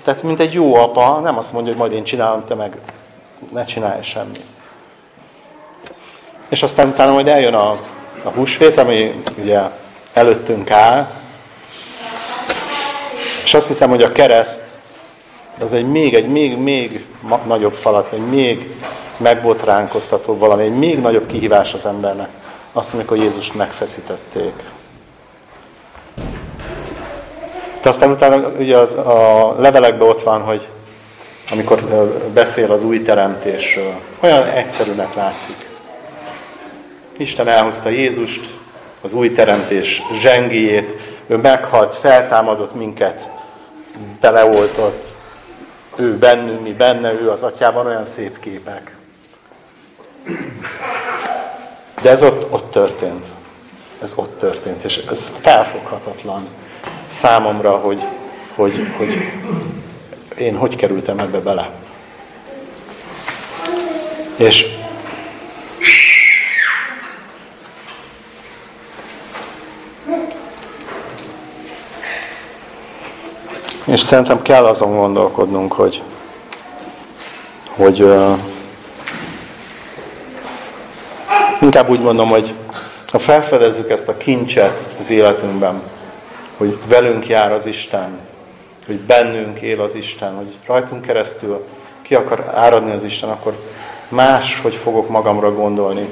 Tehát 0.05 0.23
mint 0.23 0.41
egy 0.41 0.53
jó 0.53 0.75
apa, 0.75 1.21
nem 1.21 1.39
azt 1.39 1.53
mondja, 1.53 1.73
hogy 1.73 1.81
majd 1.81 1.93
én 1.93 2.05
csinálom, 2.05 2.45
te 2.45 2.55
meg 2.55 2.77
ne 3.53 3.65
csinálj 3.65 4.03
semmit. 4.03 4.45
És 6.49 6.63
aztán 6.63 6.89
utána 6.89 7.13
majd 7.13 7.29
eljön 7.29 7.55
a, 7.55 7.71
a 8.23 8.29
húsvét, 8.35 8.79
ami 8.79 9.23
ugye 9.41 9.61
előttünk 10.13 10.71
áll, 10.71 11.07
és 13.45 13.55
azt 13.55 13.69
hiszem, 13.69 13.89
hogy 13.89 14.03
a 14.03 14.13
kereszt 14.13 14.68
az 15.61 15.73
egy 15.73 15.89
még, 15.89 16.15
egy 16.15 16.29
még, 16.29 16.59
még 16.59 17.05
nagyobb 17.47 17.75
falat, 17.75 18.13
egy 18.13 18.29
még 18.29 18.75
megbotránkoztató 19.17 20.39
valami, 20.39 20.63
egy 20.63 20.79
még 20.79 21.01
nagyobb 21.01 21.27
kihívás 21.27 21.75
az 21.75 21.87
embernek, 21.87 22.29
azt, 22.73 22.95
amikor 22.95 23.17
Jézust 23.17 23.55
megfeszítették. 23.55 24.53
De 27.83 27.89
aztán 27.89 28.11
utána 28.11 28.49
ugye 28.49 28.77
az, 28.77 28.95
a 28.95 29.55
levelekben 29.59 30.09
ott 30.09 30.23
van, 30.23 30.43
hogy 30.43 30.69
amikor 31.51 31.83
beszél 32.33 32.73
az 32.73 32.83
új 32.83 33.03
teremtésről, 33.03 33.93
olyan 34.21 34.47
egyszerűnek 34.47 35.15
látszik. 35.15 35.67
Isten 37.17 37.49
elhozta 37.49 37.89
Jézust, 37.89 38.57
az 39.01 39.13
új 39.13 39.33
teremtés 39.33 40.03
zsengéjét, 40.21 40.97
ő 41.27 41.37
meghalt, 41.37 41.95
feltámadott 41.95 42.75
minket, 42.75 43.29
beleoltott, 44.21 45.13
ő 45.99 46.19
bennünk, 46.19 46.63
mi 46.63 46.73
benne, 46.73 47.13
ő 47.13 47.31
az 47.31 47.43
atyában, 47.43 47.87
olyan 47.87 48.05
szép 48.05 48.41
képek. 48.41 48.97
De 52.03 52.11
ez 52.11 52.23
ott, 52.23 52.53
ott 52.53 52.71
történt. 52.71 53.27
Ez 54.03 54.13
ott 54.17 54.39
történt, 54.39 54.85
és 54.85 55.05
ez 55.11 55.33
felfoghatatlan 55.41 56.49
számomra, 57.09 57.77
hogy, 57.77 58.03
hogy, 58.55 58.87
hogy 58.97 59.33
én 60.37 60.57
hogy 60.57 60.77
kerültem 60.77 61.19
ebbe 61.19 61.39
bele. 61.39 61.71
És 64.37 64.77
És 73.91 74.01
szerintem 74.01 74.43
kell 74.43 74.65
azon 74.65 74.97
gondolkodnunk, 74.97 75.73
hogy, 75.73 76.03
hogy 77.77 78.03
uh, 78.03 78.39
Inkább 81.61 81.89
úgy 81.89 82.01
mondom, 82.01 82.29
hogy 82.29 82.55
Ha 83.09 83.19
felfedezzük 83.19 83.91
ezt 83.91 84.09
a 84.09 84.17
kincset 84.17 84.87
az 85.01 85.11
életünkben, 85.11 85.83
hogy 86.57 86.79
velünk 86.87 87.27
jár 87.27 87.53
az 87.53 87.67
Isten, 87.67 88.19
hogy 88.87 89.01
bennünk 89.01 89.61
él 89.61 89.81
az 89.81 89.95
Isten, 89.95 90.35
hogy 90.35 90.57
rajtunk 90.67 91.03
keresztül 91.03 91.65
ki 92.03 92.15
akar 92.15 92.53
áradni 92.55 92.93
az 92.93 93.05
Isten, 93.05 93.29
akkor 93.29 93.57
más, 94.09 94.61
hogy 94.63 94.75
fogok 94.75 95.09
magamra 95.09 95.55
gondolni, 95.55 96.09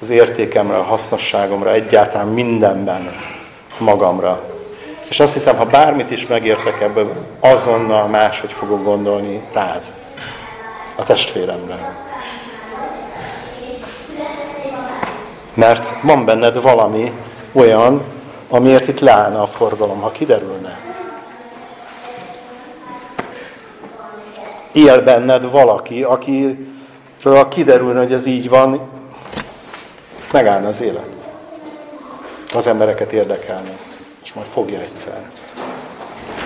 az 0.00 0.10
értékemre, 0.10 0.76
a 0.76 0.82
hasznosságomra, 0.82 1.72
egyáltalán 1.72 2.28
mindenben 2.28 3.14
magamra. 3.78 4.53
És 5.08 5.20
azt 5.20 5.34
hiszem, 5.34 5.56
ha 5.56 5.64
bármit 5.64 6.10
is 6.10 6.26
megértek 6.26 6.80
ebből, 6.80 7.26
azonnal 7.40 8.06
máshogy 8.06 8.52
fogok 8.52 8.84
gondolni 8.84 9.42
rád, 9.52 9.82
a 10.96 11.04
testvéremre. 11.04 11.96
Mert 15.54 16.02
van 16.02 16.24
benned 16.24 16.62
valami 16.62 17.12
olyan, 17.52 18.02
amiért 18.48 18.88
itt 18.88 19.00
leállna 19.00 19.42
a 19.42 19.46
forgalom, 19.46 20.00
ha 20.00 20.10
kiderülne. 20.10 20.78
Él 24.72 25.02
benned 25.02 25.50
valaki, 25.50 26.02
akiről 26.02 27.48
kiderülne, 27.48 27.98
hogy 27.98 28.12
ez 28.12 28.26
így 28.26 28.48
van, 28.48 28.80
megállna 30.32 30.68
az 30.68 30.80
élet. 30.80 31.08
Az 32.54 32.66
embereket 32.66 33.12
érdekelni. 33.12 33.76
Majd 34.34 34.46
fogja 34.52 34.80
egyszer. 34.80 35.30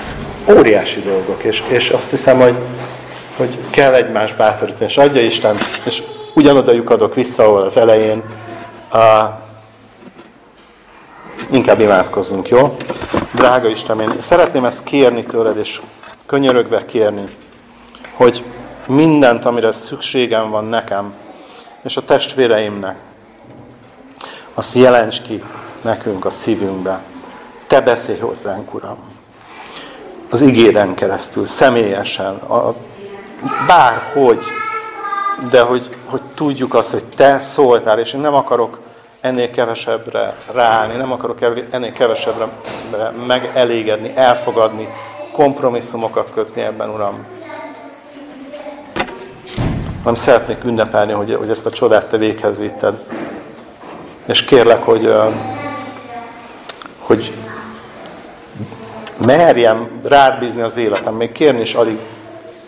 Ez 0.02 0.14
óriási 0.56 1.00
dolgok, 1.00 1.42
és, 1.42 1.62
és 1.68 1.90
azt 1.90 2.10
hiszem, 2.10 2.38
hogy, 2.40 2.56
hogy 3.36 3.58
kell 3.70 3.94
egymás 3.94 4.34
bátorítani, 4.34 4.84
és 4.84 4.96
adja 4.96 5.22
Isten, 5.22 5.56
és 5.84 6.02
ugyanoda 6.34 6.72
lyukadok 6.72 7.14
vissza, 7.14 7.42
ahol 7.42 7.62
az 7.62 7.76
elején, 7.76 8.22
a, 8.90 9.24
inkább 11.50 11.80
imádkozzunk, 11.80 12.48
jó? 12.48 12.76
Drága 13.34 13.68
Isten, 13.68 14.00
én 14.00 14.10
szeretném 14.20 14.64
ezt 14.64 14.84
kérni 14.84 15.24
tőled, 15.24 15.56
és 15.56 15.80
könyörögve 16.26 16.84
kérni, 16.84 17.24
hogy 18.12 18.44
mindent, 18.88 19.44
amire 19.44 19.72
szükségem 19.72 20.50
van 20.50 20.64
nekem, 20.64 21.14
és 21.82 21.96
a 21.96 22.04
testvéreimnek, 22.04 22.96
azt 24.54 24.74
jelents 24.74 25.22
ki 25.22 25.42
nekünk 25.82 26.24
a 26.24 26.30
szívünkbe. 26.30 27.00
Te 27.68 27.80
beszélj 27.80 28.18
hozzánk, 28.18 28.74
Uram. 28.74 28.96
Az 30.30 30.40
igéden 30.40 30.94
keresztül, 30.94 31.46
személyesen, 31.46 32.34
a, 32.34 32.74
bárhogy, 33.66 34.40
de 35.50 35.60
hogy, 35.60 35.96
hogy 36.04 36.20
tudjuk 36.34 36.74
azt, 36.74 36.92
hogy 36.92 37.04
Te 37.16 37.38
szóltál, 37.38 37.98
és 37.98 38.12
én 38.12 38.20
nem 38.20 38.34
akarok 38.34 38.78
ennél 39.20 39.50
kevesebbre 39.50 40.34
ráállni, 40.52 40.96
nem 40.96 41.12
akarok 41.12 41.38
ennél 41.70 41.92
kevesebbre 41.92 42.48
megelégedni, 43.26 44.12
elfogadni, 44.14 44.88
kompromisszumokat 45.32 46.32
kötni 46.34 46.62
ebben, 46.62 46.90
Uram. 46.90 47.26
Hanem 49.98 50.14
szeretnék 50.14 50.64
ünnepelni, 50.64 51.12
hogy, 51.12 51.34
hogy 51.34 51.50
ezt 51.50 51.66
a 51.66 51.70
csodát 51.70 52.08
Te 52.08 52.16
véghez 52.16 52.58
vitted. 52.58 53.04
És 54.26 54.44
kérlek, 54.44 54.82
hogy, 54.82 55.14
hogy 56.98 57.32
merjem 59.26 60.00
rád 60.04 60.38
bízni 60.38 60.60
az 60.60 60.76
életem. 60.76 61.14
Még 61.14 61.32
kérni 61.32 61.60
is 61.60 61.74
alig 61.74 61.98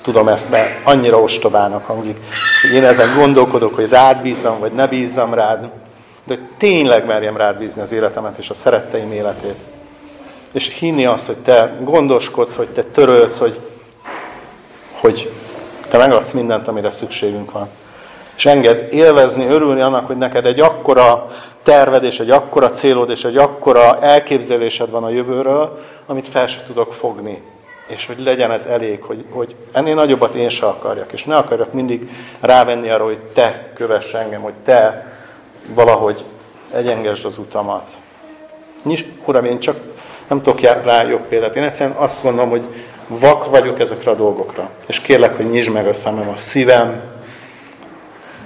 tudom 0.02 0.28
ezt, 0.28 0.50
mert 0.50 0.86
annyira 0.86 1.20
ostobának 1.20 1.86
hangzik. 1.86 2.16
Én 2.74 2.84
ezen 2.84 3.14
gondolkodok, 3.14 3.74
hogy 3.74 3.88
rád 3.88 4.22
bízzam, 4.22 4.58
vagy 4.58 4.72
ne 4.72 4.86
bízzam 4.86 5.34
rád. 5.34 5.70
De 6.24 6.38
tényleg 6.58 7.06
merjem 7.06 7.36
rád 7.36 7.58
bízni 7.58 7.80
az 7.80 7.92
életemet 7.92 8.38
és 8.38 8.50
a 8.50 8.54
szeretteim 8.54 9.12
életét. 9.12 9.56
És 10.52 10.78
hinni 10.78 11.06
azt, 11.06 11.26
hogy 11.26 11.36
te 11.36 11.76
gondoskodsz, 11.82 12.54
hogy 12.54 12.68
te 12.68 12.82
törölsz, 12.82 13.38
hogy, 13.38 13.60
hogy 15.00 15.32
te 15.88 15.98
megadsz 15.98 16.30
mindent, 16.30 16.68
amire 16.68 16.90
szükségünk 16.90 17.52
van. 17.52 17.68
És 18.40 18.46
enged 18.46 18.92
élvezni, 18.92 19.46
örülni 19.46 19.80
annak, 19.80 20.06
hogy 20.06 20.16
neked 20.16 20.46
egy 20.46 20.60
akkora 20.60 21.30
terved, 21.62 22.04
és 22.04 22.20
egy 22.20 22.30
akkora 22.30 22.70
célod, 22.70 23.10
és 23.10 23.24
egy 23.24 23.36
akkora 23.36 24.00
elképzelésed 24.00 24.90
van 24.90 25.04
a 25.04 25.08
jövőről, 25.08 25.78
amit 26.06 26.28
fel 26.28 26.46
se 26.46 26.62
tudok 26.66 26.94
fogni. 26.94 27.42
És 27.86 28.06
hogy 28.06 28.18
legyen 28.18 28.50
ez 28.50 28.64
elég, 28.64 29.02
hogy, 29.02 29.24
hogy 29.30 29.54
ennél 29.72 29.94
nagyobbat 29.94 30.34
én 30.34 30.48
se 30.48 30.66
akarjak. 30.66 31.12
És 31.12 31.24
ne 31.24 31.36
akarjak 31.36 31.72
mindig 31.72 32.10
rávenni 32.40 32.90
arra, 32.90 33.04
hogy 33.04 33.18
te 33.18 33.70
kövess 33.74 34.12
engem, 34.12 34.40
hogy 34.40 34.54
te 34.64 35.12
valahogy 35.74 36.24
egyengesd 36.72 37.24
az 37.24 37.38
utamat. 37.38 37.88
Nincs, 38.82 39.04
Uram, 39.24 39.44
én 39.44 39.58
csak 39.58 39.76
nem 40.28 40.42
tudok 40.42 40.60
rá 40.60 41.02
jobb 41.02 41.26
példát. 41.28 41.56
Én 41.56 41.62
egyszerűen 41.62 41.96
azt 41.96 42.22
gondolom, 42.22 42.50
hogy 42.50 42.64
vak 43.06 43.50
vagyok 43.50 43.80
ezekre 43.80 44.10
a 44.10 44.16
dolgokra. 44.16 44.70
És 44.86 45.00
kérlek, 45.00 45.36
hogy 45.36 45.50
nyisd 45.50 45.72
meg 45.72 45.86
a 45.86 45.92
szemem, 45.92 46.28
a 46.28 46.36
szívem, 46.36 47.09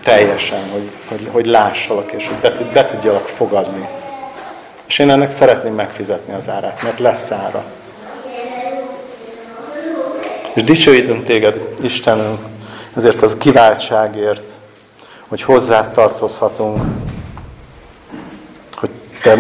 teljesen, 0.05 0.71
hogy, 0.71 0.91
hogy, 1.09 1.29
hogy 1.33 1.47
lássalak, 1.47 2.13
és 2.13 2.29
hogy 2.29 2.37
be, 2.37 2.51
be 2.73 2.85
tudjalak 2.85 3.29
fogadni. 3.29 3.89
És 4.87 4.99
én 4.99 5.11
ennek 5.11 5.31
szeretném 5.31 5.75
megfizetni 5.75 6.35
az 6.35 6.49
árát, 6.49 6.83
mert 6.83 6.99
lesz 6.99 7.31
ára. 7.31 7.65
És 10.55 10.65
dicsőítünk 10.65 11.25
téged, 11.25 11.69
Istenünk, 11.83 12.39
ezért 12.97 13.23
az 13.23 13.37
kiváltságért, 13.39 14.45
hogy 15.29 15.43
hozzá 15.43 15.91
tartozhatunk, 15.91 16.83
hogy 18.75 18.91
te 19.23 19.35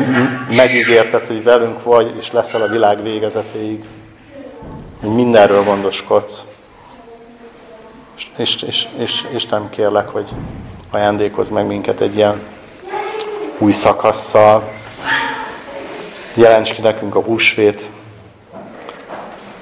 megígérted, 0.50 1.26
hogy 1.26 1.42
velünk 1.42 1.82
vagy, 1.82 2.14
és 2.18 2.32
leszel 2.32 2.62
a 2.62 2.68
világ 2.68 3.02
végezetéig, 3.02 3.84
hogy 5.00 5.14
mindenről 5.14 5.64
gondoskodsz. 5.64 6.40
És, 8.36 8.62
és, 8.62 8.86
és 8.98 9.24
Isten 9.34 9.70
kérlek, 9.70 10.08
hogy 10.08 10.28
ajándékozz 10.90 11.48
meg 11.48 11.66
minket 11.66 12.00
egy 12.00 12.16
ilyen 12.16 12.42
új 13.58 13.72
szakasszal. 13.72 14.72
Jelents 16.34 16.72
ki 16.72 16.80
nekünk 16.80 17.14
a 17.14 17.20
húsvét 17.20 17.90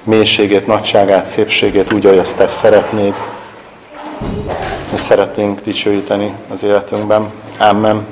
mélységét, 0.03 0.67
nagyságát, 0.67 1.25
szépségét 1.25 1.93
úgy, 1.93 2.05
ahogy 2.05 2.17
ezt 2.17 2.37
te 2.37 2.47
szeretnéd. 2.47 3.13
És 4.93 4.99
szeretnénk 4.99 5.61
dicsőíteni 5.61 6.33
az 6.49 6.63
életünkben. 6.63 7.31
Amen. 7.59 8.05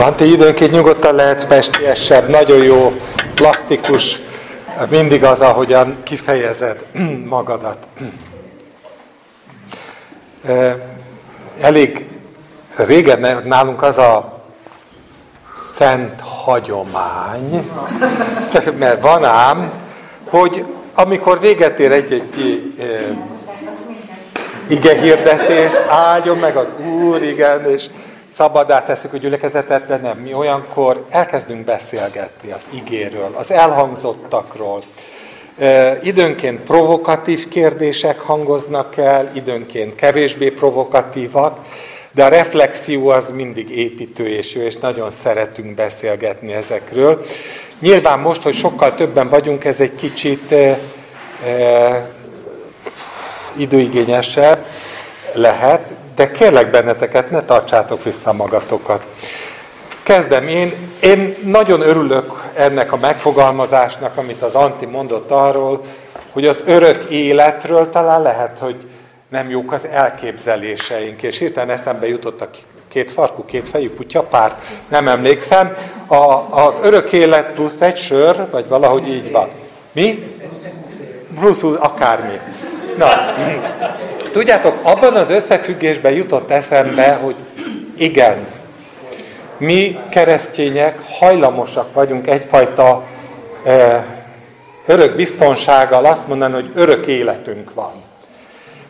Antti, 0.00 0.32
időnként 0.32 0.72
nyugodtan 0.72 1.14
lehetsz 1.14 1.44
pestélyesebb, 1.44 2.30
nagyon 2.30 2.62
jó, 2.62 2.92
plastikus, 3.34 4.20
mindig 4.90 5.24
az, 5.24 5.40
ahogyan 5.40 5.96
kifejezed 6.02 6.86
magadat. 7.24 7.88
Elég 11.60 12.06
régen 12.76 13.42
nálunk 13.44 13.82
az 13.82 13.98
a 13.98 14.42
szent 15.54 16.20
hagyomány, 16.20 17.70
mert 18.78 19.00
van 19.00 19.24
ám, 19.24 19.72
hogy 20.28 20.64
amikor 20.94 21.40
véget 21.40 21.80
ér 21.80 21.92
egy-egy 21.92 22.62
ige 24.68 25.00
hirdetés, 25.00 25.72
áldjon 25.88 26.38
meg 26.38 26.56
az 26.56 26.68
Úr, 26.86 27.22
igen, 27.22 27.64
és 27.64 27.86
szabadá 28.32 28.82
teszik 28.82 29.12
a 29.12 29.16
gyülekezetet, 29.16 29.86
de 29.86 29.96
nem. 29.96 30.18
Mi 30.18 30.34
olyankor 30.34 31.04
elkezdünk 31.10 31.64
beszélgetni 31.64 32.50
az 32.50 32.68
igéről, 32.72 33.30
az 33.34 33.50
elhangzottakról. 33.50 34.82
Időnként 36.02 36.60
provokatív 36.60 37.48
kérdések 37.48 38.20
hangoznak 38.20 38.96
el, 38.96 39.30
időnként 39.34 39.94
kevésbé 39.94 40.50
provokatívak, 40.50 41.58
de 42.12 42.24
a 42.24 42.28
reflexió 42.28 43.08
az 43.08 43.30
mindig 43.30 43.70
építő 43.70 44.28
és 44.28 44.54
jó, 44.54 44.62
és 44.62 44.76
nagyon 44.76 45.10
szeretünk 45.10 45.74
beszélgetni 45.74 46.52
ezekről. 46.52 47.26
Nyilván 47.80 48.18
most, 48.18 48.42
hogy 48.42 48.54
sokkal 48.54 48.94
többen 48.94 49.28
vagyunk, 49.28 49.64
ez 49.64 49.80
egy 49.80 49.94
kicsit 49.94 50.52
e, 50.52 50.78
e, 51.46 52.10
időigényesebb 53.56 54.66
lehet, 55.32 55.94
de 56.20 56.30
kérlek 56.30 56.70
benneteket, 56.70 57.30
ne 57.30 57.42
tartsátok 57.42 58.04
vissza 58.04 58.32
magatokat. 58.32 59.02
Kezdem 60.02 60.48
én. 60.48 60.72
Én 61.00 61.36
nagyon 61.44 61.80
örülök 61.80 62.42
ennek 62.54 62.92
a 62.92 62.96
megfogalmazásnak, 62.96 64.16
amit 64.16 64.42
az 64.42 64.54
Anti 64.54 64.86
mondott 64.86 65.30
arról, 65.30 65.80
hogy 66.32 66.46
az 66.46 66.62
örök 66.66 67.10
életről 67.10 67.90
talán 67.90 68.22
lehet, 68.22 68.58
hogy 68.58 68.86
nem 69.28 69.50
jók 69.50 69.72
az 69.72 69.86
elképzeléseink. 69.86 71.22
És 71.22 71.38
hirtelen 71.38 71.70
eszembe 71.70 72.08
jutott 72.08 72.40
a 72.40 72.50
két 72.88 73.10
farkú, 73.10 73.44
két 73.44 73.68
fejű 73.68 73.90
kutyapárt, 73.90 74.62
nem 74.88 75.08
emlékszem. 75.08 75.76
A, 76.06 76.44
az 76.50 76.80
örök 76.82 77.12
élet 77.12 77.52
plusz 77.52 77.80
egy 77.80 77.96
sör, 77.96 78.50
vagy 78.50 78.68
valahogy 78.68 79.08
így 79.08 79.30
van. 79.30 79.48
Mi? 79.92 80.36
Plusz 81.34 81.62
akármi. 81.62 82.40
Na, 82.98 83.08
tudjátok, 84.30 84.78
abban 84.82 85.14
az 85.14 85.30
összefüggésben 85.30 86.12
jutott 86.12 86.50
eszembe, 86.50 87.18
hogy 87.22 87.34
igen, 87.96 88.46
mi 89.58 89.98
keresztények 90.10 91.00
hajlamosak 91.18 91.92
vagyunk 91.92 92.26
egyfajta 92.26 93.04
e, 93.64 94.04
örök 94.86 95.16
biztonsággal 95.16 96.04
azt 96.04 96.28
mondani, 96.28 96.52
hogy 96.52 96.70
örök 96.74 97.06
életünk 97.06 97.74
van. 97.74 97.92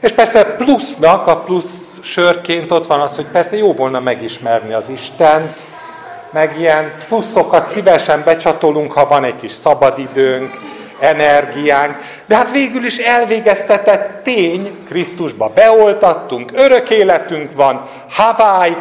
És 0.00 0.12
persze 0.12 0.44
plusznak, 0.44 1.26
a 1.26 1.36
plusz 1.36 1.98
sörként 2.02 2.70
ott 2.70 2.86
van 2.86 3.00
az, 3.00 3.16
hogy 3.16 3.26
persze 3.26 3.56
jó 3.56 3.72
volna 3.72 4.00
megismerni 4.00 4.72
az 4.72 4.88
Istent, 4.88 5.66
meg 6.32 6.58
ilyen 6.58 6.92
pluszokat 7.08 7.66
szívesen 7.66 8.22
becsatolunk, 8.24 8.92
ha 8.92 9.06
van 9.06 9.24
egy 9.24 9.36
kis 9.36 9.52
szabadidőnk, 9.52 10.58
energiánk, 11.00 11.96
de 12.26 12.36
hát 12.36 12.50
végül 12.50 12.84
is 12.84 12.98
elvégeztetett 12.98 14.22
tény, 14.22 14.84
Krisztusba 14.88 15.48
beoltattunk, 15.54 16.50
örök 16.54 16.90
életünk 16.90 17.52
van, 17.52 17.82
Hawaii, 18.10 18.76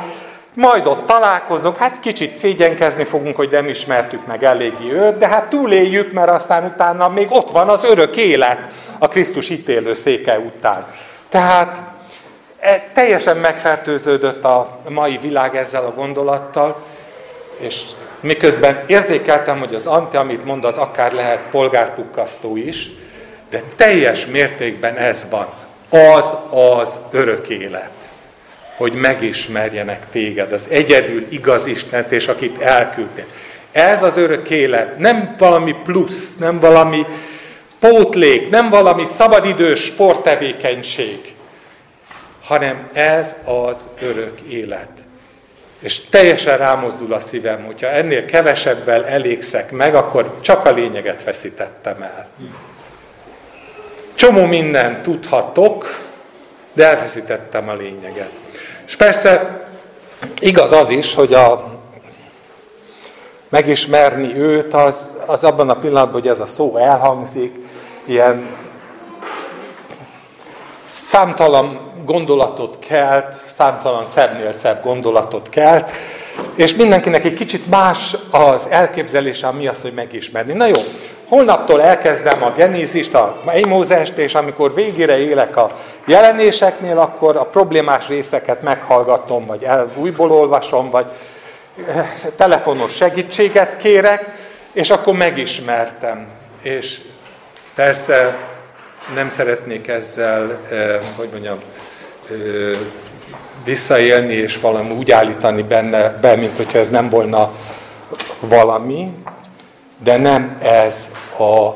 majd 0.53 0.85
ott 0.85 1.05
találkozunk, 1.05 1.77
hát 1.77 1.99
kicsit 1.99 2.35
szégyenkezni 2.35 3.03
fogunk, 3.03 3.35
hogy 3.35 3.49
nem 3.51 3.67
ismertük 3.67 4.25
meg 4.25 4.43
eléggé 4.43 4.91
őt, 4.91 5.17
de 5.17 5.27
hát 5.27 5.49
túléljük, 5.49 6.11
mert 6.11 6.29
aztán 6.29 6.65
utána 6.65 7.09
még 7.09 7.27
ott 7.29 7.51
van 7.51 7.69
az 7.69 7.83
örök 7.83 8.15
élet 8.15 8.67
a 8.99 9.07
Krisztus 9.07 9.49
ítélő 9.49 9.93
széke 9.93 10.39
után. 10.39 10.85
Tehát 11.29 11.81
e, 12.59 12.89
teljesen 12.93 13.37
megfertőződött 13.37 14.43
a 14.43 14.79
mai 14.89 15.17
világ 15.17 15.55
ezzel 15.55 15.85
a 15.85 15.93
gondolattal, 15.93 16.83
és 17.57 17.81
miközben 18.21 18.83
érzékeltem, 18.87 19.59
hogy 19.59 19.73
az 19.73 19.87
anti, 19.87 20.17
amit 20.17 20.45
mond, 20.45 20.65
az 20.65 20.77
akár 20.77 21.13
lehet 21.13 21.41
polgárpukkasztó 21.51 22.55
is, 22.55 22.89
de 23.49 23.63
teljes 23.75 24.25
mértékben 24.25 24.95
ez 24.95 25.27
van. 25.29 25.47
Az 25.89 26.33
az 26.49 26.99
örök 27.11 27.49
élet 27.49 28.09
hogy 28.79 28.93
megismerjenek 28.93 30.09
téged, 30.11 30.51
az 30.51 30.65
egyedül 30.69 31.25
igaz 31.29 31.65
Istent, 31.65 32.11
és 32.11 32.27
akit 32.27 32.61
elküldtél. 32.61 33.25
Ez 33.71 34.03
az 34.03 34.17
örök 34.17 34.49
élet, 34.49 34.97
nem 34.97 35.35
valami 35.37 35.75
plusz, 35.83 36.35
nem 36.35 36.59
valami 36.59 37.05
pótlék, 37.79 38.49
nem 38.49 38.69
valami 38.69 39.05
szabadidős 39.05 39.83
sporttevékenység, 39.83 41.33
hanem 42.43 42.89
ez 42.93 43.35
az 43.43 43.87
örök 44.01 44.39
élet. 44.41 44.89
És 45.79 45.99
teljesen 46.09 46.57
rámozdul 46.57 47.13
a 47.13 47.19
szívem, 47.19 47.65
hogyha 47.65 47.87
ennél 47.87 48.25
kevesebbel 48.25 49.05
elégszek 49.05 49.71
meg, 49.71 49.95
akkor 49.95 50.37
csak 50.41 50.65
a 50.65 50.71
lényeget 50.71 51.23
veszítettem 51.23 52.01
el. 52.01 52.27
Csomó 54.15 54.45
mindent 54.45 55.01
tudhatok, 55.01 56.07
de 56.73 56.85
elveszítettem 56.85 57.69
a 57.69 57.75
lényeget. 57.75 58.31
És 58.85 58.95
persze 58.95 59.59
igaz 60.39 60.71
az 60.71 60.89
is, 60.89 61.13
hogy 61.13 61.33
a 61.33 61.77
megismerni 63.49 64.39
őt, 64.39 64.73
az, 64.73 65.15
az 65.25 65.43
abban 65.43 65.69
a 65.69 65.79
pillanatban, 65.79 66.21
hogy 66.21 66.29
ez 66.29 66.39
a 66.39 66.45
szó 66.45 66.77
elhangzik, 66.77 67.55
ilyen 68.05 68.57
számtalan 70.85 71.88
gondolatot 72.11 72.79
kelt, 72.79 73.33
számtalan 73.33 74.05
szebbnél 74.05 74.51
szebb 74.51 74.83
gondolatot 74.83 75.49
kelt, 75.49 75.89
és 76.55 76.75
mindenkinek 76.75 77.25
egy 77.25 77.33
kicsit 77.33 77.67
más 77.67 78.15
az 78.31 78.67
elképzelése, 78.69 79.51
mi 79.51 79.67
az, 79.67 79.81
hogy 79.81 79.93
megismerni. 79.93 80.53
Na 80.53 80.65
jó, 80.65 80.77
holnaptól 81.27 81.81
elkezdem 81.81 82.43
a 82.43 82.51
genézist, 82.55 83.13
a 83.13 83.41
Mózest, 83.67 84.17
és 84.17 84.35
amikor 84.35 84.73
végére 84.73 85.17
élek 85.17 85.57
a 85.57 85.69
jelenéseknél, 86.05 86.97
akkor 86.97 87.37
a 87.37 87.43
problémás 87.43 88.07
részeket 88.07 88.61
meghallgatom, 88.61 89.45
vagy 89.45 89.63
el, 89.63 89.89
újból 89.95 90.31
olvasom, 90.31 90.89
vagy 90.89 91.05
eh, 91.87 92.09
telefonos 92.35 92.95
segítséget 92.95 93.77
kérek, 93.77 94.25
és 94.73 94.89
akkor 94.89 95.13
megismertem. 95.13 96.27
És 96.61 97.01
persze 97.75 98.37
nem 99.13 99.29
szeretnék 99.29 99.87
ezzel, 99.87 100.59
eh, 100.71 100.99
hogy 101.17 101.29
mondjam, 101.31 101.59
visszaélni, 103.63 104.33
és 104.33 104.59
valami 104.59 104.91
úgy 104.91 105.11
állítani 105.11 105.61
benne 105.61 106.17
be, 106.21 106.35
mint 106.35 106.57
hogyha 106.57 106.77
ez 106.77 106.89
nem 106.89 107.09
volna 107.09 107.51
valami, 108.39 109.13
de 110.03 110.17
nem 110.17 110.57
ez 110.61 111.11
a 111.37 111.69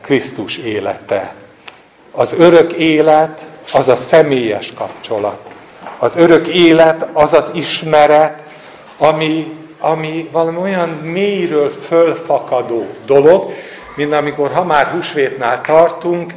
Krisztus 0.00 0.56
élete. 0.56 1.34
Az 2.12 2.34
örök 2.38 2.72
élet 2.72 3.46
az 3.72 3.88
a 3.88 3.96
személyes 3.96 4.72
kapcsolat. 4.74 5.38
Az 5.98 6.16
örök 6.16 6.48
élet 6.48 7.08
az 7.12 7.34
az 7.34 7.50
ismeret, 7.54 8.42
ami, 8.98 9.52
ami 9.78 10.28
valami 10.32 10.56
olyan 10.56 10.88
mélyről 10.88 11.68
fölfakadó 11.68 12.86
dolog, 13.06 13.52
mint 13.96 14.12
amikor, 14.12 14.52
ha 14.52 14.64
már 14.64 14.86
húsvétnál 14.86 15.60
tartunk, 15.60 16.34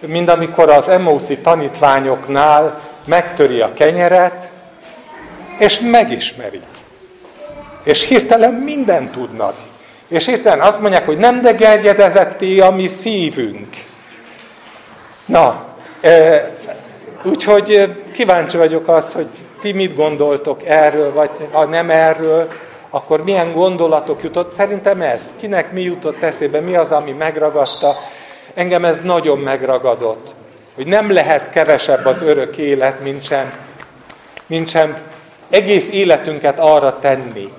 mint 0.00 0.30
amikor 0.30 0.70
az 0.70 0.88
Emauszi 0.88 1.38
tanítványoknál 1.38 2.80
megtöri 3.06 3.60
a 3.60 3.72
kenyeret, 3.72 4.50
és 5.58 5.80
megismerik. 5.80 6.62
És 7.82 8.06
hirtelen 8.06 8.54
mindent 8.54 9.10
tudnak. 9.10 9.54
És 10.08 10.26
hirtelen 10.26 10.60
azt 10.60 10.80
mondják, 10.80 11.06
hogy 11.06 11.18
nem 11.18 11.42
de 11.42 11.52
gerjedezetté 11.52 12.60
a 12.60 12.70
mi 12.70 12.86
szívünk. 12.86 13.68
Na, 15.24 15.64
e, 16.00 16.50
úgyhogy 17.22 17.94
kíváncsi 18.12 18.56
vagyok 18.56 18.88
az, 18.88 19.12
hogy 19.12 19.28
ti 19.60 19.72
mit 19.72 19.94
gondoltok 19.94 20.60
erről, 20.64 21.12
vagy 21.12 21.30
ha 21.52 21.64
nem 21.64 21.90
erről, 21.90 22.48
akkor 22.90 23.24
milyen 23.24 23.52
gondolatok 23.52 24.22
jutott. 24.22 24.52
Szerintem 24.52 25.00
ez. 25.00 25.22
Kinek 25.36 25.72
mi 25.72 25.82
jutott 25.82 26.22
eszébe, 26.22 26.60
mi 26.60 26.76
az, 26.76 26.92
ami 26.92 27.12
megragadta. 27.12 27.96
Engem 28.54 28.84
ez 28.84 29.00
nagyon 29.00 29.38
megragadott. 29.38 30.34
Hogy 30.76 30.86
nem 30.86 31.12
lehet 31.12 31.50
kevesebb 31.50 32.06
az 32.06 32.22
örök 32.22 32.56
élet, 32.56 33.02
mint 33.02 33.24
sem, 33.24 33.50
mint 34.46 34.68
sem 34.68 34.96
egész 35.50 35.90
életünket 35.90 36.58
arra 36.58 36.98
tenni, 36.98 37.52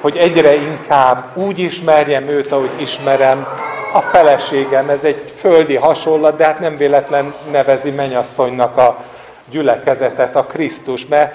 hogy 0.00 0.16
egyre 0.16 0.54
inkább 0.54 1.36
úgy 1.36 1.58
ismerjem 1.58 2.28
őt, 2.28 2.52
ahogy 2.52 2.70
ismerem 2.76 3.46
a 3.92 4.00
feleségem. 4.00 4.88
Ez 4.88 5.04
egy 5.04 5.34
földi 5.40 5.76
hasonlat, 5.76 6.36
de 6.36 6.44
hát 6.44 6.60
nem 6.60 6.76
véletlen 6.76 7.34
nevezi 7.50 7.90
menyasszonynak 7.90 8.76
a 8.76 9.04
gyülekezetet, 9.50 10.36
a 10.36 10.44
Krisztus, 10.44 11.06
mert 11.06 11.34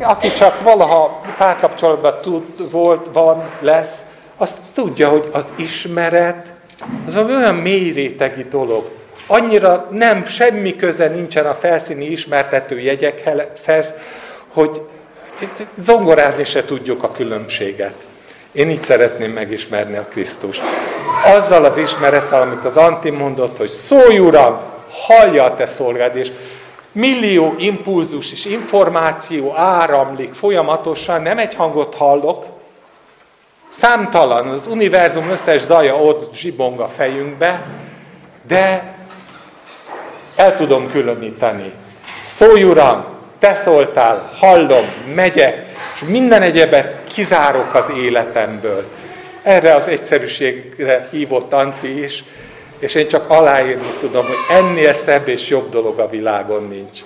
aki 0.00 0.32
csak 0.32 0.62
valaha 0.62 1.22
párkapcsolatban 1.36 2.14
tud, 2.22 2.70
volt, 2.70 3.08
van, 3.12 3.48
lesz, 3.60 3.98
az 4.36 4.58
tudja, 4.72 5.08
hogy 5.08 5.28
az 5.32 5.52
ismeret, 5.56 6.54
az 7.06 7.16
olyan 7.16 7.54
mély 7.54 7.90
rétegi 7.90 8.42
dolog. 8.50 8.99
Annyira 9.32 9.88
nem, 9.90 10.26
semmi 10.26 10.76
köze 10.76 11.08
nincsen 11.08 11.46
a 11.46 11.54
felszíni 11.54 12.04
ismertető 12.04 12.80
jegyekhez, 12.80 13.94
hogy 14.52 14.82
zongorázni 15.76 16.44
se 16.44 16.64
tudjuk 16.64 17.02
a 17.02 17.12
különbséget. 17.12 17.94
Én 18.52 18.70
így 18.70 18.82
szeretném 18.82 19.32
megismerni 19.32 19.96
a 19.96 20.06
Krisztust. 20.10 20.60
Azzal 21.24 21.64
az 21.64 21.76
ismerettel, 21.76 22.42
amit 22.42 22.64
az 22.64 22.76
Anti 22.76 23.10
mondott, 23.10 23.56
hogy 23.56 23.68
szólj 23.68 24.18
Uram, 24.18 24.60
hallja 24.90 25.44
a 25.44 25.54
te 25.54 25.66
szolgád, 25.66 26.16
és 26.16 26.30
millió 26.92 27.54
impulzus 27.58 28.32
és 28.32 28.44
információ 28.44 29.52
áramlik 29.56 30.34
folyamatosan, 30.34 31.22
nem 31.22 31.38
egy 31.38 31.54
hangot 31.54 31.94
hallok, 31.94 32.46
számtalan, 33.68 34.48
az 34.48 34.66
univerzum 34.66 35.28
összes 35.28 35.62
zaja 35.62 35.96
ott 35.96 36.34
zsibong 36.34 36.80
a 36.80 36.88
fejünkbe, 36.88 37.66
de 38.46 38.98
el 40.40 40.54
tudom 40.56 40.90
különíteni. 40.90 41.72
Szólj 42.24 42.62
Uram, 42.62 43.04
te 43.38 43.54
szóltál, 43.54 44.30
hallom, 44.36 44.84
megyek, 45.14 45.66
és 45.94 46.00
minden 46.08 46.42
egyebet 46.42 46.96
kizárok 47.12 47.74
az 47.74 47.92
életemből. 47.96 48.84
Erre 49.42 49.74
az 49.74 49.88
egyszerűségre 49.88 51.08
hívott 51.10 51.52
Anti 51.52 52.02
is, 52.02 52.24
és 52.78 52.94
én 52.94 53.08
csak 53.08 53.30
aláírni 53.30 53.94
tudom, 53.98 54.26
hogy 54.26 54.56
ennél 54.56 54.92
szebb 54.92 55.28
és 55.28 55.48
jobb 55.48 55.70
dolog 55.70 55.98
a 55.98 56.08
világon 56.08 56.68
nincs. 56.68 56.98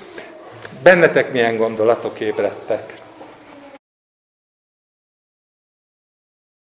Bennetek 0.83 1.33
milyen 1.33 1.57
gondolatok 1.57 2.21
ébredtek? 2.21 2.94